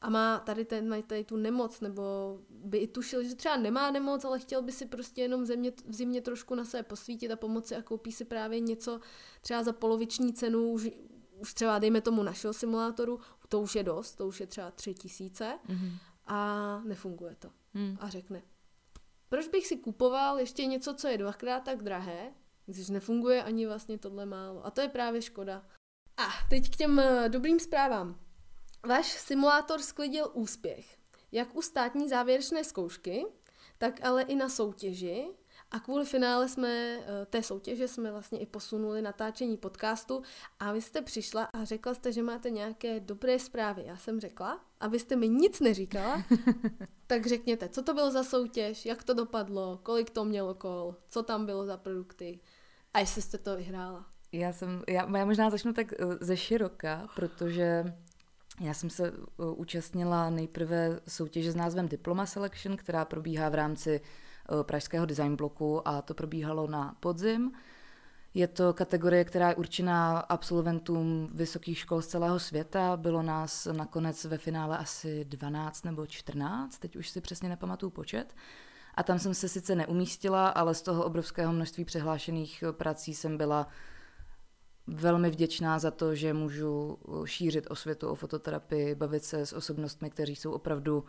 a 0.00 0.10
má 0.10 0.38
tady, 0.38 0.64
ten, 0.64 1.02
tady 1.06 1.24
tu 1.24 1.36
nemoc, 1.36 1.80
nebo 1.80 2.02
by 2.50 2.78
i 2.78 2.86
tušil, 2.86 3.22
že 3.22 3.34
třeba 3.34 3.56
nemá 3.56 3.90
nemoc, 3.90 4.24
ale 4.24 4.38
chtěl 4.38 4.62
by 4.62 4.72
si 4.72 4.86
prostě 4.86 5.22
jenom 5.22 5.42
v 5.42 5.46
zimě, 5.46 5.72
v 5.86 5.94
zimě 5.94 6.20
trošku 6.20 6.54
na 6.54 6.64
sebe 6.64 6.82
posvítit 6.82 7.30
a 7.30 7.36
pomoci 7.36 7.76
a 7.76 7.82
koupí 7.82 8.12
si 8.12 8.24
právě 8.24 8.60
něco 8.60 9.00
třeba 9.40 9.62
za 9.62 9.72
poloviční 9.72 10.32
cenu, 10.32 10.72
už, 10.72 10.90
už 11.38 11.54
třeba 11.54 11.78
dejme 11.78 12.00
tomu 12.00 12.22
našeho 12.22 12.52
simulátoru, 12.52 13.20
to 13.48 13.60
už 13.60 13.74
je 13.74 13.82
dost, 13.82 14.14
to 14.14 14.26
už 14.26 14.40
je 14.40 14.46
třeba 14.46 14.70
tři 14.70 14.94
tisíce 14.94 15.58
mm-hmm. 15.68 15.92
a 16.26 16.80
nefunguje 16.84 17.36
to. 17.38 17.50
Mm. 17.74 17.96
A 18.00 18.08
řekne, 18.08 18.42
proč 19.28 19.48
bych 19.48 19.66
si 19.66 19.76
kupoval 19.76 20.38
ještě 20.38 20.66
něco, 20.66 20.94
co 20.94 21.08
je 21.08 21.18
dvakrát 21.18 21.60
tak 21.60 21.82
drahé, 21.82 22.32
když 22.66 22.88
nefunguje 22.88 23.42
ani 23.42 23.66
vlastně 23.66 23.98
tohle 23.98 24.26
málo. 24.26 24.66
A 24.66 24.70
to 24.70 24.80
je 24.80 24.88
právě 24.88 25.22
škoda. 25.22 25.66
A 26.16 26.28
teď 26.50 26.70
k 26.70 26.76
těm 26.76 26.98
eh, 26.98 27.28
dobrým 27.28 27.60
zprávám. 27.60 28.27
Váš 28.86 29.06
simulátor 29.06 29.80
sklidil 29.82 30.30
úspěch, 30.32 30.96
jak 31.32 31.56
u 31.56 31.62
státní 31.62 32.08
závěrečné 32.08 32.64
zkoušky, 32.64 33.26
tak 33.78 34.04
ale 34.04 34.22
i 34.22 34.34
na 34.34 34.48
soutěži. 34.48 35.28
A 35.70 35.80
kvůli 35.80 36.04
finále 36.04 36.48
jsme, 36.48 36.68
eh, 36.68 37.26
té 37.26 37.42
soutěže 37.42 37.88
jsme 37.88 38.12
vlastně 38.12 38.38
i 38.38 38.46
posunuli 38.46 39.02
natáčení 39.02 39.56
podcastu 39.56 40.22
a 40.58 40.72
vy 40.72 40.82
jste 40.82 41.02
přišla 41.02 41.44
a 41.44 41.64
řekla 41.64 41.94
jste, 41.94 42.12
že 42.12 42.22
máte 42.22 42.50
nějaké 42.50 43.00
dobré 43.00 43.38
zprávy. 43.38 43.82
Já 43.86 43.96
jsem 43.96 44.20
řekla 44.20 44.60
a 44.80 44.88
vy 44.88 44.98
jste 44.98 45.16
mi 45.16 45.28
nic 45.28 45.60
neříkala, 45.60 46.22
tak 47.06 47.26
řekněte, 47.26 47.68
co 47.68 47.82
to 47.82 47.94
bylo 47.94 48.10
za 48.10 48.24
soutěž, 48.24 48.86
jak 48.86 49.02
to 49.02 49.14
dopadlo, 49.14 49.80
kolik 49.82 50.10
to 50.10 50.24
mělo 50.24 50.54
kol, 50.54 50.94
co 51.08 51.22
tam 51.22 51.46
bylo 51.46 51.66
za 51.66 51.76
produkty 51.76 52.40
a 52.94 53.00
jestli 53.00 53.22
jste 53.22 53.38
to 53.38 53.56
vyhrála. 53.56 54.06
Já 54.32 54.52
jsem, 54.52 54.82
já, 54.88 55.16
já 55.18 55.24
možná 55.24 55.50
začnu 55.50 55.72
tak 55.72 55.92
eh, 55.92 55.96
ze 56.20 56.36
široka, 56.36 57.08
protože 57.14 57.84
já 58.60 58.74
jsem 58.74 58.90
se 58.90 59.10
uh, 59.10 59.18
účastnila 59.60 60.30
nejprve 60.30 61.00
soutěže 61.08 61.52
s 61.52 61.56
názvem 61.56 61.88
Diploma 61.88 62.26
Selection, 62.26 62.76
která 62.76 63.04
probíhá 63.04 63.48
v 63.48 63.54
rámci 63.54 64.00
uh, 64.00 64.62
Pražského 64.62 65.06
design 65.06 65.36
bloku 65.36 65.88
a 65.88 66.02
to 66.02 66.14
probíhalo 66.14 66.66
na 66.66 66.96
podzim. 67.00 67.52
Je 68.34 68.48
to 68.48 68.72
kategorie, 68.72 69.24
která 69.24 69.48
je 69.48 69.54
určená 69.54 70.18
absolventům 70.18 71.30
vysokých 71.34 71.78
škol 71.78 72.02
z 72.02 72.06
celého 72.06 72.38
světa. 72.38 72.96
Bylo 72.96 73.22
nás 73.22 73.68
nakonec 73.72 74.24
ve 74.24 74.38
finále 74.38 74.78
asi 74.78 75.24
12 75.24 75.84
nebo 75.84 76.06
14, 76.06 76.78
teď 76.78 76.96
už 76.96 77.08
si 77.08 77.20
přesně 77.20 77.48
nepamatuju 77.48 77.90
počet. 77.90 78.34
A 78.94 79.02
tam 79.02 79.18
jsem 79.18 79.34
se 79.34 79.48
sice 79.48 79.74
neumístila, 79.74 80.48
ale 80.48 80.74
z 80.74 80.82
toho 80.82 81.04
obrovského 81.04 81.52
množství 81.52 81.84
přihlášených 81.84 82.64
prací 82.72 83.14
jsem 83.14 83.38
byla 83.38 83.68
velmi 84.88 85.30
vděčná 85.30 85.78
za 85.78 85.90
to, 85.90 86.14
že 86.14 86.32
můžu 86.32 86.98
šířit 87.24 87.66
osvětu 87.70 88.08
o 88.08 88.14
fototerapii, 88.14 88.94
bavit 88.94 89.24
se 89.24 89.46
s 89.46 89.52
osobnostmi, 89.52 90.10
kteří 90.10 90.36
jsou 90.36 90.52
opravdu 90.52 91.04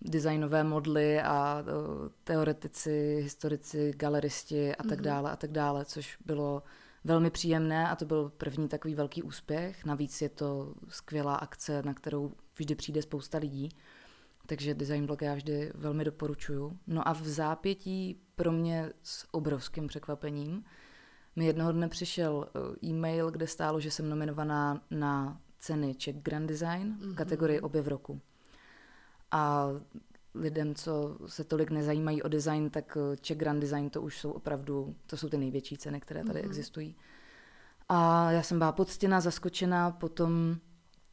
designové 0.00 0.64
modly 0.64 1.20
a 1.20 1.62
uh, 1.62 2.08
teoretici, 2.24 3.20
historici, 3.22 3.92
galeristi 3.96 4.76
a 4.76 4.82
tak 4.82 4.98
mhm. 4.98 5.04
dále 5.04 5.30
a 5.30 5.36
tak 5.36 5.52
dále, 5.52 5.84
což 5.84 6.18
bylo 6.26 6.62
velmi 7.04 7.30
příjemné 7.30 7.88
a 7.88 7.96
to 7.96 8.04
byl 8.04 8.32
první 8.36 8.68
takový 8.68 8.94
velký 8.94 9.22
úspěch. 9.22 9.84
Navíc 9.84 10.22
je 10.22 10.28
to 10.28 10.74
skvělá 10.88 11.34
akce, 11.34 11.82
na 11.82 11.94
kterou 11.94 12.32
vždy 12.56 12.74
přijde 12.74 13.02
spousta 13.02 13.38
lidí. 13.38 13.68
Takže 14.46 14.74
design 14.74 15.06
blog 15.06 15.22
já 15.22 15.34
vždy 15.34 15.72
velmi 15.74 16.04
doporučuju. 16.04 16.78
No 16.86 17.08
a 17.08 17.12
v 17.12 17.22
zápětí 17.22 18.20
pro 18.36 18.52
mě 18.52 18.92
s 19.02 19.26
obrovským 19.30 19.86
překvapením 19.86 20.64
mi 21.40 21.46
jednoho 21.46 21.72
dne 21.72 21.88
přišel 21.88 22.48
eh, 22.48 22.86
e-mail, 22.86 23.30
kde 23.30 23.46
stálo, 23.46 23.80
že 23.80 23.90
jsem 23.90 24.08
nominovaná 24.08 24.82
na 24.90 25.40
ceny 25.58 25.94
Czech 25.94 26.16
Grand 26.16 26.48
Design 26.48 26.96
v 27.00 27.06
mhm. 27.06 27.14
kategorii 27.14 27.60
objev 27.60 27.86
roku. 27.86 28.20
A 29.30 29.68
lidem, 30.34 30.74
co 30.74 31.16
se 31.26 31.44
tolik 31.44 31.70
nezajímají 31.70 32.22
o 32.22 32.28
design, 32.28 32.70
tak 32.70 32.96
eh, 33.00 33.16
Czech 33.16 33.38
Grand 33.38 33.60
Design 33.60 33.90
to 33.90 34.02
už 34.02 34.18
jsou 34.18 34.30
opravdu, 34.30 34.94
to 35.06 35.16
jsou 35.16 35.28
ty 35.28 35.38
největší 35.38 35.76
ceny, 35.76 36.00
které 36.00 36.24
tady 36.24 36.40
mm-hmm. 36.40 36.44
existují. 36.44 36.96
A 37.88 38.30
já 38.30 38.42
jsem 38.42 38.58
byla 38.58 38.72
poctěna, 38.72 39.20
zaskočená, 39.20 39.90
potom 39.90 40.56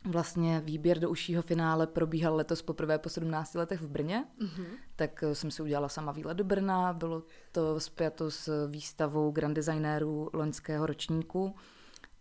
vlastně 0.07 0.61
výběr 0.65 0.99
do 0.99 1.09
užšího 1.09 1.41
finále 1.41 1.87
probíhal 1.87 2.35
letos 2.35 2.61
poprvé 2.61 2.99
po 2.99 3.09
17 3.09 3.53
letech 3.53 3.81
v 3.81 3.87
Brně, 3.87 4.25
mm-hmm. 4.41 4.65
tak 4.95 5.23
eh, 5.23 5.35
jsem 5.35 5.51
si 5.51 5.61
udělala 5.61 5.89
sama 5.89 6.11
výlet 6.11 6.37
do 6.37 6.43
Brna, 6.43 6.93
bylo 6.93 7.23
to 7.51 7.79
spjato 7.79 8.31
s 8.31 8.67
výstavou 8.67 9.31
grand 9.31 9.55
designérů 9.55 10.29
loňského 10.33 10.85
ročníku, 10.85 11.55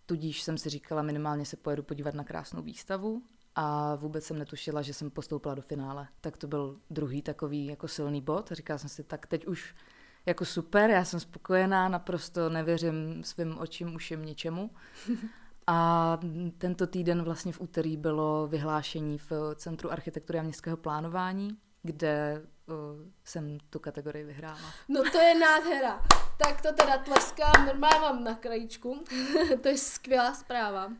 tudíž 0.06 0.42
jsem 0.42 0.58
si 0.58 0.68
říkala, 0.68 1.02
minimálně 1.02 1.44
se 1.44 1.56
pojedu 1.56 1.82
podívat 1.82 2.14
na 2.14 2.24
krásnou 2.24 2.62
výstavu 2.62 3.22
a 3.54 3.94
vůbec 3.94 4.24
jsem 4.24 4.38
netušila, 4.38 4.82
že 4.82 4.94
jsem 4.94 5.10
postoupila 5.10 5.54
do 5.54 5.62
finále. 5.62 6.08
Tak 6.20 6.36
to 6.36 6.46
byl 6.46 6.78
druhý 6.90 7.22
takový 7.22 7.66
jako 7.66 7.88
silný 7.88 8.20
bod. 8.20 8.52
Říkala 8.52 8.78
jsem 8.78 8.88
si, 8.88 9.04
tak 9.04 9.26
teď 9.26 9.46
už 9.46 9.74
jako 10.26 10.44
super, 10.44 10.90
já 10.90 11.04
jsem 11.04 11.20
spokojená, 11.20 11.88
naprosto 11.88 12.48
nevěřím 12.48 13.22
svým 13.24 13.58
očím, 13.58 13.94
uším 13.94 14.24
ničemu. 14.24 14.70
A 15.66 16.18
tento 16.58 16.86
týden 16.86 17.22
vlastně 17.22 17.52
v 17.52 17.60
úterý 17.60 17.96
bylo 17.96 18.46
vyhlášení 18.46 19.18
v 19.18 19.32
Centru 19.54 19.92
architektury 19.92 20.38
a 20.38 20.42
městského 20.42 20.76
plánování, 20.76 21.58
kde 21.82 22.42
uh, 22.66 22.74
jsem 23.24 23.58
tu 23.70 23.78
kategorii 23.78 24.24
vyhrála. 24.24 24.72
No 24.88 25.02
to 25.12 25.18
je 25.18 25.34
nádhera. 25.38 26.02
Tak 26.38 26.62
to 26.62 26.72
teda 26.72 26.98
tleskám, 26.98 27.66
normálně 27.66 28.00
mám 28.00 28.24
na 28.24 28.34
krajičku. 28.34 29.04
to 29.62 29.68
je 29.68 29.78
skvělá 29.78 30.34
zpráva. 30.34 30.86
Uh, 30.86 30.92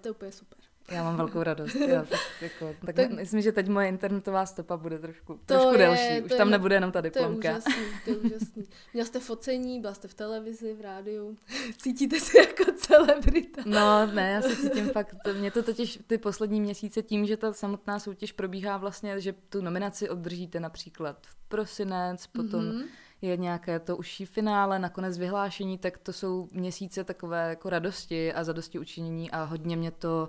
to 0.00 0.08
je 0.08 0.12
úplně 0.12 0.32
super. 0.32 0.61
Já 0.92 1.02
mám 1.04 1.16
velkou 1.16 1.42
radost. 1.42 1.74
Já 1.74 2.02
tak, 2.10 2.20
jako, 2.40 2.74
tak, 2.86 2.94
tak 2.96 3.10
myslím, 3.10 3.40
že 3.42 3.52
teď 3.52 3.68
moje 3.68 3.88
internetová 3.88 4.46
stopa 4.46 4.76
bude 4.76 4.98
trošku, 4.98 5.34
To 5.34 5.40
trošku 5.54 5.72
je- 5.72 5.78
delší. 5.78 6.18
to 6.20 6.24
Už 6.24 6.30
je 6.30 6.36
tam 6.36 6.50
na- 6.50 6.56
nebude 6.56 6.74
jenom 6.74 6.92
ta 6.92 7.00
To 7.00 7.06
je 7.06 7.10
diplomka. 7.10 7.50
úžasný, 7.50 7.72
to 8.04 8.10
je 8.10 8.16
úžasný. 8.16 8.64
Měla 8.94 9.06
jste 9.06 9.20
focení, 9.20 9.80
byla 9.80 9.94
jste 9.94 10.08
v 10.08 10.14
televizi, 10.14 10.74
v 10.74 10.80
rádiu. 10.80 11.36
Cítíte 11.76 12.20
se 12.20 12.38
jako 12.38 12.72
celebrita. 12.76 13.62
No, 13.66 14.06
ne, 14.06 14.30
já 14.30 14.42
se 14.42 14.56
cítím 14.56 14.88
fakt, 14.90 15.16
mě 15.40 15.50
to 15.50 15.62
totiž 15.62 15.98
ty 16.06 16.18
poslední 16.18 16.60
měsíce 16.60 17.02
tím, 17.02 17.26
že 17.26 17.36
ta 17.36 17.52
samotná 17.52 17.98
soutěž 17.98 18.32
probíhá 18.32 18.76
vlastně, 18.76 19.20
že 19.20 19.34
tu 19.48 19.60
nominaci 19.62 20.08
obdržíte 20.08 20.60
například 20.60 21.16
v 21.26 21.34
prosinec, 21.48 22.26
potom 22.26 22.64
Mhm. 22.66 22.82
je 23.22 23.36
nějaké 23.36 23.78
to 23.80 23.96
užší 23.96 24.26
finále, 24.26 24.78
nakonec 24.78 25.18
vyhlášení, 25.18 25.78
tak 25.78 25.98
to 25.98 26.12
jsou 26.12 26.48
měsíce 26.52 27.04
takové 27.04 27.48
jako 27.48 27.70
radosti 27.70 28.32
a 28.32 28.44
zadosti 28.44 28.78
učinění 28.78 29.30
a 29.30 29.42
hodně 29.44 29.76
mě 29.76 29.90
to 29.90 30.28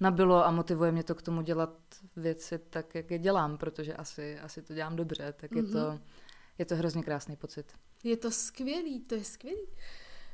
nabilo 0.00 0.46
a 0.46 0.50
motivuje 0.50 0.92
mě 0.92 1.04
to 1.04 1.14
k 1.14 1.22
tomu 1.22 1.42
dělat 1.42 1.78
věci 2.16 2.58
tak, 2.70 2.94
jak 2.94 3.10
je 3.10 3.18
dělám, 3.18 3.58
protože 3.58 3.94
asi, 3.94 4.38
asi 4.38 4.62
to 4.62 4.74
dělám 4.74 4.96
dobře, 4.96 5.34
tak 5.36 5.52
je 5.52 5.62
to, 5.62 5.98
je 6.58 6.64
to 6.64 6.76
hrozně 6.76 7.02
krásný 7.02 7.36
pocit. 7.36 7.72
Je 8.04 8.16
to 8.16 8.30
skvělý, 8.30 9.00
to 9.00 9.14
je 9.14 9.24
skvělý. 9.24 9.66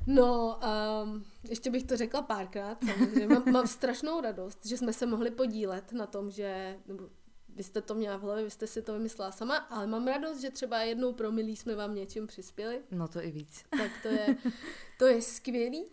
No, 0.07 0.59
um, 1.03 1.23
ještě 1.49 1.69
bych 1.69 1.83
to 1.83 1.97
řekla 1.97 2.21
párkrát, 2.21 2.77
samozřejmě. 2.85 3.27
Mám, 3.27 3.51
mám 3.51 3.67
strašnou 3.67 4.21
radost, 4.21 4.65
že 4.65 4.77
jsme 4.77 4.93
se 4.93 5.05
mohli 5.05 5.31
podílet 5.31 5.91
na 5.93 6.05
tom, 6.07 6.31
že, 6.31 6.75
nebo 6.87 7.09
vy 7.55 7.63
jste 7.63 7.81
to 7.81 7.95
měla 7.95 8.17
v 8.17 8.21
hlavě, 8.21 8.43
vy 8.43 8.49
jste 8.51 8.67
si 8.67 8.81
to 8.81 8.93
vymyslela 8.93 9.31
sama, 9.31 9.57
ale 9.57 9.87
mám 9.87 10.07
radost, 10.07 10.41
že 10.41 10.49
třeba 10.51 10.79
jednou 10.81 11.13
promilí 11.13 11.55
jsme 11.55 11.75
vám 11.75 11.95
něčím 11.95 12.27
přispěli, 12.27 12.81
No 12.91 13.07
to 13.07 13.23
i 13.23 13.31
víc. 13.31 13.63
tak 13.69 13.91
to 14.01 14.07
je, 14.07 14.35
to 14.99 15.05
je 15.05 15.21
skvělý. 15.21 15.85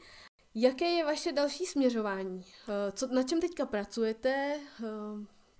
Jaké 0.60 0.84
je 0.84 1.04
vaše 1.04 1.32
další 1.32 1.66
směřování? 1.66 2.44
Eh, 2.68 2.92
Co, 2.92 3.06
na 3.06 3.22
čem 3.22 3.40
teďka 3.40 3.66
pracujete? 3.66 4.60
Eh, 4.84 4.88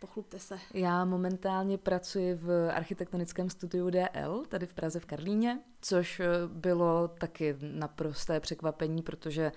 Pochlubte 0.01 0.38
se. 0.38 0.59
Já 0.74 1.05
momentálně 1.05 1.78
pracuji 1.78 2.34
v 2.34 2.70
architektonickém 2.70 3.51
studiu 3.51 3.90
DL, 3.90 4.44
tady 4.49 4.66
v 4.66 4.74
Praze 4.74 5.01
v 5.01 5.07
Karlíně, 5.07 5.59
což 5.80 6.20
eh, 6.20 6.26
bylo 6.46 7.09
taky 7.09 7.57
naprosté 7.61 8.40
překvapení, 8.40 9.03
protože 9.03 9.53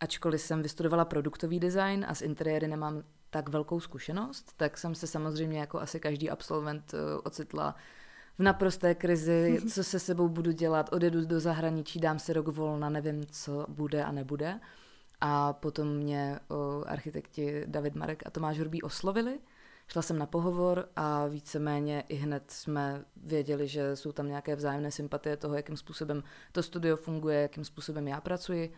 ačkoliv 0.00 0.40
jsem 0.40 0.62
vystudovala 0.62 1.04
produktový 1.04 1.60
design 1.60 2.06
a 2.08 2.14
s 2.14 2.22
interiéry 2.22 2.68
nemám 2.68 3.02
tak 3.30 3.48
velkou 3.48 3.80
zkušenost, 3.80 4.52
tak 4.56 4.78
jsem 4.78 4.94
se 4.94 5.06
samozřejmě 5.06 5.60
jako 5.60 5.80
asi 5.80 6.00
každý 6.00 6.30
absolvent 6.30 6.94
ocitla 7.24 7.74
v 8.38 8.42
naprosté 8.42 8.94
krizi, 8.94 9.60
co 9.72 9.84
se 9.84 9.98
sebou 10.00 10.28
budu 10.28 10.52
dělat, 10.52 10.92
odjedu 10.92 11.24
do 11.24 11.40
zahraničí, 11.40 12.00
dám 12.00 12.18
si 12.18 12.32
rok 12.32 12.46
volna, 12.46 12.88
nevím, 12.90 13.26
co 13.26 13.66
bude 13.68 14.04
a 14.04 14.12
nebude. 14.12 14.60
A 15.20 15.52
potom 15.52 15.88
mě 15.88 16.38
o, 16.48 16.84
architekti 16.86 17.62
David 17.66 17.94
Marek 17.94 18.22
a 18.26 18.30
Tomáš 18.30 18.58
Hrbý 18.58 18.82
oslovili. 18.82 19.40
Šla 19.88 20.02
jsem 20.02 20.18
na 20.18 20.26
pohovor 20.26 20.88
a 20.96 21.26
víceméně 21.26 22.04
i 22.08 22.14
hned 22.14 22.50
jsme 22.50 23.04
věděli, 23.16 23.68
že 23.68 23.96
jsou 23.96 24.12
tam 24.12 24.28
nějaké 24.28 24.56
vzájemné 24.56 24.90
sympatie 24.90 25.36
toho, 25.36 25.54
jakým 25.54 25.76
způsobem 25.76 26.22
to 26.52 26.62
studio 26.62 26.96
funguje, 26.96 27.42
jakým 27.42 27.64
způsobem 27.64 28.08
já 28.08 28.20
pracuji. 28.20 28.72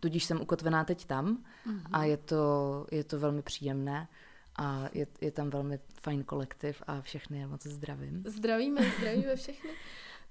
Tudíž 0.00 0.24
jsem 0.24 0.40
ukotvená 0.40 0.84
teď 0.84 1.06
tam 1.06 1.44
a 1.92 2.04
je 2.04 2.16
to, 2.16 2.86
je 2.90 3.04
to 3.04 3.18
velmi 3.18 3.42
příjemné 3.42 4.08
a 4.56 4.88
je, 4.92 5.06
je 5.20 5.30
tam 5.30 5.50
velmi 5.50 5.78
fajn 6.02 6.24
kolektiv 6.24 6.82
a 6.86 7.00
všechny 7.00 7.38
je 7.38 7.46
moc 7.46 7.66
zdravím. 7.66 8.22
Zdravíme, 8.26 8.80
zdravíme 8.98 9.36
všechny. 9.36 9.70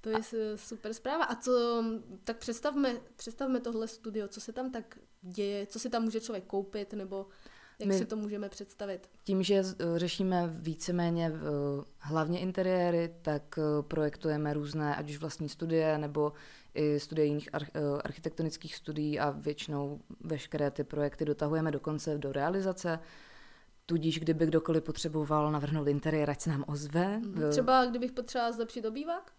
To 0.01 0.09
je 0.09 0.23
s- 0.23 0.55
super 0.55 0.93
zpráva. 0.93 1.23
A 1.25 1.35
co, 1.35 1.83
tak 2.23 2.37
představme, 2.37 2.95
představme 3.15 3.59
tohle 3.59 3.87
studio, 3.87 4.27
co 4.27 4.41
se 4.41 4.53
tam 4.53 4.71
tak 4.71 4.97
děje, 5.21 5.65
co 5.65 5.79
si 5.79 5.89
tam 5.89 6.03
může 6.03 6.19
člověk 6.21 6.43
koupit, 6.45 6.93
nebo 6.93 7.25
jak 7.79 7.87
My- 7.89 7.97
si 7.97 8.05
to 8.05 8.15
můžeme 8.15 8.49
představit. 8.49 9.09
Tím, 9.23 9.43
že 9.43 9.63
řešíme 9.95 10.47
víceméně 10.51 11.31
eh, 11.35 11.39
hlavně 11.99 12.39
interiéry, 12.39 13.15
tak 13.21 13.57
eh, 13.59 13.83
projektujeme 13.83 14.53
různé, 14.53 14.95
ať 14.95 15.09
už 15.09 15.17
vlastní 15.17 15.49
studie, 15.49 15.97
nebo 15.97 16.33
i 16.75 16.99
studie 16.99 17.25
jiných 17.25 17.49
eh, 17.53 17.59
architektonických 18.03 18.75
studií 18.75 19.19
a 19.19 19.29
většinou 19.29 19.99
veškeré 20.23 20.71
ty 20.71 20.83
projekty 20.83 21.25
dotahujeme 21.25 21.71
do 21.71 21.79
konce, 21.79 22.17
do 22.17 22.31
realizace. 22.31 22.99
Tudíž, 23.89 24.19
kdyby 24.19 24.45
kdokoliv 24.45 24.83
potřeboval 24.83 25.51
navrhnout 25.51 25.87
interiér, 25.87 26.29
ať 26.29 26.41
se 26.41 26.49
nám 26.49 26.63
ozve. 26.67 27.21
Eh, 27.47 27.49
Třeba 27.49 27.85
kdybych 27.85 28.11
potřebovala 28.11 28.51
zlepšit 28.51 28.85
obývák? 28.85 29.31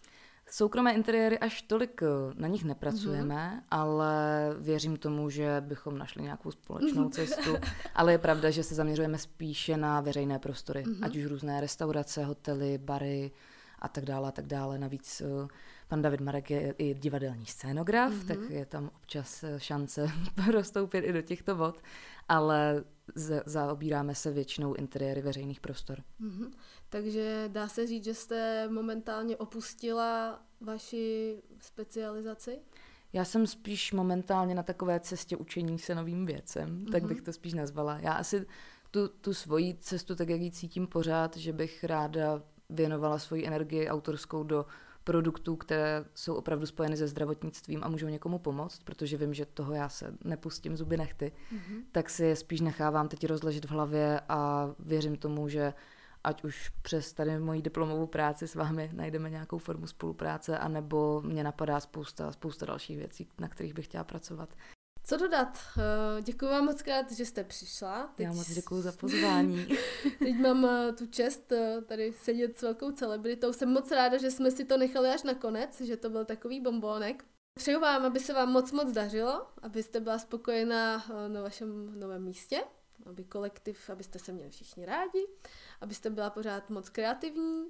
Soukromé 0.51 0.93
interiéry 0.95 1.39
až 1.39 1.63
tolik 1.63 2.03
eh, 2.03 2.07
na 2.35 2.49
nich 2.49 2.65
nepracujeme, 2.65 3.51
Mhm. 3.51 3.61
ale 3.71 4.15
věřím 4.59 4.97
tomu, 4.97 5.31
že 5.31 5.57
bychom 5.61 5.99
našli 5.99 6.23
nějakou 6.23 6.51
společnou 6.51 7.09
cestu. 7.09 7.51
ale 7.95 8.13
je 8.13 8.19
pravda, 8.19 8.51
že 8.51 8.63
se 8.65 8.75
zaměřujeme 8.75 9.19
spíše 9.19 9.77
na 9.77 10.01
veřejné 10.01 10.39
prostory, 10.39 10.85
Mhm. 10.87 11.05
ať 11.05 11.17
už 11.17 11.25
různé 11.25 11.61
restaurace, 11.61 12.25
hotely, 12.25 12.79
bary 12.79 13.31
a 13.79 13.89
tak 13.89 14.05
dále 14.05 14.29
a 14.29 14.33
tak 14.33 14.47
dále. 14.47 14.79
Navíc 14.79 15.21
eh, 15.21 15.49
pan 15.91 16.03
David 16.03 16.21
Marek 16.21 16.51
je 16.51 16.75
i 16.79 16.95
divadelní 16.95 17.47
scénograf, 17.47 18.13
Mhm. 18.13 18.27
tak 18.27 18.39
je 18.51 18.67
tam 18.67 18.91
občas 18.97 19.43
eh, 19.45 19.61
šance 19.61 20.11
rozstoupit 20.53 21.05
i 21.05 21.13
do 21.13 21.23
těchto 21.23 21.57
vod, 21.57 21.83
ale 22.29 22.85
z- 23.15 23.43
zaobíráme 23.47 24.15
se 24.15 24.31
většinou 24.31 24.75
interiéry 24.75 25.23
veřejných 25.23 25.61
prostor. 25.61 25.99
Mhm. 26.19 26.51
Takže 26.89 27.45
dá 27.53 27.69
se 27.69 27.87
říct, 27.87 28.05
že 28.05 28.15
jste 28.15 28.69
momentálně 28.69 29.37
opustila 29.37 30.43
vaši 30.61 31.37
specializaci? 31.61 32.59
Já 33.13 33.25
jsem 33.25 33.47
spíš 33.47 33.93
momentálně 33.93 34.55
na 34.55 34.63
takové 34.63 35.01
cestě 35.01 35.37
učení 35.37 35.79
se 35.79 35.95
novým 35.95 36.27
věcem, 36.27 36.69
mm-hmm. 36.79 36.91
tak 36.93 37.05
bych 37.05 37.23
to 37.23 37.33
spíš 37.33 37.55
nazvala. 37.55 37.99
Já 37.99 38.13
asi 38.13 38.47
tu, 38.91 39.09
tu 39.09 39.35
svoji 39.35 39.75
cestu, 39.75 40.15
tak 40.17 40.29
jak 40.29 40.41
ji 40.41 40.51
cítím 40.51 40.87
pořád, 40.87 41.37
že 41.37 41.53
bych 41.53 41.85
ráda 41.85 42.43
věnovala 42.71 43.19
svoji 43.19 43.47
energii 43.47 43.89
autorskou 43.89 44.43
do 44.45 44.67
produktů, 45.05 45.57
které 45.57 46.05
jsou 46.15 46.35
opravdu 46.35 46.67
spojeny 46.67 46.97
se 46.97 47.09
zdravotnictvím 47.09 47.85
a 47.85 47.89
můžou 47.89 48.07
někomu 48.07 48.39
pomoct, 48.39 48.83
protože 48.85 49.17
vím, 49.17 49.35
že 49.35 49.47
toho 49.47 49.75
já 49.75 49.89
se 49.89 50.15
nepustím 50.25 50.77
zuby 50.77 50.97
nechty, 50.97 51.33
mm-hmm. 51.53 51.83
tak 51.93 52.11
si 52.11 52.25
je 52.25 52.37
spíš 52.37 52.61
nechávám 52.61 53.09
teď 53.09 53.27
rozležet 53.27 53.65
v 53.65 53.71
hlavě 53.71 54.21
a 54.29 54.71
věřím 54.79 55.17
tomu, 55.17 55.49
že 55.49 55.75
ať 56.25 56.45
už 56.45 56.69
přes 56.83 57.13
tady 57.13 57.39
moji 57.39 57.63
diplomovou 57.63 58.07
práci 58.07 58.49
s 58.49 58.55
vámi 58.55 58.91
najdeme 58.93 59.31
nějakou 59.31 59.59
formu 59.59 59.87
spolupráce, 59.87 60.59
anebo 60.59 61.23
mě 61.25 61.45
napadá 61.45 61.81
spousta, 61.81 62.33
spousta 62.33 62.67
dalších 62.67 62.97
věcí, 62.97 63.29
na 63.39 63.49
kterých 63.49 63.75
bych 63.75 63.85
chtěla 63.85 64.05
pracovat. 64.05 64.49
Co 65.11 65.17
dodat? 65.17 65.59
Eh, 65.79 66.23
Děkuji 66.23 66.47
vám 66.47 66.65
moc 66.65 66.83
krát, 66.83 67.13
že 67.13 67.27
jste 67.27 67.45
přišla. 67.45 68.15
Já 68.19 68.33
moc 68.33 68.51
děkuji 68.51 68.83
za 68.83 68.93
pozvání. 68.93 69.67
Teď 70.19 70.37
mám 70.37 70.65
eh, 70.65 70.93
tu 70.93 71.07
čest 71.07 71.53
eh, 71.53 71.81
tady 71.83 72.13
sedět 72.13 72.59
s 72.59 72.63
velkou 72.63 72.91
celebritou. 72.91 73.53
Jsem 73.53 73.69
moc 73.69 73.91
ráda, 73.91 74.19
že 74.19 74.31
jsme 74.31 74.51
si 74.51 74.65
to 74.65 74.77
nechali 74.77 75.09
až 75.09 75.23
na 75.23 75.35
konec, 75.35 75.81
že 75.81 75.97
to 75.97 76.11
byl 76.11 76.25
takový 76.25 76.61
bombónek. 76.61 77.25
Přeju 77.55 77.81
vám, 77.81 78.05
aby 78.05 78.21
se 78.21 78.33
vám 78.33 78.53
moc 78.53 78.73
moc 78.73 78.93
dařilo, 78.93 79.47
abyste 79.63 80.01
byla 80.01 80.19
spokojená 80.19 81.05
na 81.29 81.43
vašem 81.43 82.01
novém 82.01 82.25
místě, 82.25 82.65
aby 83.07 83.25
kolektiv, 83.25 83.91
abyste 83.91 84.19
se 84.19 84.33
měli 84.33 84.51
všichni 84.51 84.87
rádi, 84.87 85.27
abyste 85.81 86.11
byla 86.11 86.31
pořád 86.31 86.71
moc 86.71 86.89
kreativní 86.89 87.69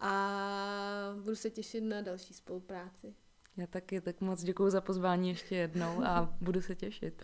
a 0.00 1.14
budu 1.20 1.36
se 1.36 1.50
těšit 1.50 1.84
na 1.84 2.00
další 2.00 2.34
spolupráci. 2.34 3.14
Já 3.58 3.66
taky 3.66 4.00
tak 4.00 4.20
moc 4.20 4.42
děkuji 4.42 4.70
za 4.70 4.80
pozvání 4.80 5.28
ještě 5.28 5.56
jednou 5.56 6.02
a 6.04 6.36
budu 6.40 6.62
se 6.62 6.74
těšit. 6.74 7.22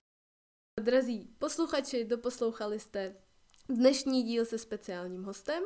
Drazí 0.80 1.28
posluchači, 1.39 2.05
doposlouchali 2.05 2.80
jste 2.80 3.16
dnešní 3.68 4.22
díl 4.22 4.45
se 4.45 4.59
speciálním 4.59 5.24
hostem. 5.24 5.62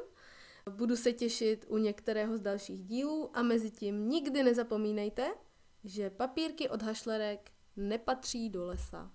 Budu 0.70 0.96
se 0.96 1.12
těšit 1.12 1.66
u 1.68 1.78
některého 1.78 2.36
z 2.36 2.40
dalších 2.40 2.84
dílů 2.84 3.30
a 3.36 3.42
mezi 3.42 3.70
tím 3.70 4.08
nikdy 4.08 4.42
nezapomínejte, 4.42 5.34
že 5.84 6.10
papírky 6.10 6.68
od 6.68 6.82
hašlerek 6.82 7.50
nepatří 7.76 8.50
do 8.50 8.66
lesa. 8.66 9.10